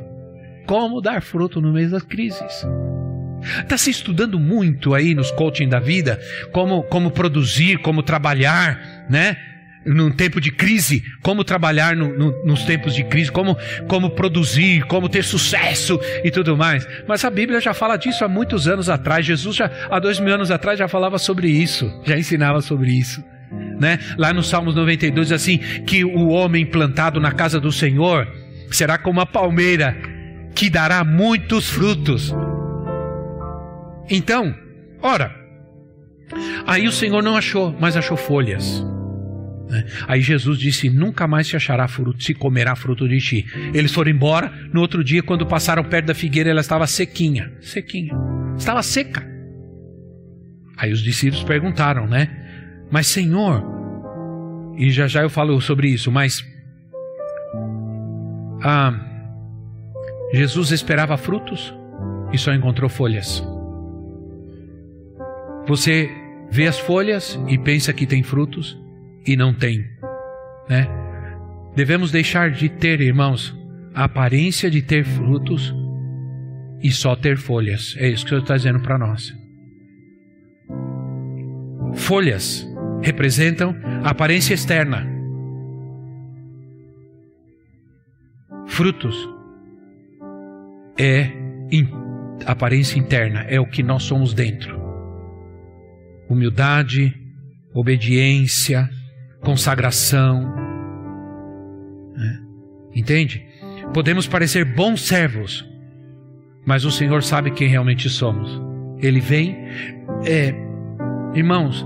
Como 0.65 1.01
dar 1.01 1.21
fruto 1.21 1.61
no 1.61 1.71
meio 1.71 1.89
das 1.89 2.03
crises. 2.03 2.65
Está 3.59 3.77
se 3.77 3.89
estudando 3.89 4.39
muito 4.39 4.93
aí 4.93 5.13
nos 5.13 5.31
coaching 5.31 5.69
da 5.69 5.79
vida, 5.79 6.19
como, 6.51 6.83
como 6.83 7.11
produzir, 7.11 7.79
como 7.79 8.01
trabalhar, 8.01 9.05
né? 9.09 9.37
num 9.85 10.11
tempo 10.11 10.41
de 10.41 10.51
crise, 10.51 11.03
como 11.21 11.43
trabalhar 11.43 11.95
no, 11.95 12.17
no, 12.17 12.45
nos 12.45 12.63
tempos 12.63 12.95
de 12.95 13.03
crise, 13.03 13.31
como, 13.31 13.55
como 13.87 14.09
produzir, 14.09 14.83
como 14.85 15.07
ter 15.07 15.23
sucesso 15.23 15.99
e 16.23 16.31
tudo 16.31 16.57
mais. 16.57 16.87
Mas 17.07 17.23
a 17.23 17.29
Bíblia 17.29 17.61
já 17.61 17.73
fala 17.73 17.95
disso 17.95 18.25
há 18.25 18.27
muitos 18.27 18.67
anos 18.67 18.89
atrás. 18.89 19.25
Jesus 19.25 19.55
já 19.55 19.69
há 19.89 19.99
dois 19.99 20.19
mil 20.19 20.33
anos 20.33 20.49
atrás 20.49 20.79
já 20.79 20.87
falava 20.87 21.19
sobre 21.19 21.47
isso, 21.47 22.01
já 22.03 22.17
ensinava 22.17 22.61
sobre 22.61 22.91
isso. 22.91 23.23
Né? 23.79 23.99
Lá 24.17 24.33
no 24.33 24.41
Salmos 24.41 24.73
92 24.73 25.31
assim 25.31 25.59
que 25.85 26.03
o 26.03 26.29
homem 26.29 26.65
plantado 26.65 27.19
na 27.19 27.31
casa 27.31 27.59
do 27.59 27.71
Senhor 27.71 28.27
será 28.71 28.97
como 28.97 29.21
a 29.21 29.25
palmeira 29.25 29.95
que 30.55 30.69
dará 30.69 31.03
muitos 31.03 31.69
frutos. 31.69 32.33
Então, 34.09 34.55
ora, 35.01 35.35
aí 36.65 36.87
o 36.87 36.91
Senhor 36.91 37.21
não 37.21 37.35
achou, 37.35 37.75
mas 37.79 37.97
achou 37.97 38.17
folhas. 38.17 38.85
Né? 39.69 39.85
Aí 40.07 40.21
Jesus 40.21 40.59
disse: 40.59 40.89
Nunca 40.89 41.27
mais 41.27 41.47
se 41.47 41.55
achará 41.55 41.87
fruto, 41.87 42.23
se 42.23 42.33
comerá 42.33 42.75
fruto 42.75 43.07
de 43.07 43.19
ti. 43.19 43.45
Eles 43.73 43.93
foram 43.93 44.11
embora. 44.11 44.51
No 44.71 44.81
outro 44.81 45.03
dia, 45.03 45.23
quando 45.23 45.45
passaram 45.45 45.83
perto 45.83 46.07
da 46.07 46.13
figueira, 46.13 46.49
ela 46.49 46.61
estava 46.61 46.85
sequinha. 46.87 47.51
Sequinha. 47.61 48.13
Estava 48.57 48.81
seca. 48.83 49.25
Aí 50.77 50.91
os 50.91 51.01
discípulos 51.01 51.43
perguntaram, 51.43 52.07
né? 52.07 52.29
Mas 52.91 53.07
Senhor, 53.07 53.63
e 54.77 54.89
já 54.91 55.07
já 55.07 55.21
eu 55.21 55.29
falo 55.29 55.59
sobre 55.61 55.87
isso, 55.87 56.11
mas 56.11 56.45
ah, 58.61 58.93
Jesus 60.33 60.71
esperava 60.71 61.17
frutos 61.17 61.73
e 62.31 62.37
só 62.37 62.53
encontrou 62.53 62.89
folhas. 62.89 63.43
Você 65.67 66.09
vê 66.51 66.67
as 66.67 66.79
folhas 66.79 67.39
e 67.47 67.57
pensa 67.57 67.91
que 67.91 68.05
tem 68.05 68.21
frutos, 68.23 68.79
e 69.25 69.35
não 69.35 69.53
tem, 69.53 69.83
né? 70.69 70.87
Devemos 71.75 72.11
deixar 72.11 72.51
de 72.51 72.69
ter, 72.69 73.01
irmãos, 73.01 73.53
a 73.93 74.03
aparência 74.03 74.69
de 74.69 74.81
ter 74.81 75.03
frutos 75.03 75.75
e 76.81 76.91
só 76.91 77.15
ter 77.15 77.37
folhas. 77.37 77.95
É 77.97 78.07
isso 78.07 78.23
que 78.23 78.27
o 78.27 78.29
Senhor 78.29 78.41
está 78.41 78.55
dizendo 78.55 78.79
para 78.79 78.97
nós. 78.97 79.33
Folhas 81.95 82.67
representam 83.01 83.75
a 84.03 84.11
aparência 84.11 84.53
externa. 84.53 85.05
Frutos 88.67 89.15
é 90.97 91.31
in, 91.71 91.89
aparência 92.45 92.99
interna, 92.99 93.41
é 93.47 93.59
o 93.59 93.65
que 93.65 93.81
nós 93.81 94.03
somos 94.03 94.33
dentro. 94.33 94.84
Humildade, 96.29 97.13
obediência, 97.73 98.89
consagração. 99.41 100.53
Né? 102.15 102.41
Entende? 102.95 103.45
Podemos 103.93 104.27
parecer 104.27 104.65
bons 104.65 105.01
servos, 105.01 105.65
mas 106.65 106.85
o 106.85 106.91
Senhor 106.91 107.21
sabe 107.23 107.51
quem 107.51 107.67
realmente 107.67 108.09
somos. 108.09 108.49
Ele 108.99 109.19
vem, 109.19 109.55
é, 110.25 110.53
irmãos, 111.33 111.85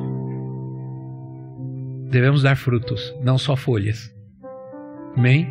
devemos 2.10 2.44
dar 2.44 2.56
frutos, 2.56 3.14
não 3.24 3.38
só 3.38 3.56
folhas. 3.56 4.14
Amém? 5.16 5.48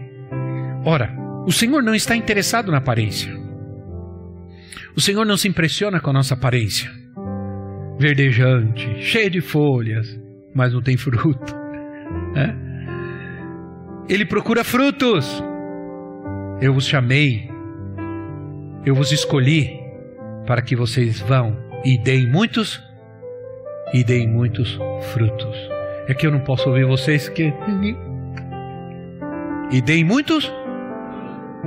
Ora, 0.84 1.14
o 1.46 1.52
Senhor 1.52 1.82
não 1.82 1.94
está 1.94 2.16
interessado 2.16 2.70
na 2.70 2.78
aparência. 2.78 3.36
O 4.96 5.00
Senhor 5.00 5.24
não 5.24 5.36
se 5.36 5.46
impressiona 5.46 6.00
com 6.00 6.10
a 6.10 6.12
nossa 6.12 6.34
aparência. 6.34 6.90
Verdejante, 7.98 9.02
cheia 9.02 9.28
de 9.28 9.40
folhas, 9.40 10.18
mas 10.54 10.72
não 10.72 10.80
tem 10.80 10.96
fruto. 10.96 11.54
É. 12.36 12.54
Ele 14.08 14.24
procura 14.24 14.62
frutos. 14.64 15.42
Eu 16.60 16.72
vos 16.74 16.86
chamei, 16.86 17.48
eu 18.84 18.94
vos 18.94 19.12
escolhi 19.12 19.78
para 20.46 20.62
que 20.62 20.74
vocês 20.74 21.20
vão 21.20 21.56
e 21.84 21.98
deem 21.98 22.30
muitos 22.30 22.82
e 23.92 24.04
deem 24.04 24.28
muitos 24.28 24.78
frutos. 25.12 25.56
É 26.08 26.14
que 26.14 26.26
eu 26.26 26.30
não 26.30 26.40
posso 26.40 26.68
ouvir 26.68 26.86
vocês 26.86 27.28
que 27.28 27.52
E 29.70 29.80
deem 29.82 30.04
muitos. 30.04 30.50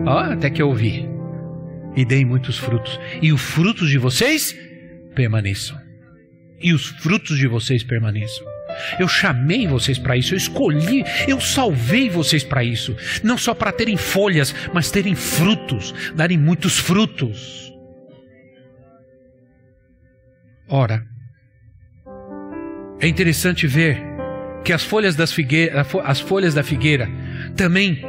Ó, 0.06 0.20
até 0.20 0.50
que 0.50 0.62
eu 0.62 0.68
ouvi. 0.68 1.08
E 1.96 2.06
deem 2.06 2.26
muitos 2.26 2.58
frutos. 2.58 3.00
E 3.22 3.32
os 3.32 3.42
frutos 3.42 3.90
de 3.90 3.98
vocês 3.98 4.58
permaneçam. 5.14 5.81
E 6.62 6.74
os 6.74 6.86
frutos 6.86 7.38
de 7.38 7.48
vocês 7.48 7.84
permaneçam. 7.84 8.46
Eu 9.00 9.08
chamei 9.08 9.68
vocês 9.68 9.98
para 9.98 10.16
isso, 10.16 10.34
eu 10.34 10.38
escolhi, 10.38 11.04
eu 11.28 11.40
salvei 11.40 12.10
vocês 12.10 12.44
para 12.44 12.64
isso. 12.64 12.96
Não 13.24 13.38
só 13.38 13.54
para 13.54 13.72
terem 13.72 13.98
folhas, 13.98 14.54
mas 14.74 14.92
terem 14.92 15.16
frutos, 15.16 15.94
darem 16.16 16.38
muitos 16.38 16.78
frutos. 16.80 17.74
Ora, 20.68 21.06
é 23.00 23.08
interessante 23.08 23.68
ver 23.68 24.02
que 24.64 24.72
as 24.72 24.84
folhas, 24.84 25.16
das 25.16 25.34
figueira, 25.34 25.86
as 26.06 26.20
folhas 26.20 26.54
da 26.54 26.64
figueira 26.64 27.10
também 27.58 28.02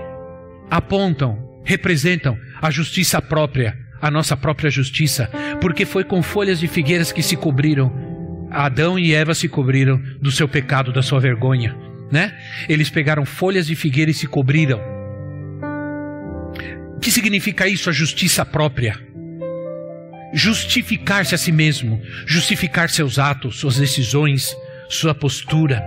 apontam, 0.70 1.60
representam 1.64 2.38
a 2.60 2.70
justiça 2.70 3.20
própria, 3.20 3.76
a 4.00 4.10
nossa 4.10 4.36
própria 4.36 4.70
justiça, 4.70 5.28
porque 5.60 5.84
foi 5.84 6.04
com 6.04 6.22
folhas 6.22 6.60
de 6.60 6.68
figueiras 6.68 7.10
que 7.10 7.22
se 7.22 7.36
cobriram 7.36 8.11
Adão 8.52 8.98
e 8.98 9.14
Eva 9.14 9.34
se 9.34 9.48
cobriram 9.48 10.00
do 10.20 10.30
seu 10.30 10.48
pecado, 10.48 10.92
da 10.92 11.02
sua 11.02 11.18
vergonha, 11.20 11.76
né? 12.10 12.36
Eles 12.68 12.90
pegaram 12.90 13.24
folhas 13.24 13.66
de 13.66 13.74
figueira 13.74 14.10
e 14.10 14.14
se 14.14 14.26
cobriram. 14.26 14.80
O 16.96 17.00
que 17.00 17.10
significa 17.10 17.66
isso? 17.66 17.90
A 17.90 17.92
justiça 17.92 18.44
própria. 18.44 18.98
Justificar-se 20.32 21.34
a 21.34 21.38
si 21.38 21.52
mesmo, 21.52 22.00
justificar 22.26 22.88
seus 22.88 23.18
atos, 23.18 23.58
suas 23.58 23.76
decisões, 23.76 24.56
sua 24.88 25.14
postura. 25.14 25.82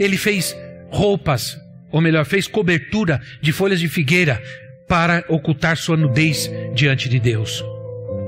Ele 0.00 0.16
fez 0.16 0.56
roupas, 0.90 1.58
ou 1.90 2.00
melhor, 2.00 2.24
fez 2.24 2.46
cobertura 2.46 3.20
de 3.40 3.52
folhas 3.52 3.80
de 3.80 3.88
figueira 3.88 4.42
para 4.88 5.24
ocultar 5.28 5.76
sua 5.76 5.96
nudez 5.96 6.50
diante 6.74 7.08
de 7.08 7.20
Deus. 7.20 7.62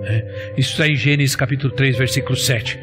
É, 0.04 0.52
isso 0.56 0.72
está 0.72 0.88
em 0.88 0.96
Gênesis 0.96 1.36
capítulo 1.36 1.72
3, 1.72 1.96
versículo 1.96 2.36
7. 2.36 2.78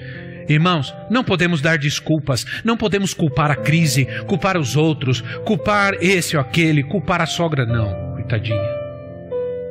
Irmãos, 0.48 0.96
não 1.10 1.24
podemos 1.24 1.62
dar 1.62 1.78
desculpas, 1.78 2.46
não 2.64 2.78
podemos 2.78 3.14
culpar 3.14 3.52
a 3.52 3.56
crise, 3.56 4.06
culpar 4.26 4.58
os 4.58 4.78
outros, 4.78 5.22
culpar 5.46 5.96
esse 6.00 6.38
ou 6.38 6.42
aquele, 6.42 6.84
culpar 6.84 7.22
a 7.22 7.26
sogra, 7.26 7.66
não, 7.66 8.14
coitadinha. 8.14 8.58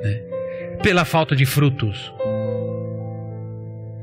Né? 0.03 0.20
Pela 0.83 1.05
falta 1.05 1.35
de 1.35 1.47
frutos. 1.47 2.12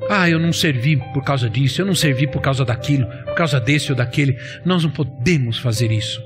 Ah, 0.09 0.30
eu 0.30 0.39
não 0.39 0.51
servi 0.51 0.97
por 1.13 1.24
causa 1.24 1.49
disso, 1.49 1.82
eu 1.82 1.86
não 1.86 1.95
servi 1.95 2.28
por 2.28 2.41
causa 2.41 2.65
daquilo, 2.65 3.05
por 3.26 3.36
causa 3.36 3.59
desse 3.59 3.91
ou 3.91 3.97
daquele. 3.97 4.38
Nós 4.65 4.84
não 4.84 4.91
podemos 4.91 5.59
fazer 5.59 5.91
isso. 5.91 6.21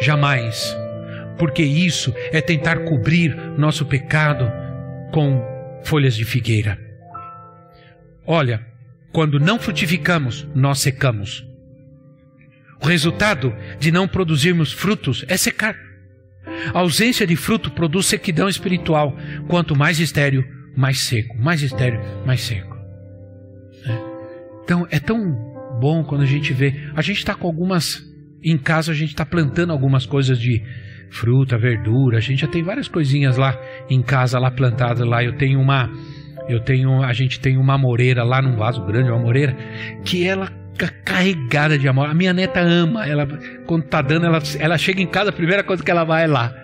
Jamais. 0.00 0.76
Porque 1.38 1.62
isso 1.62 2.14
é 2.32 2.40
tentar 2.40 2.84
cobrir 2.84 3.36
nosso 3.58 3.84
pecado 3.84 4.50
com 5.12 5.42
folhas 5.82 6.14
de 6.14 6.24
figueira. 6.24 6.78
Olha, 8.26 8.71
quando 9.12 9.38
não 9.38 9.58
frutificamos, 9.58 10.46
nós 10.54 10.78
secamos. 10.78 11.46
O 12.82 12.86
resultado 12.86 13.54
de 13.78 13.92
não 13.92 14.08
produzirmos 14.08 14.72
frutos 14.72 15.24
é 15.28 15.36
secar. 15.36 15.76
A 16.74 16.80
ausência 16.80 17.26
de 17.26 17.36
fruto 17.36 17.70
produz 17.70 18.06
sequidão 18.06 18.48
espiritual. 18.48 19.16
Quanto 19.46 19.76
mais 19.76 20.00
estéreo, 20.00 20.44
mais 20.76 21.00
seco. 21.00 21.36
Mais 21.38 21.62
estéreo, 21.62 22.00
mais 22.26 22.40
seco. 22.40 22.76
É. 23.86 23.98
Então 24.64 24.86
é 24.90 24.98
tão 24.98 25.32
bom 25.80 26.02
quando 26.02 26.22
a 26.22 26.26
gente 26.26 26.52
vê. 26.52 26.74
A 26.96 27.02
gente 27.02 27.18
está 27.18 27.34
com 27.34 27.46
algumas. 27.46 28.02
Em 28.42 28.58
casa 28.58 28.90
a 28.90 28.94
gente 28.94 29.10
está 29.10 29.24
plantando 29.24 29.70
algumas 29.70 30.04
coisas 30.04 30.38
de 30.38 30.60
fruta, 31.10 31.56
verdura. 31.56 32.18
A 32.18 32.20
gente 32.20 32.40
já 32.40 32.48
tem 32.48 32.62
várias 32.62 32.88
coisinhas 32.88 33.36
lá 33.36 33.56
em 33.88 34.02
casa, 34.02 34.38
lá 34.40 34.50
plantadas 34.50 35.06
lá. 35.06 35.22
Eu 35.22 35.36
tenho 35.36 35.60
uma 35.60 35.88
eu 36.48 36.60
tenho, 36.60 37.02
a 37.02 37.12
gente 37.12 37.40
tem 37.40 37.56
uma 37.56 37.78
moreira 37.78 38.24
lá 38.24 38.40
num 38.42 38.56
vaso 38.56 38.84
grande, 38.84 39.10
uma 39.10 39.18
moreira, 39.18 39.56
que 40.04 40.26
ela 40.26 40.50
carregada 41.04 41.78
de 41.78 41.86
amor. 41.86 42.08
A 42.08 42.14
minha 42.14 42.32
neta 42.32 42.60
ama, 42.60 43.06
ela 43.06 43.26
quando 43.66 43.84
tá 43.84 44.02
dando, 44.02 44.26
ela, 44.26 44.42
ela 44.58 44.78
chega 44.78 45.00
em 45.00 45.06
casa, 45.06 45.30
a 45.30 45.32
primeira 45.32 45.62
coisa 45.62 45.82
que 45.82 45.90
ela 45.90 46.04
vai 46.04 46.24
é 46.24 46.26
lá. 46.26 46.54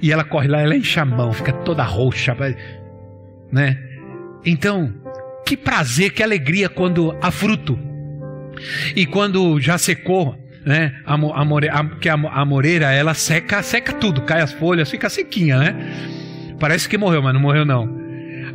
E 0.00 0.12
ela 0.12 0.24
corre 0.24 0.48
lá, 0.48 0.60
ela 0.60 0.76
enche 0.76 0.98
a 1.00 1.04
mão, 1.04 1.32
fica 1.32 1.52
toda 1.52 1.82
roxa, 1.82 2.36
né? 3.50 3.78
Então, 4.44 4.92
que 5.46 5.56
prazer, 5.56 6.10
que 6.12 6.22
alegria 6.22 6.68
quando 6.68 7.16
há 7.22 7.30
fruto. 7.30 7.78
E 8.94 9.06
quando 9.06 9.60
já 9.60 9.78
secou, 9.78 10.36
né? 10.64 10.94
A, 11.04 11.14
a, 11.14 11.80
a, 11.80 11.84
que 11.98 12.08
a, 12.08 12.14
a 12.14 12.44
moreira, 12.44 12.90
ela 12.92 13.14
seca, 13.14 13.62
seca 13.62 13.92
tudo, 13.92 14.22
cai 14.22 14.40
as 14.40 14.52
folhas, 14.52 14.90
fica 14.90 15.08
sequinha, 15.08 15.58
né? 15.58 15.74
Parece 16.58 16.88
que 16.88 16.96
morreu, 16.96 17.22
mas 17.22 17.34
não 17.34 17.40
morreu 17.40 17.64
não. 17.64 18.03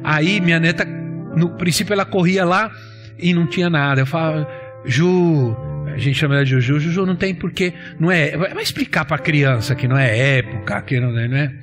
Aí 0.04 0.40
minha 0.40 0.60
neta, 0.60 0.86
no 0.86 1.50
princípio, 1.58 1.94
ela 1.94 2.06
corria 2.06 2.46
lá 2.46 2.72
e 3.18 3.34
não 3.34 3.48
tinha 3.48 3.70
nada. 3.70 4.02
Eu 4.02 4.06
falava, 4.06 4.48
Ju, 4.86 5.56
a 5.94 5.98
gente 5.98 6.18
chama 6.18 6.36
ela 6.36 6.46
de 6.46 6.52
Juju, 6.52 6.80
Juju 6.80 7.06
não 7.06 7.16
tem 7.16 7.36
porquê, 7.36 7.74
não 8.00 8.12
é, 8.12 8.36
vai 8.38 8.64
explicar 8.64 9.06
para 9.06 9.18
criança 9.18 9.76
que 9.76 9.88
não 9.88 9.98
é 9.98 10.38
época, 10.38 10.82
que 10.82 11.00
não 11.00 11.18
é, 11.18 11.28
não 11.28 11.38
é, 11.38 11.54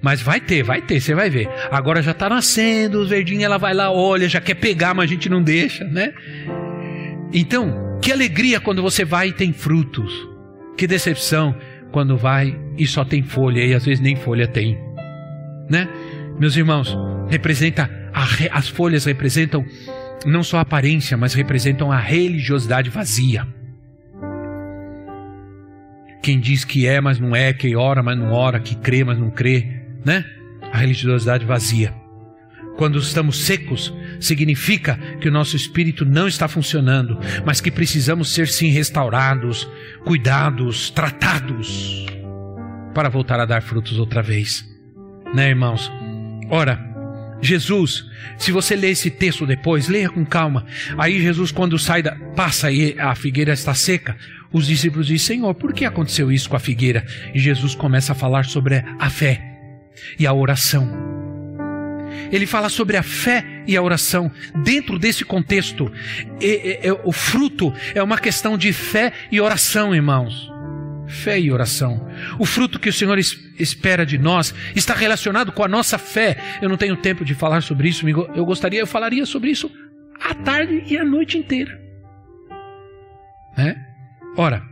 mas 0.00 0.22
vai 0.22 0.40
ter, 0.40 0.62
vai 0.62 0.80
ter, 0.80 1.00
você 1.00 1.14
vai 1.14 1.28
ver. 1.28 1.48
Agora 1.70 2.00
já 2.02 2.14
tá 2.14 2.28
nascendo, 2.28 3.00
os 3.00 3.08
verdinhos, 3.08 3.44
ela 3.44 3.58
vai 3.58 3.74
lá, 3.74 3.90
olha, 3.90 4.28
já 4.28 4.40
quer 4.40 4.54
pegar, 4.54 4.94
mas 4.94 5.04
a 5.10 5.12
gente 5.12 5.28
não 5.28 5.42
deixa, 5.42 5.84
né? 5.84 6.12
Então, 7.32 7.98
que 8.00 8.12
alegria 8.12 8.60
quando 8.60 8.82
você 8.82 9.04
vai 9.04 9.28
e 9.28 9.32
tem 9.32 9.52
frutos. 9.52 10.12
Que 10.76 10.86
decepção 10.86 11.54
quando 11.92 12.16
vai 12.16 12.58
e 12.78 12.86
só 12.86 13.04
tem 13.04 13.22
folha 13.22 13.64
e 13.64 13.74
às 13.74 13.84
vezes 13.84 14.00
nem 14.00 14.16
folha 14.16 14.46
tem, 14.46 14.78
né? 15.68 15.88
Meus 16.40 16.56
irmãos, 16.56 16.96
representa 17.28 17.90
a, 18.14 18.58
as 18.58 18.66
folhas 18.66 19.04
representam 19.04 19.62
não 20.24 20.42
só 20.42 20.56
a 20.56 20.62
aparência, 20.62 21.14
mas 21.14 21.34
representam 21.34 21.92
a 21.92 21.98
religiosidade 21.98 22.88
vazia. 22.88 23.46
Quem 26.22 26.40
diz 26.40 26.64
que 26.64 26.86
é, 26.86 26.98
mas 26.98 27.20
não 27.20 27.36
é, 27.36 27.52
que 27.52 27.76
ora, 27.76 28.02
mas 28.02 28.18
não 28.18 28.32
ora, 28.32 28.58
que 28.58 28.74
crê, 28.74 29.04
mas 29.04 29.18
não 29.18 29.30
crê, 29.30 29.82
né? 30.02 30.24
A 30.72 30.78
religiosidade 30.78 31.44
vazia. 31.44 31.94
Quando 32.78 32.98
estamos 32.98 33.44
secos, 33.44 33.92
significa 34.18 34.98
que 35.20 35.28
o 35.28 35.32
nosso 35.32 35.56
espírito 35.56 36.06
não 36.06 36.26
está 36.26 36.48
funcionando, 36.48 37.18
mas 37.44 37.60
que 37.60 37.70
precisamos 37.70 38.32
ser 38.32 38.48
sim 38.48 38.68
restaurados, 38.68 39.68
cuidados, 40.06 40.88
tratados, 40.88 42.06
para 42.94 43.10
voltar 43.10 43.40
a 43.40 43.44
dar 43.44 43.60
frutos 43.60 43.98
outra 43.98 44.22
vez. 44.22 44.64
Né, 45.34 45.50
irmãos? 45.50 45.90
Ora, 46.50 46.90
Jesus, 47.40 48.06
se 48.36 48.52
você 48.52 48.76
ler 48.76 48.90
esse 48.90 49.10
texto 49.10 49.46
depois, 49.46 49.88
leia 49.88 50.10
com 50.10 50.24
calma. 50.24 50.66
Aí 50.98 51.20
Jesus, 51.20 51.50
quando 51.50 51.78
sai 51.78 52.02
da, 52.02 52.14
passa 52.36 52.70
e 52.70 52.98
a 52.98 53.14
figueira 53.14 53.52
está 53.52 53.72
seca, 53.72 54.16
os 54.52 54.66
discípulos 54.66 55.06
dizem: 55.06 55.36
Senhor, 55.36 55.54
por 55.54 55.72
que 55.72 55.84
aconteceu 55.84 56.30
isso 56.30 56.50
com 56.50 56.56
a 56.56 56.60
figueira? 56.60 57.06
E 57.32 57.38
Jesus 57.38 57.74
começa 57.74 58.12
a 58.12 58.16
falar 58.16 58.44
sobre 58.44 58.84
a 58.98 59.08
fé 59.08 59.42
e 60.18 60.26
a 60.26 60.32
oração. 60.32 60.90
Ele 62.30 62.46
fala 62.46 62.68
sobre 62.68 62.96
a 62.96 63.02
fé 63.02 63.44
e 63.66 63.76
a 63.76 63.82
oração 63.82 64.30
dentro 64.62 64.98
desse 64.98 65.24
contexto. 65.24 65.90
E, 66.40 66.80
e, 66.82 66.90
o 67.04 67.12
fruto 67.12 67.72
é 67.94 68.02
uma 68.02 68.18
questão 68.18 68.58
de 68.58 68.72
fé 68.72 69.12
e 69.32 69.40
oração, 69.40 69.94
irmãos 69.94 70.49
fé 71.10 71.38
e 71.38 71.50
oração. 71.52 72.08
O 72.38 72.46
fruto 72.46 72.78
que 72.78 72.88
o 72.88 72.92
Senhor 72.92 73.18
espera 73.18 74.06
de 74.06 74.16
nós 74.16 74.54
está 74.74 74.94
relacionado 74.94 75.52
com 75.52 75.64
a 75.64 75.68
nossa 75.68 75.98
fé. 75.98 76.36
Eu 76.62 76.68
não 76.68 76.76
tenho 76.76 76.96
tempo 76.96 77.24
de 77.24 77.34
falar 77.34 77.62
sobre 77.62 77.88
isso, 77.88 78.08
eu 78.08 78.44
gostaria, 78.44 78.80
eu 78.80 78.86
falaria 78.86 79.26
sobre 79.26 79.50
isso 79.50 79.70
à 80.20 80.34
tarde 80.34 80.82
e 80.86 80.96
à 80.96 81.04
noite 81.04 81.38
inteira. 81.38 81.80
Né? 83.56 83.76
Ora, 84.36 84.62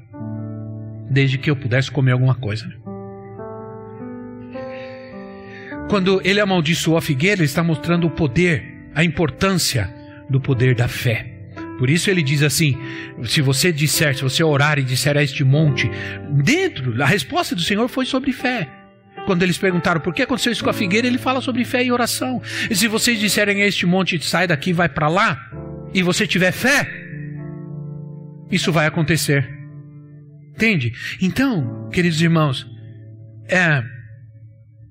desde 1.11 1.39
que 1.39 1.51
eu 1.51 1.57
pudesse 1.57 1.91
comer 1.91 2.12
alguma 2.12 2.34
coisa. 2.34 2.66
Né? 2.66 2.74
Quando 5.89 6.20
ele 6.22 6.39
amaldiçoou 6.39 6.99
a 6.99 7.03
figueira, 7.03 7.41
ele 7.41 7.47
está 7.47 7.62
mostrando 7.62 8.07
o 8.07 8.11
poder, 8.11 8.91
a 8.95 9.03
importância 9.03 9.93
do 10.28 10.41
poder 10.41 10.74
da 10.74 10.86
fé. 10.86 11.38
Por 11.79 11.89
isso 11.89 12.11
ele 12.11 12.22
diz 12.22 12.43
assim: 12.43 12.76
se 13.24 13.41
você 13.41 13.72
disser, 13.72 14.16
se 14.16 14.22
você 14.22 14.43
orar 14.43 14.79
e 14.79 14.83
disser 14.83 15.16
a 15.16 15.22
este 15.22 15.45
monte, 15.45 15.91
dentro, 16.43 17.01
a 17.03 17.07
resposta 17.07 17.55
do 17.55 17.62
Senhor 17.62 17.89
foi 17.89 18.05
sobre 18.05 18.33
fé. 18.33 18.68
Quando 19.24 19.43
eles 19.43 19.59
perguntaram 19.59 20.01
por 20.01 20.14
que 20.14 20.22
aconteceu 20.22 20.51
isso 20.51 20.64
com 20.64 20.70
a 20.70 20.74
figueira, 20.74 21.07
ele 21.07 21.18
fala 21.18 21.41
sobre 21.41 21.64
fé 21.64 21.85
e 21.85 21.93
oração. 21.93 22.43
E 22.70 22.74
se 22.74 22.89
vocês 22.89 23.20
disserem 23.20 23.62
a 23.62 23.66
este 23.66 23.87
monte, 23.87 24.18
sai 24.24 24.47
daqui, 24.47 24.72
vai 24.72 24.89
para 24.89 25.09
lá, 25.09 25.39
e 25.95 26.03
você 26.03 26.26
tiver 26.26 26.51
fé, 26.51 26.89
isso 28.51 28.72
vai 28.72 28.87
acontecer. 28.87 29.49
Entende? 30.55 30.93
Então, 31.20 31.89
queridos 31.93 32.20
irmãos, 32.20 32.66
é, 33.47 33.85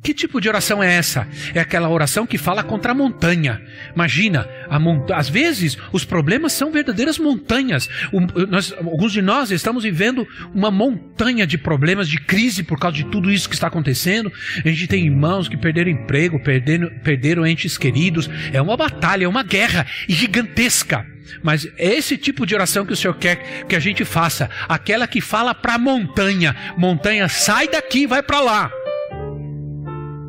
Que 0.03 0.13
tipo 0.13 0.39
de 0.39 0.47
oração 0.47 0.81
é 0.81 0.93
essa? 0.93 1.27
É 1.53 1.59
aquela 1.59 1.89
oração 1.89 2.25
que 2.25 2.37
fala 2.37 2.63
contra 2.63 2.91
a 2.91 2.95
montanha. 2.95 3.61
Imagina, 3.93 4.47
a 4.69 4.77
às 5.17 5.27
vezes 5.27 5.77
os 5.91 6.05
problemas 6.05 6.53
são 6.53 6.71
verdadeiras 6.71 7.19
montanhas. 7.19 7.89
O, 8.13 8.21
nós, 8.47 8.73
alguns 8.73 9.11
de 9.11 9.21
nós 9.21 9.51
estamos 9.51 9.83
vivendo 9.83 10.25
uma 10.53 10.71
montanha 10.71 11.45
de 11.45 11.57
problemas, 11.57 12.07
de 12.07 12.19
crise 12.19 12.63
por 12.63 12.79
causa 12.79 12.95
de 12.95 13.05
tudo 13.05 13.31
isso 13.31 13.49
que 13.49 13.55
está 13.55 13.67
acontecendo. 13.67 14.31
A 14.63 14.69
gente 14.69 14.87
tem 14.87 15.05
irmãos 15.05 15.49
que 15.49 15.57
perderam 15.57 15.91
emprego, 15.91 16.39
perderam, 16.41 16.89
perderam 17.03 17.45
entes 17.45 17.77
queridos. 17.77 18.29
É 18.53 18.61
uma 18.61 18.77
batalha, 18.77 19.25
é 19.25 19.27
uma 19.27 19.43
guerra 19.43 19.85
gigantesca. 20.07 21.05
Mas 21.43 21.67
é 21.77 21.95
esse 21.95 22.17
tipo 22.17 22.45
de 22.45 22.55
oração 22.55 22.85
que 22.85 22.93
o 22.93 22.95
Senhor 22.95 23.15
quer 23.15 23.65
que 23.67 23.75
a 23.75 23.79
gente 23.79 24.05
faça. 24.05 24.49
Aquela 24.69 25.07
que 25.07 25.19
fala 25.19 25.53
para 25.53 25.73
a 25.73 25.79
montanha: 25.79 26.55
montanha, 26.77 27.27
sai 27.27 27.67
daqui, 27.67 28.07
vai 28.07 28.23
para 28.23 28.39
lá 28.39 28.71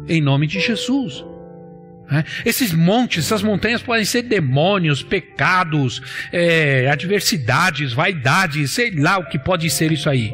em 0.09 0.21
nome 0.21 0.47
de 0.47 0.61
Jesus. 0.61 1.25
É, 2.11 2.25
esses 2.45 2.73
montes, 2.73 3.27
essas 3.27 3.43
montanhas 3.43 3.83
podem 3.83 4.05
ser 4.05 4.23
demônios, 4.23 5.03
pecados, 5.03 6.01
é, 6.33 6.89
adversidades, 6.91 7.93
vaidades, 7.93 8.71
sei 8.71 8.91
lá 8.93 9.19
o 9.19 9.27
que 9.29 9.39
pode 9.39 9.69
ser 9.69 9.93
isso 9.93 10.09
aí. 10.09 10.33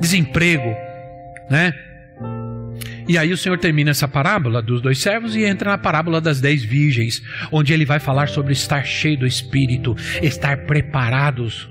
Desemprego, 0.00 0.74
né? 1.50 1.74
E 3.06 3.18
aí 3.18 3.32
o 3.32 3.36
Senhor 3.36 3.58
termina 3.58 3.90
essa 3.90 4.08
parábola 4.08 4.62
dos 4.62 4.80
dois 4.80 4.98
servos 4.98 5.36
e 5.36 5.44
entra 5.44 5.72
na 5.72 5.78
parábola 5.78 6.20
das 6.20 6.40
dez 6.40 6.64
virgens, 6.64 7.22
onde 7.50 7.72
ele 7.74 7.84
vai 7.84 7.98
falar 7.98 8.28
sobre 8.28 8.52
estar 8.52 8.84
cheio 8.84 9.18
do 9.18 9.26
Espírito, 9.26 9.94
estar 10.22 10.64
preparados, 10.64 11.68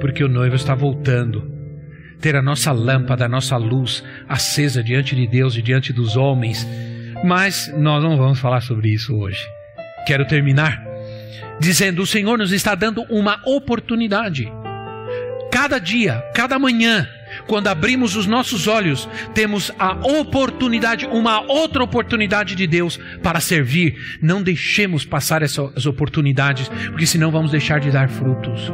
porque 0.00 0.22
o 0.22 0.28
noivo 0.28 0.54
está 0.54 0.74
voltando 0.74 1.61
ter 2.22 2.36
a 2.36 2.40
nossa 2.40 2.72
lâmpada, 2.72 3.26
a 3.26 3.28
nossa 3.28 3.56
luz 3.56 4.02
acesa 4.28 4.82
diante 4.82 5.14
de 5.14 5.26
Deus 5.26 5.56
e 5.56 5.60
diante 5.60 5.92
dos 5.92 6.16
homens. 6.16 6.66
Mas 7.24 7.70
nós 7.76 8.02
não 8.02 8.16
vamos 8.16 8.38
falar 8.38 8.62
sobre 8.62 8.88
isso 8.88 9.14
hoje. 9.14 9.44
Quero 10.06 10.26
terminar 10.26 10.82
dizendo: 11.60 12.02
o 12.02 12.06
Senhor 12.06 12.38
nos 12.38 12.52
está 12.52 12.74
dando 12.74 13.02
uma 13.10 13.40
oportunidade. 13.44 14.50
Cada 15.50 15.78
dia, 15.78 16.24
cada 16.34 16.58
manhã, 16.58 17.06
quando 17.46 17.68
abrimos 17.68 18.16
os 18.16 18.26
nossos 18.26 18.66
olhos, 18.66 19.06
temos 19.34 19.70
a 19.78 19.92
oportunidade, 20.06 21.06
uma 21.06 21.40
outra 21.42 21.84
oportunidade 21.84 22.54
de 22.54 22.66
Deus 22.66 22.98
para 23.22 23.38
servir. 23.38 23.96
Não 24.22 24.42
deixemos 24.42 25.04
passar 25.04 25.42
essas 25.42 25.84
oportunidades, 25.84 26.68
porque 26.88 27.04
senão 27.04 27.30
vamos 27.30 27.50
deixar 27.50 27.80
de 27.80 27.90
dar 27.90 28.08
frutos. 28.08 28.72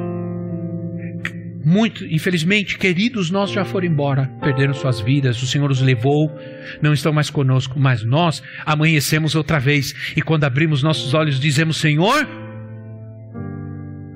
Muito, 1.69 2.07
infelizmente, 2.07 2.79
queridos 2.79 3.31
nossos 3.31 3.55
já 3.55 3.63
foram 3.63 3.87
embora, 3.87 4.27
perderam 4.41 4.73
suas 4.73 5.03
vidas, 5.03 5.43
o 5.43 5.47
Senhor 5.47 5.71
os 5.71 5.83
levou, 5.83 6.35
não 6.81 6.95
estão 6.95 7.13
mais 7.13 7.29
conosco, 7.29 7.79
mas 7.79 8.03
nós 8.03 8.43
amanhecemos 8.65 9.35
outra 9.35 9.61
vez. 9.61 9.95
E 10.17 10.23
quando 10.23 10.45
abrimos 10.45 10.83
nossos 10.83 11.13
olhos 11.13 11.39
dizemos: 11.39 11.77
Senhor, 11.77 12.27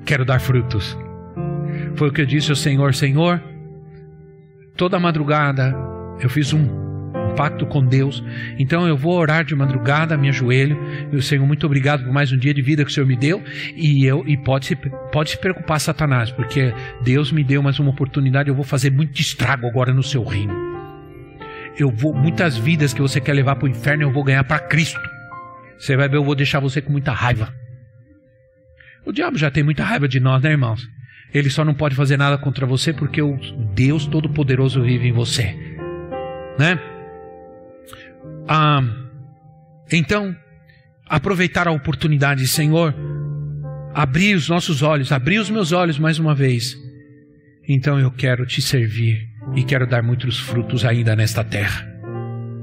quero 0.03 0.25
dar 0.25 0.41
frutos. 0.41 0.97
Foi 1.95 2.09
o 2.09 2.11
que 2.11 2.21
eu 2.21 2.25
disse 2.25 2.49
ao 2.49 2.55
Senhor: 2.55 2.95
Senhor, 2.95 3.39
toda 4.75 4.99
madrugada 4.99 5.75
eu 6.19 6.31
fiz 6.31 6.53
um 6.53 6.82
pacto 7.35 7.65
com 7.65 7.85
Deus. 7.85 8.23
Então 8.57 8.87
eu 8.87 8.97
vou 8.97 9.13
orar 9.13 9.43
de 9.43 9.55
madrugada, 9.55 10.17
me 10.17 10.29
ajoelho. 10.29 10.77
Meu 11.11 11.21
Senhor, 11.21 11.45
muito 11.45 11.65
obrigado 11.65 12.03
por 12.03 12.13
mais 12.13 12.31
um 12.31 12.37
dia 12.37 12.53
de 12.53 12.61
vida 12.61 12.83
que 12.83 12.91
o 12.91 12.93
Senhor 12.93 13.05
me 13.05 13.15
deu. 13.15 13.43
E 13.75 14.05
eu 14.05 14.23
e 14.27 14.37
pode 14.37 14.65
se, 14.65 14.75
pode 14.75 15.31
se 15.31 15.37
preocupar, 15.37 15.79
Satanás, 15.79 16.31
porque 16.31 16.73
Deus 17.03 17.31
me 17.31 17.43
deu 17.43 17.61
mais 17.61 17.79
uma 17.79 17.91
oportunidade. 17.91 18.49
Eu 18.49 18.55
vou 18.55 18.65
fazer 18.65 18.91
muito 18.91 19.19
estrago 19.19 19.67
agora 19.67 19.93
no 19.93 20.03
seu 20.03 20.23
reino. 20.23 20.53
Eu 21.77 21.89
vou 21.89 22.13
muitas 22.13 22.55
vidas 22.55 22.93
que 22.93 23.01
você 23.01 23.19
quer 23.19 23.33
levar 23.33 23.55
para 23.55 23.65
o 23.65 23.69
inferno, 23.69 24.03
eu 24.03 24.11
vou 24.11 24.23
ganhar 24.23 24.43
para 24.43 24.59
Cristo. 24.59 24.99
Você 25.77 25.97
vai 25.97 26.07
ver, 26.07 26.17
eu 26.17 26.23
vou 26.23 26.35
deixar 26.35 26.59
você 26.59 26.81
com 26.81 26.91
muita 26.91 27.11
raiva. 27.11 27.53
O 29.05 29.11
diabo 29.11 29.37
já 29.37 29.51
tem 29.51 29.63
muita 29.63 29.83
raiva 29.83 30.07
de 30.07 30.19
nós, 30.19 30.41
né, 30.41 30.51
irmãos? 30.51 30.87
Ele 31.33 31.49
só 31.49 31.65
não 31.65 31.73
pode 31.73 31.95
fazer 31.95 32.15
nada 32.15 32.37
contra 32.37 32.65
você 32.65 32.93
porque 32.93 33.21
o 33.21 33.37
Deus 33.73 34.05
Todo-Poderoso 34.05 34.83
vive 34.83 35.07
em 35.07 35.11
você, 35.11 35.55
né? 36.59 36.79
Ah, 38.47 38.81
então, 39.91 40.35
aproveitar 41.07 41.67
a 41.67 41.71
oportunidade, 41.71 42.47
Senhor, 42.47 42.93
abrir 43.93 44.35
os 44.35 44.49
nossos 44.49 44.81
olhos, 44.81 45.11
abrir 45.11 45.39
os 45.39 45.49
meus 45.49 45.71
olhos 45.71 45.99
mais 45.99 46.19
uma 46.19 46.33
vez. 46.33 46.75
Então 47.67 47.99
eu 47.99 48.11
quero 48.11 48.45
te 48.45 48.61
servir 48.61 49.29
e 49.55 49.63
quero 49.63 49.87
dar 49.87 50.03
muitos 50.03 50.39
frutos 50.39 50.83
ainda 50.83 51.15
nesta 51.15 51.43
terra. 51.43 51.87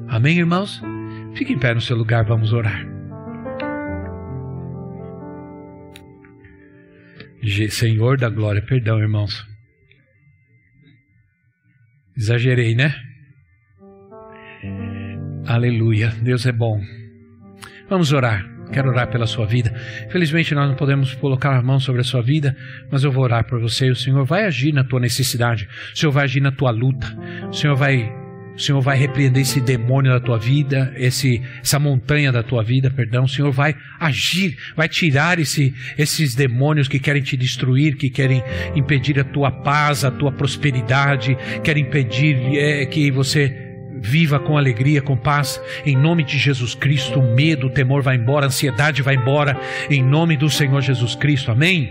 Amém, 0.09 0.39
irmãos? 0.39 0.83
Fique 1.35 1.53
em 1.53 1.59
pé 1.59 1.73
no 1.73 1.81
seu 1.81 1.97
lugar, 1.97 2.25
vamos 2.25 2.53
orar. 2.53 2.87
Senhor 7.71 8.19
da 8.19 8.29
glória, 8.29 8.61
perdão, 8.61 8.99
irmãos. 8.99 9.47
Exagerei, 12.17 12.75
né? 12.75 12.95
Aleluia, 15.51 16.15
Deus 16.23 16.47
é 16.47 16.53
bom. 16.53 16.81
Vamos 17.89 18.13
orar. 18.13 18.49
Quero 18.73 18.89
orar 18.89 19.11
pela 19.11 19.27
sua 19.27 19.47
vida. 19.47 19.75
Felizmente 20.09 20.55
nós 20.55 20.69
não 20.69 20.77
podemos 20.77 21.17
colocar 21.17 21.57
a 21.57 21.61
mão 21.61 21.81
sobre 21.81 22.03
a 22.03 22.05
sua 22.05 22.23
vida, 22.23 22.57
mas 22.89 23.03
eu 23.03 23.11
vou 23.11 23.25
orar 23.25 23.45
por 23.45 23.61
você. 23.61 23.91
O 23.91 23.97
Senhor 23.97 24.25
vai 24.25 24.45
agir 24.45 24.73
na 24.73 24.85
tua 24.85 25.01
necessidade. 25.01 25.69
O 25.93 25.99
Senhor 25.99 26.13
vai 26.13 26.23
agir 26.23 26.41
na 26.41 26.53
tua 26.53 26.71
luta. 26.71 27.05
O 27.49 27.53
Senhor 27.53 27.75
vai, 27.75 28.13
o 28.55 28.61
Senhor 28.61 28.81
vai 28.81 28.97
repreender 28.97 29.43
esse 29.43 29.61
demônio 29.61 30.13
da 30.13 30.21
tua 30.21 30.39
vida, 30.39 30.95
esse, 30.95 31.43
essa 31.61 31.81
montanha 31.81 32.31
da 32.31 32.45
tua 32.45 32.63
vida, 32.63 32.89
perdão. 32.89 33.25
O 33.25 33.29
Senhor 33.29 33.51
vai 33.51 33.75
agir, 33.99 34.57
vai 34.77 34.89
tirar 34.89 35.41
esse, 35.41 35.75
esses 35.99 36.33
demônios 36.37 36.87
que 36.87 37.01
querem 37.01 37.23
te 37.23 37.37
destruir, 37.37 37.97
que 37.97 38.09
querem 38.09 38.41
impedir 38.77 39.19
a 39.19 39.25
tua 39.25 39.51
paz, 39.51 40.05
a 40.05 40.13
tua 40.13 40.31
prosperidade, 40.31 41.37
querem 41.65 41.83
impedir 41.83 42.37
é, 42.57 42.87
que 42.87 43.11
você 43.11 43.70
Viva 44.01 44.39
com 44.39 44.57
alegria, 44.57 45.03
com 45.03 45.17
paz, 45.17 45.61
em 45.85 45.97
nome 45.97 46.25
de 46.25 46.39
Jesus 46.39 46.75
Cristo. 46.75 47.21
O 47.21 47.35
medo, 47.35 47.67
o 47.67 47.71
temor 47.71 48.03
vai 48.03 48.17
embora, 48.17 48.47
a 48.47 48.49
ansiedade 48.49 49.03
vai 49.03 49.15
embora, 49.15 49.59
em 49.91 50.03
nome 50.03 50.37
do 50.37 50.49
Senhor 50.49 50.81
Jesus 50.81 51.15
Cristo. 51.15 51.51
Amém? 51.51 51.91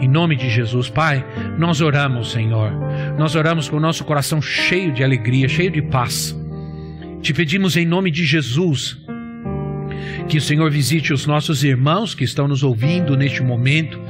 Em 0.00 0.08
nome 0.08 0.36
de 0.36 0.50
Jesus, 0.50 0.88
Pai, 0.88 1.24
nós 1.58 1.80
oramos, 1.80 2.32
Senhor. 2.32 2.70
Nós 3.18 3.34
oramos 3.34 3.68
com 3.68 3.76
o 3.76 3.80
nosso 3.80 4.04
coração 4.04 4.40
cheio 4.40 4.92
de 4.92 5.02
alegria, 5.02 5.48
cheio 5.48 5.70
de 5.70 5.82
paz. 5.82 6.36
Te 7.22 7.32
pedimos 7.32 7.76
em 7.76 7.86
nome 7.86 8.10
de 8.10 8.24
Jesus 8.24 8.98
que 10.28 10.38
o 10.38 10.40
Senhor 10.40 10.70
visite 10.70 11.12
os 11.12 11.26
nossos 11.26 11.64
irmãos 11.64 12.14
que 12.14 12.24
estão 12.24 12.46
nos 12.46 12.62
ouvindo 12.62 13.16
neste 13.16 13.42
momento 13.42 14.00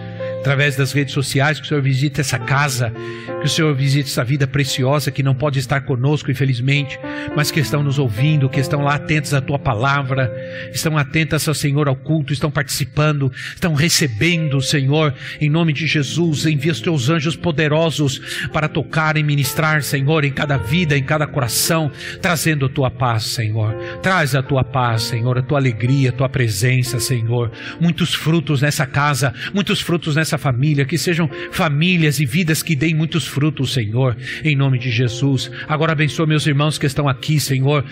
através 0.44 0.76
das 0.76 0.92
redes 0.92 1.14
sociais, 1.14 1.58
que 1.58 1.64
o 1.64 1.68
Senhor 1.70 1.82
visite 1.82 2.20
essa 2.20 2.38
casa, 2.38 2.92
que 3.40 3.46
o 3.46 3.48
Senhor 3.48 3.74
visite 3.74 4.10
essa 4.10 4.22
vida 4.22 4.46
preciosa 4.46 5.10
que 5.10 5.22
não 5.22 5.34
pode 5.34 5.58
estar 5.58 5.80
conosco, 5.80 6.30
infelizmente, 6.30 7.00
mas 7.34 7.50
que 7.50 7.60
estão 7.60 7.82
nos 7.82 7.98
ouvindo, 7.98 8.50
que 8.50 8.60
estão 8.60 8.82
lá 8.82 8.96
atentos 8.96 9.32
à 9.32 9.40
tua 9.40 9.58
palavra, 9.58 10.30
estão 10.70 10.98
atentas 10.98 11.48
ao 11.48 11.54
Senhor 11.54 11.88
ao 11.88 11.96
culto, 11.96 12.30
estão 12.30 12.50
participando, 12.50 13.32
estão 13.54 13.72
recebendo, 13.72 14.60
Senhor, 14.60 15.14
em 15.40 15.48
nome 15.48 15.72
de 15.72 15.86
Jesus, 15.86 16.44
envia 16.44 16.72
os 16.72 16.80
teus 16.82 17.08
anjos 17.08 17.36
poderosos 17.36 18.20
para 18.52 18.68
tocar 18.68 19.16
e 19.16 19.22
ministrar, 19.22 19.82
Senhor, 19.82 20.26
em 20.26 20.32
cada 20.32 20.58
vida, 20.58 20.94
em 20.94 21.02
cada 21.02 21.26
coração, 21.26 21.90
trazendo 22.20 22.66
a 22.66 22.68
tua 22.68 22.90
paz, 22.90 23.24
Senhor. 23.24 23.74
Traz 24.02 24.34
a 24.34 24.42
tua 24.42 24.62
paz, 24.62 25.04
Senhor, 25.04 25.38
a 25.38 25.42
tua 25.42 25.58
alegria, 25.58 26.10
a 26.10 26.12
tua 26.12 26.28
presença, 26.28 27.00
Senhor. 27.00 27.50
Muitos 27.80 28.12
frutos 28.12 28.60
nessa 28.60 28.84
casa, 28.84 29.32
muitos 29.54 29.80
frutos 29.80 30.14
nessa 30.14 30.33
família, 30.38 30.84
que 30.84 30.98
sejam 30.98 31.28
famílias 31.50 32.20
e 32.20 32.26
vidas 32.26 32.62
que 32.62 32.76
deem 32.76 32.94
muitos 32.94 33.26
frutos, 33.26 33.72
Senhor, 33.72 34.16
em 34.42 34.56
nome 34.56 34.78
de 34.78 34.90
Jesus. 34.90 35.50
Agora 35.68 35.92
abençoa 35.92 36.26
meus 36.26 36.46
irmãos 36.46 36.78
que 36.78 36.86
estão 36.86 37.08
aqui, 37.08 37.38
Senhor. 37.40 37.84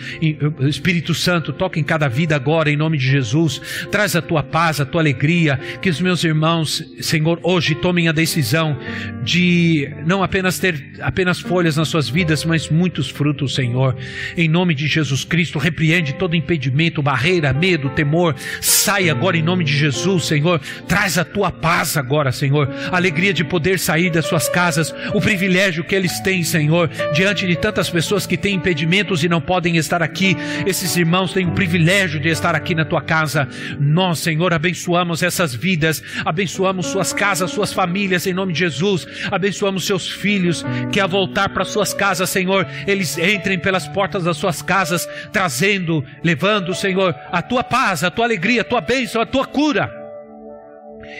Espírito 0.60 1.14
Santo, 1.14 1.52
toca 1.52 1.78
em 1.78 1.84
cada 1.84 2.08
vida 2.08 2.36
agora, 2.36 2.70
em 2.70 2.76
nome 2.76 2.98
de 2.98 3.06
Jesus. 3.06 3.60
Traz 3.90 4.16
a 4.16 4.22
tua 4.22 4.42
paz, 4.42 4.80
a 4.80 4.84
tua 4.84 5.00
alegria, 5.00 5.58
que 5.80 5.90
os 5.90 6.00
meus 6.00 6.24
irmãos, 6.24 6.84
Senhor, 7.00 7.38
hoje 7.42 7.74
tomem 7.74 8.08
a 8.08 8.12
decisão 8.12 8.78
de 9.22 9.90
não 10.06 10.22
apenas 10.22 10.58
ter 10.58 10.92
apenas 11.00 11.40
folhas 11.40 11.76
nas 11.76 11.88
suas 11.88 12.08
vidas, 12.08 12.44
mas 12.44 12.68
muitos 12.68 13.10
frutos, 13.10 13.54
Senhor. 13.54 13.96
Em 14.36 14.48
nome 14.48 14.74
de 14.74 14.86
Jesus 14.86 15.24
Cristo, 15.24 15.58
repreende 15.58 16.14
todo 16.14 16.36
impedimento, 16.36 17.02
barreira, 17.02 17.52
medo, 17.52 17.90
temor. 17.90 18.34
Sai 18.82 19.08
agora 19.08 19.36
em 19.36 19.42
nome 19.42 19.62
de 19.62 19.76
Jesus, 19.76 20.24
Senhor. 20.24 20.60
Traz 20.88 21.16
a 21.16 21.24
tua 21.24 21.52
paz 21.52 21.96
agora, 21.96 22.32
Senhor. 22.32 22.68
A 22.90 22.96
alegria 22.96 23.32
de 23.32 23.44
poder 23.44 23.78
sair 23.78 24.10
das 24.10 24.26
suas 24.26 24.48
casas, 24.48 24.92
o 25.14 25.20
privilégio 25.20 25.84
que 25.84 25.94
eles 25.94 26.18
têm, 26.18 26.42
Senhor, 26.42 26.90
diante 27.14 27.46
de 27.46 27.54
tantas 27.54 27.88
pessoas 27.88 28.26
que 28.26 28.36
têm 28.36 28.56
impedimentos 28.56 29.22
e 29.22 29.28
não 29.28 29.40
podem 29.40 29.76
estar 29.76 30.02
aqui. 30.02 30.36
Esses 30.66 30.96
irmãos 30.96 31.32
têm 31.32 31.46
o 31.46 31.52
privilégio 31.52 32.18
de 32.18 32.28
estar 32.28 32.56
aqui 32.56 32.74
na 32.74 32.84
tua 32.84 33.00
casa. 33.00 33.48
Nós, 33.78 34.18
Senhor, 34.18 34.52
abençoamos 34.52 35.22
essas 35.22 35.54
vidas, 35.54 36.02
abençoamos 36.24 36.86
suas 36.86 37.12
casas, 37.12 37.52
suas 37.52 37.72
famílias, 37.72 38.26
em 38.26 38.34
nome 38.34 38.52
de 38.52 38.58
Jesus. 38.58 39.06
Abençoamos 39.30 39.86
seus 39.86 40.10
filhos 40.10 40.64
que, 40.90 40.98
a 40.98 41.06
voltar 41.06 41.50
para 41.50 41.64
suas 41.64 41.94
casas, 41.94 42.30
Senhor, 42.30 42.66
eles 42.84 43.16
entrem 43.16 43.60
pelas 43.60 43.86
portas 43.86 44.24
das 44.24 44.38
suas 44.38 44.60
casas, 44.60 45.08
trazendo, 45.32 46.04
levando, 46.24 46.74
Senhor, 46.74 47.14
a 47.30 47.40
tua 47.40 47.62
paz, 47.62 48.02
a 48.02 48.10
tua 48.10 48.24
alegria, 48.24 48.62
a 48.62 48.71
tua 48.72 48.80
bênção, 48.80 49.20
a 49.20 49.26
tua 49.26 49.44
cura 49.44 49.92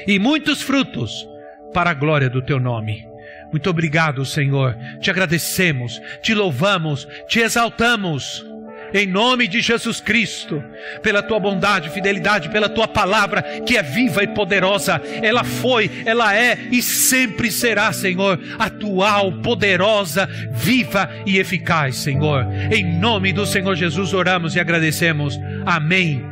e 0.07 0.19
muitos 0.19 0.63
frutos 0.63 1.29
para 1.75 1.91
a 1.91 1.95
glória 1.95 2.31
do 2.31 2.41
teu 2.41 2.59
nome. 2.59 3.07
Muito 3.51 3.69
obrigado, 3.69 4.25
Senhor. 4.25 4.75
Te 5.01 5.11
agradecemos, 5.11 6.01
te 6.23 6.33
louvamos, 6.33 7.07
te 7.29 7.41
exaltamos 7.41 8.43
em 8.95 9.07
nome 9.07 9.47
de 9.47 9.61
Jesus 9.61 10.01
Cristo, 10.01 10.65
pela 11.03 11.23
tua 11.23 11.39
bondade, 11.39 11.91
fidelidade, 11.91 12.49
pela 12.49 12.71
tua 12.71 12.89
palavra 12.89 13.43
que 13.67 13.77
é 13.77 13.83
viva 13.83 14.23
e 14.23 14.29
poderosa. 14.29 14.99
Ela 15.23 15.45
foi, 15.45 15.91
ela 16.07 16.35
é 16.35 16.59
e 16.71 16.81
sempre 16.81 17.51
será, 17.51 17.93
Senhor, 17.93 18.41
atual, 18.59 19.31
poderosa, 19.43 20.27
viva 20.51 21.11
e 21.27 21.39
eficaz, 21.39 21.97
Senhor. 21.97 22.47
Em 22.71 22.99
nome 22.99 23.31
do 23.31 23.45
Senhor 23.45 23.75
Jesus 23.75 24.15
oramos 24.15 24.57
e 24.57 24.61
agradecemos. 24.61 25.39
Amém 25.67 26.32